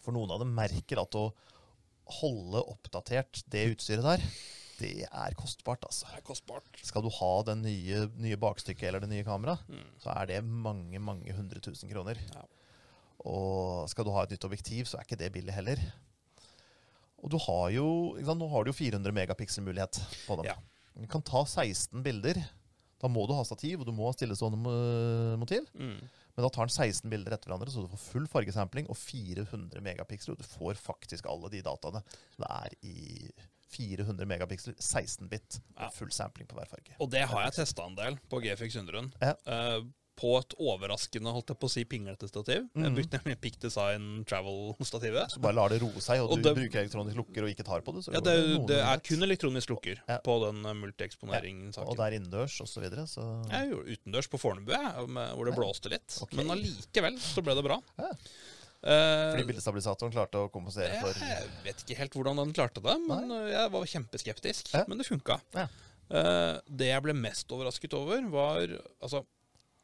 For 0.02 0.16
noen 0.16 0.32
av 0.34 0.40
dem 0.44 0.54
merker 0.56 1.02
at 1.04 1.18
å 1.20 1.28
holde 2.22 2.64
oppdatert 2.72 3.44
det 3.52 3.66
utstyret 3.74 4.06
der, 4.08 4.24
det 4.82 4.94
er 5.06 5.36
kostbart, 5.38 5.84
altså. 5.86 6.08
Det 6.10 6.22
er 6.24 6.26
kostbart. 6.26 6.80
Skal 6.88 7.04
du 7.06 7.12
ha 7.14 7.32
den 7.52 7.62
nye, 7.68 8.08
nye 8.18 8.40
bakstykket 8.42 8.88
eller 8.90 9.04
det 9.04 9.12
nye 9.12 9.28
kameraet, 9.28 9.62
Mm. 9.70 9.84
så 10.02 10.10
er 10.16 10.26
det 10.32 10.40
mange, 10.48 10.98
mange 11.00 11.36
hundre 11.38 11.62
tusen 11.62 11.92
kroner. 11.92 12.18
Ja. 12.34 12.42
Og 13.30 13.86
skal 13.92 14.08
du 14.08 14.12
ha 14.16 14.24
et 14.26 14.32
nytt 14.34 14.48
objektiv, 14.48 14.88
så 14.90 14.98
er 14.98 15.06
ikke 15.06 15.20
det 15.22 15.30
billig 15.36 15.54
heller. 15.54 15.78
Og 17.22 17.30
du 17.30 17.38
har 17.38 17.68
jo, 17.76 17.86
sant, 18.26 18.40
nå 18.42 18.48
har 18.50 18.64
du 18.66 18.72
jo 18.72 18.80
400 18.80 19.14
megapixel-mulighet 19.14 20.00
på 20.26 20.40
dem. 20.42 20.50
Ja. 20.50 20.56
Du 20.98 21.08
kan 21.08 21.22
ta 21.24 21.46
16 21.46 22.04
bilder. 22.04 22.40
Da 23.02 23.08
må 23.10 23.24
du 23.26 23.34
ha 23.34 23.44
stativ, 23.48 23.80
og 23.82 23.88
du 23.88 23.94
må 23.98 24.06
ha 24.10 24.14
stillestående 24.14 24.60
motiv. 25.42 25.66
Mm. 25.74 25.96
Men 26.36 26.46
da 26.46 26.50
tar 26.54 26.68
den 26.70 26.76
16 26.76 27.10
bilder 27.12 27.34
etter 27.36 27.50
hverandre, 27.50 27.72
så 27.74 27.82
du 27.84 27.90
får 27.92 28.04
full 28.04 28.28
fargesampling 28.30 28.86
og 28.92 28.98
400 29.00 29.82
megapiksler. 29.84 30.38
Du 30.38 30.46
får 30.48 30.78
faktisk 30.80 31.26
alle 31.32 31.50
de 31.50 31.64
dataene. 31.66 32.04
som 32.36 32.46
det 32.46 32.52
er 32.52 32.76
i 32.88 33.32
400 33.72 34.28
megapiksler, 34.28 34.76
16 34.78 35.28
bit, 35.32 35.60
Ja. 35.80 35.90
full 35.90 36.12
sampling 36.12 36.48
på 36.48 36.56
hver 36.60 36.68
farge. 36.68 36.94
Og 37.00 37.10
det 37.10 37.22
har 37.28 37.42
jeg 37.46 37.54
testa 37.54 37.86
en 37.88 37.96
del 37.96 38.18
på 38.30 38.42
GFX 38.44 38.76
100. 38.76 39.12
Ja. 39.22 39.34
Eh, 39.48 39.82
på 40.22 40.36
et 40.38 40.54
overraskende 40.62 41.32
holdt 41.34 41.50
jeg 41.50 41.58
på 41.58 41.66
å 41.66 41.72
si 41.74 41.84
pinglete 41.90 42.28
stativ. 42.30 42.68
Jeg 42.76 42.84
Mhm. 42.92 42.96
brukte 42.96 43.18
nemlig 43.24 43.40
Pick 43.42 43.56
Design 43.60 44.24
Travel-stativet. 44.30 45.32
Så 45.34 45.42
bare 45.42 45.56
lar 45.58 45.70
det 45.74 45.80
roe 45.82 45.98
seg, 46.04 46.22
og, 46.22 46.32
Og 46.32 46.38
du 46.38 46.44
det- 46.50 46.56
bruker 46.60 46.84
elektronisk 46.84 47.16
lukker 47.18 47.42
og 47.44 47.50
ikke 47.50 47.66
tar 47.66 47.82
på 47.82 47.94
det. 47.96 48.04
Så 48.06 48.14
Ja, 48.14 48.20
det, 48.22 48.68
det 48.68 48.78
er 48.78 48.98
kun 49.00 49.24
elektronisk 49.26 49.70
lukker 49.74 49.98
Ja. 50.08 50.20
på 50.20 50.36
den 50.46 50.62
multieksponeringssaken. 50.62 50.82
multieksponering-saken. 50.82 51.88
Og 51.90 51.98
det 51.98 52.06
er 52.06 52.20
innendørs 52.20 52.62
og 52.62 52.68
så 52.68 52.82
videre, 52.82 53.08
så 53.08 53.50
Jeg 53.50 53.72
gjorde 53.72 53.98
utendørs 53.98 54.28
på 54.30 54.40
Fornebu, 54.40 54.72
hvor 54.72 55.46
det 55.46 55.54
Ja. 55.56 55.60
blåste 55.60 55.90
litt. 55.90 56.22
Okay. 56.22 56.38
Men 56.38 56.52
allikevel 56.58 57.18
så 57.18 57.42
ble 57.44 57.56
det 57.56 57.64
bra. 57.64 57.82
Ja. 57.98 58.12
Eh, 58.84 59.36
Fordi 59.38 59.46
bildestabilisatoren 59.46 60.12
klarte 60.12 60.38
å 60.42 60.50
kompensere 60.52 61.00
for 61.02 61.14
jeg 61.14 61.50
vet 61.64 61.84
ikke 61.84 61.98
helt 61.98 62.14
hvordan 62.14 62.36
den 62.38 62.54
klarte 62.54 62.82
det, 62.82 62.96
men 63.08 63.28
Nei. 63.28 63.50
jeg 63.52 63.72
var 63.72 63.84
kjempeskeptisk. 63.86 64.74
Ja. 64.74 64.86
Men 64.88 64.98
det 64.98 65.06
funka. 65.08 65.40
Ja. 65.54 65.68
Eh, 66.10 66.60
det 66.68 66.88
jeg 66.88 67.04
ble 67.04 67.14
mest 67.14 67.48
overrasket 67.50 67.94
over, 67.94 68.22
var 68.30 68.68
altså 69.02 69.26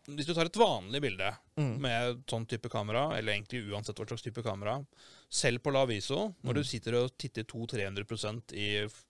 Hvis 0.08 0.26
du 0.26 0.34
tar 0.34 0.46
et 0.48 0.56
vanlig 0.56 1.02
bilde 1.04 1.34
Mm. 1.58 1.80
med 1.82 2.22
sånn 2.32 2.46
type 2.48 2.70
kamera, 2.70 3.17
eller 3.17 3.34
egentlig 3.34 3.63
uansett 3.72 3.98
hva 3.98 4.06
slags 4.08 4.22
type 4.24 4.43
kamera, 4.46 4.86
selv 5.30 5.60
på 5.65 5.72
lav 5.74 5.89
ISO, 5.91 6.34
når 6.46 6.54
du 6.54 6.63
sitter 6.63 6.96
og 7.04 7.17
titter 7.17 7.43
200-300% 7.43 8.54
i 8.54 8.67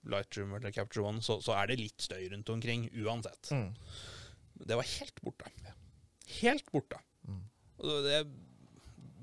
Lightroom 0.08 0.54
eller 0.56 0.72
Capture 0.72 1.04
One, 1.06 1.20
så, 1.20 1.36
så 1.44 1.54
er 1.54 1.68
det 1.68 1.78
litt 1.78 1.98
støy 2.02 2.28
rundt 2.32 2.48
omkring 2.50 2.88
uansett. 3.04 3.50
mm. 3.52 3.74
Det 4.66 4.74
var 4.74 4.82
helt 4.82 5.20
borte. 5.22 5.44
Helt 6.40 6.66
borte. 6.72 6.98
Mm. 7.28 7.42
Det, 7.78 8.26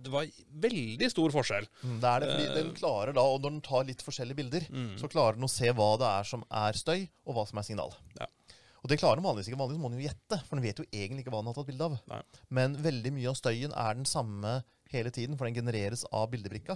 det 0.05 0.11
var 0.13 0.29
veldig 0.63 1.09
stor 1.11 1.33
forskjell. 1.33 1.67
Mm, 1.83 1.99
Det 1.99 2.07
er 2.13 2.19
det, 2.23 2.29
fordi 2.31 2.45
Eh. 2.47 2.55
den 2.61 2.73
klarer 2.77 3.13
da, 3.13 3.21
og 3.21 3.41
når 3.41 3.49
den 3.57 3.61
tar 3.61 3.83
litt 3.83 4.01
forskjellige 4.05 4.35
bilder, 4.37 4.61
Mm. 4.71 4.95
så 5.01 5.09
klarer 5.11 5.33
den 5.35 5.43
å 5.43 5.49
se 5.51 5.67
hva 5.73 5.97
det 5.99 6.07
er 6.07 6.23
som 6.23 6.45
er 6.49 6.71
støy, 6.73 7.09
og 7.25 7.35
hva 7.35 7.47
som 7.49 7.59
er 7.59 7.63
signal. 7.67 7.91
Ja. 8.21 8.27
Og 8.85 8.89
det 8.91 8.99
klarer 9.01 9.17
man 9.17 9.31
vanligvis 9.31 9.47
ikke. 9.49 9.57
Vanligvis 9.57 9.81
må 9.81 9.89
den 9.89 9.97
jo 10.03 10.05
gjette, 10.05 10.37
for 10.45 10.59
den 10.59 10.65
vet 10.67 10.77
jo 10.77 10.85
egentlig 10.93 11.23
ikke 11.25 11.31
hva 11.33 11.39
den 11.41 11.49
har 11.49 11.55
tatt 11.57 11.69
bilde 11.71 11.87
av. 11.87 11.95
Nei. 12.11 12.19
Men 12.53 12.75
veldig 12.85 13.11
mye 13.15 13.31
av 13.31 13.37
støyen 13.39 13.73
er 13.73 13.97
den 13.97 14.05
samme 14.05 14.51
hele 14.93 15.09
tiden, 15.15 15.39
for 15.39 15.49
den 15.49 15.57
genereres 15.57 16.03
av 16.13 16.27
bildebrikka. 16.29 16.75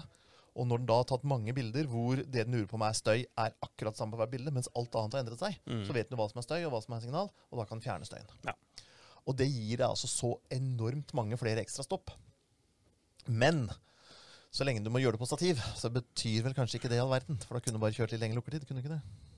Og 0.57 0.65
når 0.65 0.81
den 0.81 0.87
da 0.89 0.95
har 0.97 1.05
tatt 1.11 1.27
mange 1.29 1.53
bilder 1.53 1.85
hvor 1.87 2.17
det 2.17 2.33
den 2.47 2.55
lurer 2.57 2.65
på 2.71 2.79
om 2.79 2.85
er 2.87 2.97
støy, 2.97 3.21
er 3.37 3.53
akkurat 3.61 3.95
samme 3.99 4.15
på 4.15 4.19
hvert 4.23 4.31
bilde, 4.33 4.51
mens 4.55 4.71
alt 4.75 4.97
annet 4.97 5.13
har 5.19 5.21
endret 5.21 5.43
seg, 5.43 5.59
Mm. 5.69 5.83
så 5.85 5.93
vet 5.93 6.09
den 6.09 6.17
jo 6.17 6.23
hva 6.23 6.29
som 6.31 6.41
er 6.41 6.47
støy, 6.47 6.65
og 6.65 6.73
hva 6.73 6.81
som 6.83 6.95
er 6.97 7.05
signal, 7.05 7.29
og 7.51 7.61
da 7.61 7.65
kan 7.69 7.77
den 7.77 7.85
fjerne 7.85 8.09
støyen. 8.09 8.33
Ja. 8.49 8.55
Og 9.29 9.37
det 9.37 9.45
gir 9.53 9.77
deg 9.77 9.85
altså 9.87 10.09
så 10.09 10.33
enormt 10.49 11.13
mange 11.13 11.37
flere 11.37 11.61
ekstra 11.61 11.85
stopp. 11.85 12.09
Men 13.29 13.67
så 14.49 14.65
lenge 14.65 14.81
du 14.83 14.89
må 14.89 14.97
gjøre 15.03 15.13
det 15.19 15.21
på 15.21 15.29
stativ, 15.29 15.61
så 15.77 15.91
betyr 15.93 16.41
vel 16.47 16.55
kanskje 16.57 16.79
ikke 16.81 16.89
det 16.89 16.97
all 17.03 17.11
verden. 17.13 17.37
For 17.45 17.53
da 17.53 17.61
kunne 17.61 17.77
du 17.77 17.83
bare 17.83 17.93
kjørt 17.93 18.15
litt 18.15 18.23
lengre 18.23 18.41
lukkertid. 18.41 18.65
kunne 18.65 18.81
du 18.81 18.87
ikke 18.87 18.97
det? 18.97 19.28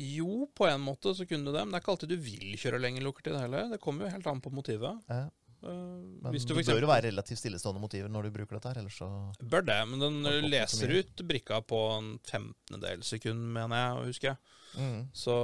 Jo, 0.00 0.46
på 0.56 0.66
en 0.70 0.80
måte 0.80 1.12
så 1.14 1.26
kunne 1.28 1.44
du 1.44 1.52
det, 1.52 1.62
men 1.66 1.74
det 1.74 1.78
er 1.78 1.84
ikke 1.84 1.92
alltid 1.92 2.12
du 2.14 2.24
vil 2.24 2.56
kjøre 2.56 2.80
lenger 2.80 3.04
lukkertid 3.04 3.36
heller. 3.36 3.68
Det 3.74 3.80
kommer 3.82 4.06
jo 4.06 4.14
helt 4.14 4.28
an 4.30 4.40
på 4.40 4.52
motivet. 4.54 5.02
Ja. 5.12 5.26
Uh, 5.62 6.18
Men 6.24 6.34
du 6.34 6.40
for 6.56 6.58
bør 6.72 6.82
jo 6.82 6.88
være 6.90 7.04
relativt 7.06 7.38
stillestående 7.38 7.78
motiver 7.78 8.10
når 8.10 8.26
du 8.26 8.30
bruker 8.34 8.58
dette 8.58 8.72
her, 8.72 8.80
ellers 8.80 8.96
så 8.98 9.06
Bør 9.46 9.62
det, 9.62 9.76
men 9.92 10.00
den 10.02 10.48
leser 10.50 10.90
ut 10.90 11.22
brikka 11.28 11.60
på 11.62 11.78
en 12.00 12.08
femtendedel 12.26 13.04
sekund, 13.06 13.44
mener 13.54 13.78
jeg 13.78 13.92
å 13.94 14.08
huske. 14.08 14.32
mm. 14.74 14.98
Så 15.14 15.36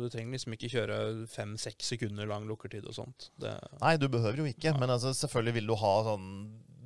du 0.00 0.06
trenger 0.08 0.38
liksom 0.38 0.56
ikke 0.56 0.72
kjøre 0.72 0.98
fem-seks 1.28 1.92
sekunder 1.92 2.30
lang 2.30 2.48
lukkertid 2.48 2.88
og 2.88 2.96
sånt. 2.96 3.28
Det, 3.36 3.52
Nei, 3.82 3.98
du 4.00 4.08
behøver 4.08 4.40
jo 4.40 4.48
ikke. 4.48 4.70
ja. 4.70 4.78
Men 4.80 4.94
altså, 4.96 5.12
selvfølgelig 5.18 5.58
vil 5.58 5.68
du 5.68 5.76
ha 5.82 5.94
sånn 6.08 6.30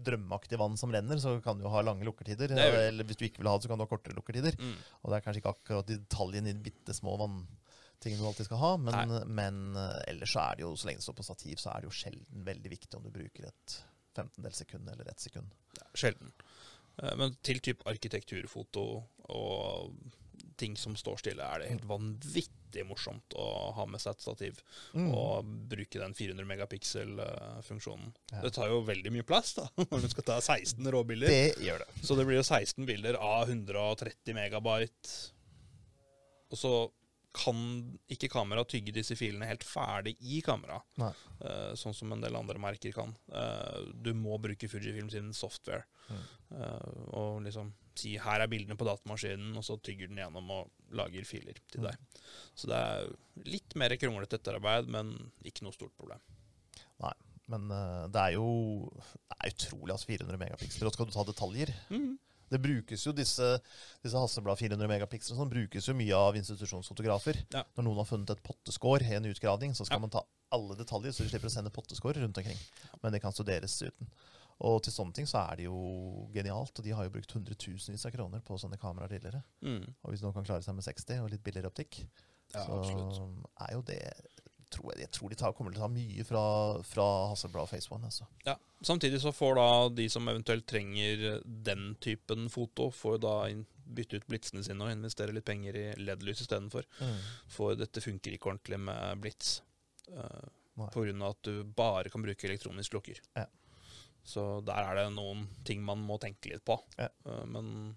drømmeaktig 0.06 0.58
vann 0.60 0.76
som 0.80 0.92
renner, 0.94 1.18
så 1.22 1.36
kan 1.44 1.58
du 1.58 1.64
jo 1.66 1.72
ha 1.72 1.82
lange 1.84 2.06
lukkertider. 2.06 2.52
Er 2.54 2.78
Eller 2.88 3.06
hvis 3.08 3.18
du 3.20 3.24
ikke 3.26 3.42
vil 3.42 3.50
ha 3.50 3.56
det, 3.58 3.66
så 3.66 3.72
kan 3.72 3.80
du 3.80 3.84
ha 3.86 3.90
kortere 3.90 4.16
lukkertider. 4.16 4.56
mm. 4.60 4.74
Og 5.02 5.10
det 5.10 5.18
er 5.18 5.24
kanskje 5.26 5.42
ikke 5.42 5.54
akkurat 5.56 5.90
detaljen 5.90 6.46
i 6.50 6.54
de 6.56 6.64
bitte 6.64 6.94
små 6.96 7.16
vanntingene 7.20 8.20
du 8.20 8.28
alltid 8.28 8.48
skal 8.50 8.60
ha, 8.60 8.72
men, 8.76 9.14
men 9.32 9.60
eh, 9.80 10.00
ellers 10.12 10.34
så 10.36 10.44
er 10.44 10.58
det 10.58 10.64
jo, 10.66 10.74
så 10.76 10.90
lenge 10.90 11.00
det 11.00 11.06
står 11.08 11.18
på 11.20 11.26
stativ, 11.26 11.56
så 11.62 11.72
er 11.72 11.80
det 11.84 11.88
jo 11.88 11.96
sjelden 12.02 12.44
veldig 12.50 12.72
viktig 12.76 12.98
om 12.98 13.06
du 13.06 13.12
bruker 13.14 13.48
et 13.48 13.78
femtendels 14.14 14.60
sekund 14.60 14.90
eller 14.92 15.08
ett 15.10 15.20
sekund. 15.24 15.54
Sjelden. 15.96 16.34
Eh, 17.02 17.14
Men 17.16 17.34
til 17.42 17.62
type 17.64 17.86
arkitekturfoto 17.90 18.84
og 19.34 19.96
ting 20.60 20.76
som 20.76 20.94
står 20.96 21.18
stille, 21.22 21.42
er 21.44 21.60
det 21.64 21.70
helt 21.72 21.84
vanvittig 21.88 22.84
morsomt 22.88 23.34
å 23.38 23.46
ha 23.76 23.84
med 23.86 24.00
seg 24.02 24.14
et 24.16 24.24
stativ 24.24 24.62
Mm. 24.94 25.10
og 25.14 25.44
bruke 25.70 25.98
den 26.00 26.14
400 26.14 26.46
megapixel-funksjonen. 26.46 28.12
Ja. 28.32 28.40
Det 28.42 28.52
tar 28.56 28.68
jo 28.72 28.80
veldig 28.86 29.12
mye 29.14 29.26
plass 29.26 29.54
da, 29.58 29.68
når 29.90 30.00
du 30.04 30.08
skal 30.12 30.26
ta 30.30 30.40
16 30.40 30.90
råbilder. 30.94 31.30
Det 31.30 31.64
gjør 31.66 31.84
det. 31.84 31.88
Så 32.06 32.16
det 32.18 32.26
blir 32.28 32.40
jo 32.40 32.46
16 32.46 32.86
bilder 32.88 33.18
av 33.20 33.48
130 33.50 34.34
megabyte. 34.36 35.14
Og 36.54 36.58
så 36.60 36.74
kan 37.34 37.58
ikke 38.14 38.28
kamera 38.30 38.62
tygge 38.70 38.92
disse 38.94 39.16
filene 39.18 39.48
helt 39.48 39.64
ferdig 39.66 40.12
i 40.22 40.36
kamera, 40.46 40.76
Nei. 41.02 41.08
eh, 41.42 41.72
sånn 41.74 41.94
som 41.98 42.12
en 42.14 42.20
del 42.22 42.36
andre 42.38 42.60
merker 42.62 42.92
kan. 42.94 43.10
Uh, 43.26 43.80
du 43.90 44.12
må 44.14 44.36
bruke 44.38 44.68
Fujifilm 44.70 45.10
sin 45.10 45.32
software 45.34 45.84
Mm. 46.04 46.18
Uh, 46.52 46.90
og 47.16 47.38
liksom 47.46 47.70
si 47.98 48.16
'her 48.18 48.40
er 48.42 48.46
bildene 48.50 48.76
på 48.76 48.84
datamaskinen', 48.86 49.56
og 49.56 49.64
så 49.64 49.76
tygger 49.82 50.08
den 50.08 50.16
gjennom 50.18 50.50
og 50.50 50.70
lager 50.92 51.24
filer 51.24 51.54
til 51.70 51.82
deg. 51.82 51.96
Så 52.54 52.66
det 52.66 52.76
er 52.76 53.12
litt 53.44 53.74
mer 53.76 53.90
kronglete 53.96 54.38
etterarbeid, 54.38 54.88
men 54.88 55.30
ikke 55.44 55.62
noe 55.62 55.72
stort 55.72 55.94
problem. 55.96 56.20
Nei, 57.00 57.12
Men 57.46 57.70
eh, 57.70 58.08
det 58.08 58.20
er 58.22 58.32
jo 58.38 58.88
det 58.94 59.36
er 59.44 59.50
utrolig, 59.52 59.90
altså 59.92 60.06
400 60.06 60.38
megapiksler. 60.38 60.86
Og 60.86 60.92
skal 60.94 61.06
du 61.06 61.12
ta 61.12 61.24
detaljer 61.24 61.74
Mm. 61.90 62.18
Det 62.50 62.60
brukes 62.62 63.02
jo 63.06 63.12
disse, 63.12 63.58
disse 64.04 64.14
Hasselblad 64.20 64.58
400 64.58 64.86
megapiksler 64.86 65.34
og 65.34 65.40
sånn, 65.42 65.50
brukes 65.50 65.86
jo 65.88 65.94
mye 65.94 66.14
av 66.14 66.36
institusjonsfotografer. 66.36 67.34
Ja. 67.52 67.64
Når 67.76 67.84
noen 67.84 67.96
har 67.96 68.04
funnet 68.04 68.30
et 68.30 68.42
potteskår 68.44 69.02
i 69.02 69.14
en 69.16 69.24
utgraving, 69.24 69.72
så 69.74 69.84
skal 69.86 69.96
Ja. 69.96 70.00
man 70.00 70.10
ta 70.10 70.22
alle 70.52 70.76
detaljer, 70.76 71.10
så 71.10 71.24
de 71.24 71.30
slipper 71.30 71.48
å 71.48 71.50
sende 71.50 71.70
potteskår 71.72 72.14
rundt 72.20 72.36
omkring. 72.38 72.58
Men 73.02 73.12
det 73.12 73.22
kan 73.22 73.32
studeres 73.32 73.82
uten. 73.82 74.06
Og 74.60 74.82
til 74.86 74.92
sånne 74.94 75.12
ting 75.16 75.26
så 75.26 75.40
er 75.50 75.56
det 75.58 75.66
jo 75.66 76.28
genialt. 76.34 76.78
Og 76.78 76.84
de 76.86 76.94
har 76.94 77.04
jo 77.08 77.14
brukt 77.16 77.32
hundretusenvis 77.34 78.06
av 78.06 78.14
kroner 78.14 78.40
på 78.44 78.58
sånne 78.60 78.78
kameraer 78.80 79.10
tidligere. 79.16 79.42
Mm. 79.66 79.82
Og 80.02 80.12
hvis 80.12 80.22
noen 80.22 80.36
kan 80.36 80.46
klare 80.46 80.62
seg 80.62 80.76
med 80.76 80.86
60 80.86 81.24
og 81.24 81.30
litt 81.32 81.44
billigere 81.44 81.72
optikk, 81.72 82.04
Ja, 82.54 82.62
så 82.66 82.78
absolutt. 82.78 83.18
er 83.66 83.72
jo 83.74 83.82
det 83.88 84.00
tror 84.74 84.92
jeg, 84.92 85.00
jeg 85.04 85.10
tror 85.14 85.30
de 85.30 85.36
tar, 85.38 85.52
kommer 85.54 85.72
til 85.74 85.80
å 85.80 85.86
ta 85.86 85.92
mye 85.92 86.24
fra, 86.26 86.42
fra 86.86 87.04
Hasselblad 87.30 87.68
Face 87.70 87.90
One. 87.94 88.08
Altså. 88.10 88.26
Ja, 88.46 88.56
Samtidig 88.84 89.20
så 89.22 89.32
får 89.32 89.54
da 89.56 89.68
de 89.96 90.08
som 90.12 90.28
eventuelt 90.28 90.66
trenger 90.68 91.40
den 91.44 91.94
typen 92.04 92.48
foto, 92.52 92.90
får 92.92 93.20
da 93.22 93.34
bytte 93.84 94.18
ut 94.20 94.26
blitsene 94.28 94.64
sine 94.64 94.84
og 94.84 94.92
investere 94.92 95.32
litt 95.32 95.46
penger 95.48 95.76
i 95.78 95.84
LED-lys 96.00 96.42
istedenfor. 96.44 96.84
For 97.48 97.78
dette 97.78 98.02
funker 98.04 98.34
ikke 98.36 98.50
ordentlig 98.52 98.80
med 98.80 99.22
blits. 99.24 99.62
Uh, 100.10 100.44
Pga. 100.74 100.88
på 100.90 101.04
grunn 101.04 101.22
av 101.22 101.36
at 101.36 101.46
du 101.46 101.62
bare 101.64 102.10
kan 102.10 102.22
bruke 102.24 102.48
elektronisk 102.48 102.96
lukker. 102.96 103.20
Ja. 103.38 103.46
Så 104.24 104.64
der 104.64 104.88
er 104.88 104.96
det 105.02 105.08
noen 105.14 105.44
ting 105.68 105.82
man 105.84 106.00
må 106.00 106.16
tenke 106.22 106.54
litt 106.54 106.64
på. 106.64 106.78
Ja. 106.96 107.10
Uh, 107.28 107.44
men 107.44 107.94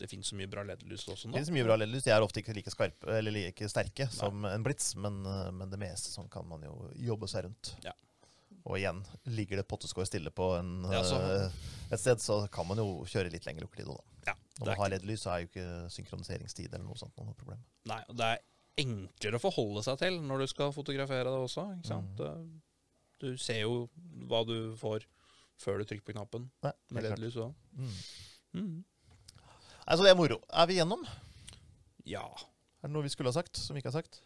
det 0.00 0.08
finnes 0.08 0.26
så 0.32 0.36
mye 0.38 0.48
bra 0.50 0.62
leddlys 0.64 1.04
også 1.12 1.28
nå. 1.28 1.34
Det 1.34 1.42
finnes 1.42 1.52
mye 1.58 1.66
bra 1.68 1.76
LED-lys. 1.76 2.06
De 2.06 2.12
er 2.14 2.24
ofte 2.24 2.40
ikke 2.40 2.54
like 2.56 2.72
skarpe 2.72 3.16
eller 3.18 3.34
like 3.34 3.68
sterke 3.68 4.06
som 4.12 4.46
en 4.48 4.62
blits, 4.64 4.94
men, 4.96 5.18
eh, 5.28 5.50
men 5.52 5.68
det 5.68 5.76
meste 5.82 6.08
sånn 6.08 6.30
kan 6.32 6.46
man 6.48 6.64
jo 6.64 6.72
jobbe 7.10 7.28
seg 7.28 7.44
rundt. 7.44 7.74
Ja. 7.84 7.92
Og 8.64 8.78
igjen, 8.78 9.02
ligger 9.28 9.60
det 9.60 9.66
potteskår 9.68 10.08
stille 10.08 10.32
på 10.32 10.54
en, 10.56 10.70
Ja, 10.88 11.02
eh, 11.04 11.52
et 11.92 12.00
sted, 12.00 12.20
så 12.24 12.42
kan 12.52 12.66
man 12.68 12.80
jo 12.80 13.04
kjøre 13.04 13.32
litt 13.32 13.44
lengre 13.44 13.66
lukkertid. 13.66 13.92
òg, 13.92 14.00
Da. 14.24 14.32
Ja, 14.32 14.34
Når 14.60 14.66
man 14.66 14.76
har 14.80 14.90
leddlys, 14.96 15.20
så 15.20 15.34
er 15.34 15.44
jo 15.44 15.48
ikke 15.48 15.90
synkroniseringstid 15.92 16.72
eller 16.72 16.84
noe 16.84 16.96
sånt 16.96 17.16
noe 17.16 17.34
problem. 17.34 17.60
nei, 17.84 18.02
og 18.08 18.16
det 18.16 18.24
er 18.24 18.40
enklere 18.78 19.36
å 19.36 19.44
forholde 19.44 19.84
seg 19.84 19.98
til 19.98 20.20
når 20.20 20.38
du 20.38 20.46
skal 20.46 20.72
fotografere 20.72 21.24
det 21.24 21.40
også. 21.44 21.76
Ikke 21.76 21.88
sant? 21.92 22.16
Mm. 22.16 22.60
Du 23.20 23.36
ser 23.36 23.60
jo 23.60 23.88
hva 24.28 24.46
du 24.46 24.76
får 24.76 25.04
før 25.60 25.80
du 25.80 25.88
trykker 25.88 26.06
på 26.06 26.16
knappen 26.16 26.48
Nei, 26.64 26.72
med. 26.96 27.06
LED-lys 27.06 27.36
òg. 27.42 27.52
Mm. 27.76 27.98
Mm. 28.56 28.78
Altså, 29.86 30.04
det 30.04 30.12
er 30.12 30.18
moro. 30.18 30.40
Er 30.50 30.70
vi 30.70 30.78
gjennom? 30.80 31.04
Ja. 32.08 32.24
Er 32.80 32.88
det 32.88 32.94
noe 32.94 33.04
vi 33.04 33.12
skulle 33.12 33.32
ha 33.32 33.36
sagt, 33.36 33.60
som 33.60 33.76
vi 33.76 33.82
ikke 33.82 33.92
har 33.92 34.00
sagt? 34.00 34.22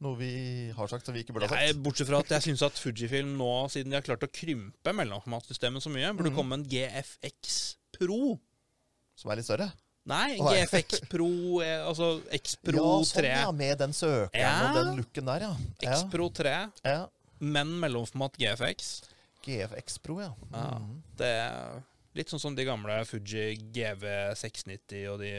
Noe 0.00 0.16
vi 0.16 0.32
har 0.72 0.88
sagt, 0.88 1.04
som 1.04 1.16
vi 1.16 1.24
ikke 1.24 1.34
burde 1.36 1.50
ha 1.50 1.58
Nei, 1.58 1.72
sagt? 1.72 1.82
bortsett 1.84 2.08
fra 2.08 2.22
at 2.22 2.30
jeg 2.36 2.46
syns 2.46 2.62
at 2.64 2.78
Fujifilm 2.80 3.34
nå, 3.36 3.50
siden 3.72 3.92
de 3.92 3.98
har 3.98 4.06
klart 4.06 4.24
å 4.24 4.30
krympe 4.32 4.94
mellomformatsystemet 4.96 5.84
så 5.84 5.92
mye, 5.92 6.14
burde 6.16 6.32
mm. 6.32 6.38
komme 6.38 6.56
en 6.56 6.64
GFX 6.70 7.60
Pro. 7.98 8.38
Som 9.20 9.32
er 9.32 9.40
litt 9.40 9.48
større? 9.50 9.68
Nei, 10.08 10.38
oh, 10.40 10.48
nei. 10.48 10.62
GFX 10.62 11.02
Pro, 11.12 11.28
eh, 11.64 11.82
altså 11.84 12.14
X 12.38 12.56
Pro 12.64 12.80
ja, 12.80 13.04
sånn, 13.04 13.20
3. 13.20 13.32
ja. 13.42 13.50
Med 13.52 13.80
den 13.82 13.96
søkeren 13.96 14.40
Ja. 14.40 14.54
og 14.70 14.78
den 14.78 15.02
looken 15.02 15.28
der, 15.28 15.46
ja. 15.50 15.52
X. 15.84 16.06
Pro 16.12 16.30
3, 16.40 16.56
ja. 16.86 17.00
men 17.44 17.76
mellomformat 17.82 18.40
GFX. 18.40 18.94
GFX 19.46 19.98
Pro, 20.02 20.20
ja. 20.20 20.32
Ja. 20.52 20.78
Mhm. 20.78 21.02
Det 21.16 21.26
er 21.26 21.82
litt 22.14 22.28
sånn 22.32 22.40
som 22.42 22.54
de 22.56 22.64
gamle 22.66 23.04
Fuji 23.06 23.56
GV690 23.72 25.04
og 25.12 25.20
de 25.22 25.30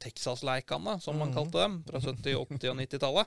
Texas-leikene, 0.00 1.00
som 1.02 1.18
man 1.18 1.28
Mhm. 1.30 1.34
kalte 1.34 1.58
dem, 1.62 1.82
fra 1.84 1.98
70-, 2.00 2.36
80- 2.36 2.70
og 2.70 2.76
90-tallet. 2.76 3.26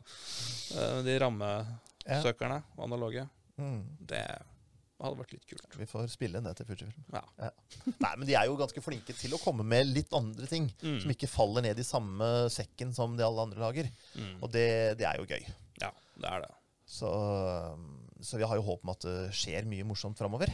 Eh, 0.78 1.02
De 1.04 1.20
rammesøkerne, 1.20 2.64
Ja. 2.64 2.84
analoge. 2.84 3.30
Mm. 3.60 3.84
Det 4.08 4.42
hadde 5.04 5.18
vært 5.18 5.34
litt 5.34 5.46
kult. 5.46 5.76
Vi 5.78 5.86
får 5.86 6.08
spille 6.10 6.38
inn 6.38 6.44
det 6.46 6.56
til 6.56 6.66
Fujifilm. 6.66 7.04
Ja. 7.14 7.22
Nei, 8.00 8.16
men 8.16 8.26
de 8.26 8.36
er 8.36 8.46
jo 8.46 8.56
ganske 8.56 8.82
flinke 8.82 9.14
til 9.14 9.32
å 9.32 9.40
komme 9.44 9.64
med 9.66 9.88
litt 9.88 10.12
andre 10.14 10.48
ting. 10.48 10.72
Mm. 10.82 11.02
Som 11.02 11.12
ikke 11.12 11.28
faller 11.28 11.62
ned 11.62 11.78
i 11.78 11.84
samme 11.84 12.50
sekken 12.50 12.94
som 12.96 13.18
de 13.18 13.24
alle 13.24 13.42
andre 13.42 13.60
lager. 13.60 13.90
Mm. 14.16 14.42
Og 14.42 14.50
det, 14.52 14.98
det 14.98 15.06
er 15.06 15.18
jo 15.18 15.26
gøy. 15.26 15.44
Ja, 15.82 15.92
det 16.18 16.30
er 16.32 16.40
det. 16.42 16.52
Så, 16.88 17.10
så 18.24 18.40
vi 18.40 18.48
har 18.48 18.58
jo 18.60 18.66
håp 18.66 18.84
om 18.86 18.92
at 18.94 19.04
det 19.06 19.18
skjer 19.36 19.68
mye 19.70 19.86
morsomt 19.88 20.18
framover. 20.20 20.52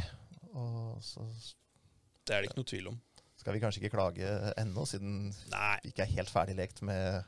Det 2.25 2.35
er 2.35 2.43
det 2.43 2.49
ikke 2.49 2.59
noe 2.61 2.69
tvil 2.69 2.89
om. 2.91 2.97
skal 3.39 3.55
vi 3.55 3.61
kanskje 3.63 3.81
ikke 3.83 3.93
klage 3.95 4.29
ennå, 4.59 4.83
siden 4.89 5.29
Nei. 5.53 5.75
vi 5.83 5.93
ikke 5.93 6.03
er 6.05 6.15
helt 6.17 6.31
ferdig 6.33 6.57
lekt 6.59 6.81
med 6.85 7.23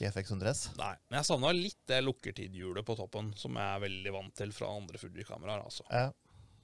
GFX 0.00 0.32
100S. 0.36 0.62
Nei, 0.78 0.94
men 1.10 1.18
jeg 1.20 1.28
savna 1.28 1.50
litt 1.54 1.80
det 1.90 2.00
lukkertidhjulet 2.04 2.86
på 2.86 2.96
toppen, 2.98 3.32
som 3.38 3.58
jeg 3.58 3.76
er 3.76 3.82
veldig 3.84 4.12
vant 4.14 4.34
til 4.38 4.52
fra 4.56 4.70
andre 4.76 5.00
Fuji-kameraer. 5.02 5.64
altså. 5.66 5.84
Ja, 5.90 6.10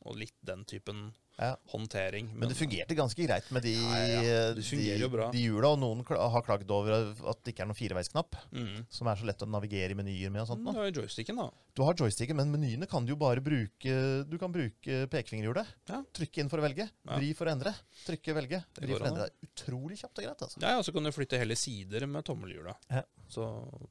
Og 0.06 0.16
litt 0.20 0.36
den 0.46 0.64
typen 0.64 1.08
ja. 1.38 1.56
håndtering. 1.72 2.30
Men 2.34 2.48
det 2.48 2.56
fungerte 2.56 2.94
ganske 2.96 3.26
greit 3.26 3.50
med 3.52 3.62
de, 3.62 3.72
Ja. 3.76 4.52
De, 4.56 4.62
de 4.62 5.42
hjula. 5.42 5.68
Og 5.74 5.78
noen 5.78 6.00
har 6.06 6.42
klagd 6.46 6.70
over 6.70 7.10
at 7.12 7.42
det 7.44 7.52
ikke 7.54 7.62
er 7.64 7.70
noen 7.70 7.76
fireveisknapp, 7.78 8.36
Mm. 8.52 8.86
som 8.90 9.06
er 9.08 9.16
så 9.20 9.26
lett 9.28 9.42
å 9.44 9.48
navigere 9.50 9.90
i 9.92 9.94
menyer 9.98 10.30
med. 10.30 10.42
og 10.42 10.48
sånt. 10.48 10.64
Du 10.64 10.72
har 10.72 10.90
jo 10.90 11.02
joysticken, 11.02 11.36
da. 11.36 11.50
Du 11.76 11.82
har 11.84 11.94
joysticken, 11.94 12.36
men 12.36 12.50
menyene 12.52 12.88
kan 12.88 13.04
du 13.04 13.12
jo 13.12 13.16
bare 13.16 13.40
bruke 13.44 14.24
Du 14.28 14.38
kan 14.38 14.50
bruke 14.52 15.06
pekefingerhjulet. 15.12 15.66
Ja. 15.88 16.02
Trykke 16.12 16.38
inn 16.40 16.48
for 16.48 16.58
å 16.58 16.62
velge. 16.62 16.88
Vri 17.04 17.34
for 17.36 17.46
å 17.46 17.52
endre. 17.52 17.74
Trykke, 18.06 18.34
velge. 18.34 18.62
Vri 18.80 18.92
for 18.96 19.04
å 19.04 19.10
endre. 19.12 19.28
Det 19.28 19.32
er 19.42 19.50
utrolig 19.50 19.98
kjapt 20.00 20.18
og 20.18 20.24
greit. 20.24 20.42
altså. 20.42 20.60
Ja, 20.62 20.78
og 20.78 20.84
så 20.84 20.92
kan 20.92 21.02
du 21.04 21.10
flytte 21.12 21.38
hele 21.38 21.54
sider 21.56 22.06
med 22.06 22.24
tommelhjula. 22.24 22.74
Ja. 22.90 23.02
Så 23.28 23.44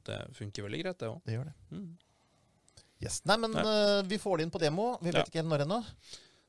det 0.04 0.18
funker 0.34 0.62
veldig 0.66 0.82
greit, 0.82 0.98
det 0.98 1.08
òg. 1.08 1.22
Det 1.24 1.34
gjør 1.38 1.44
det. 1.44 1.54
Mm. 1.70 1.96
Yes. 3.02 3.20
Nei, 3.28 3.36
men 3.36 3.52
Nei. 3.52 3.62
Uh, 3.62 4.02
vi 4.08 4.16
får 4.18 4.38
det 4.38 4.46
inn 4.46 4.50
på 4.54 4.58
demo. 4.62 4.98
Vi 5.02 5.10
vet 5.10 5.18
Ja. 5.20 5.24
ikke 5.28 5.42
helt 5.42 5.50
når 5.52 5.64
ennå. 5.66 5.84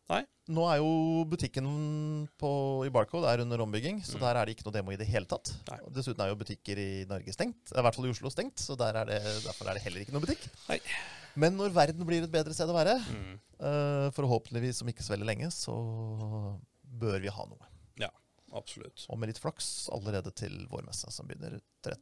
Nei. 0.10 0.22
Nå 0.48 0.63
er 0.72 0.78
jo 0.80 1.26
butikken 1.28 1.65
på, 2.39 2.50
i 2.88 2.91
Barcode 2.96 3.28
er 3.28 3.41
under 3.43 3.60
ombygging, 3.65 3.98
så 4.08 4.15
Mm. 4.15 4.22
der 4.24 4.36
er 4.39 4.46
det 4.46 4.56
ikke 4.56 4.65
noe 4.70 4.74
demo 4.78 4.91
i 4.91 4.96
det 4.96 5.08
hele 5.08 5.26
tatt. 5.28 5.52
Nei. 5.67 5.80
Dessuten 5.91 6.22
er 6.24 6.30
jo 6.32 6.38
butikker 6.39 6.78
i 6.80 7.06
Norge 7.10 7.34
stengt, 7.36 7.74
i 7.76 7.82
hvert 7.84 7.96
fall 7.96 8.06
i 8.08 8.10
Oslo 8.13 8.30
stengt, 8.32 8.56
så 8.63 8.78
der 8.80 8.96
er 8.96 9.06
det, 9.06 9.20
derfor 9.43 9.67
er 9.67 9.74
det 9.76 9.84
heller 9.84 10.00
ikke 10.06 10.13
noe 10.15 10.22
butikk. 10.24 10.48
Nei. 10.70 10.80
Men 11.36 11.58
når 11.58 11.74
verden 11.76 12.06
blir 12.08 12.24
et 12.24 12.32
bedre 12.32 12.54
sted 12.56 12.70
å 12.72 12.74
være, 12.74 12.96
Mm. 13.12 13.39
uh, 13.60 14.10
forhåpentligvis 14.15 14.82
om 14.82 14.88
ikke 14.88 15.04
så 15.04 15.13
veldig 15.17 15.28
lenge, 15.28 15.52
så 15.52 15.76
bør 16.98 17.20
vi 17.22 17.28
ha 17.28 17.46
noe. 17.46 17.67
Ja, 18.00 18.10
Absolutt. 18.54 19.06
Og 19.10 19.20
med 19.20 19.28
litt 19.28 19.39
flaks 19.43 19.89
allerede 19.91 20.32
til 20.34 20.65
vårmessa, 20.72 21.12
som 21.12 21.28
begynner 21.28 21.60
13. 21.84 22.02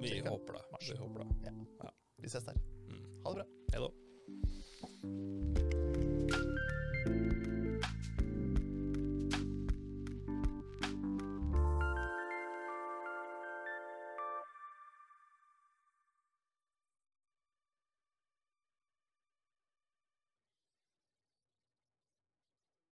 Vi 0.00 0.20
håper 0.22 0.52
det. 0.54 0.62
Vi 0.80 0.96
håper 0.96 1.24
det. 1.24 1.90
Vi 2.22 2.28
ses 2.28 2.44
der. 2.44 2.54
Mm. 2.88 3.22
Ha 3.24 3.34
det 3.34 3.42
bra. 3.42 3.46
Hei 3.72 3.78
da. 3.82 5.67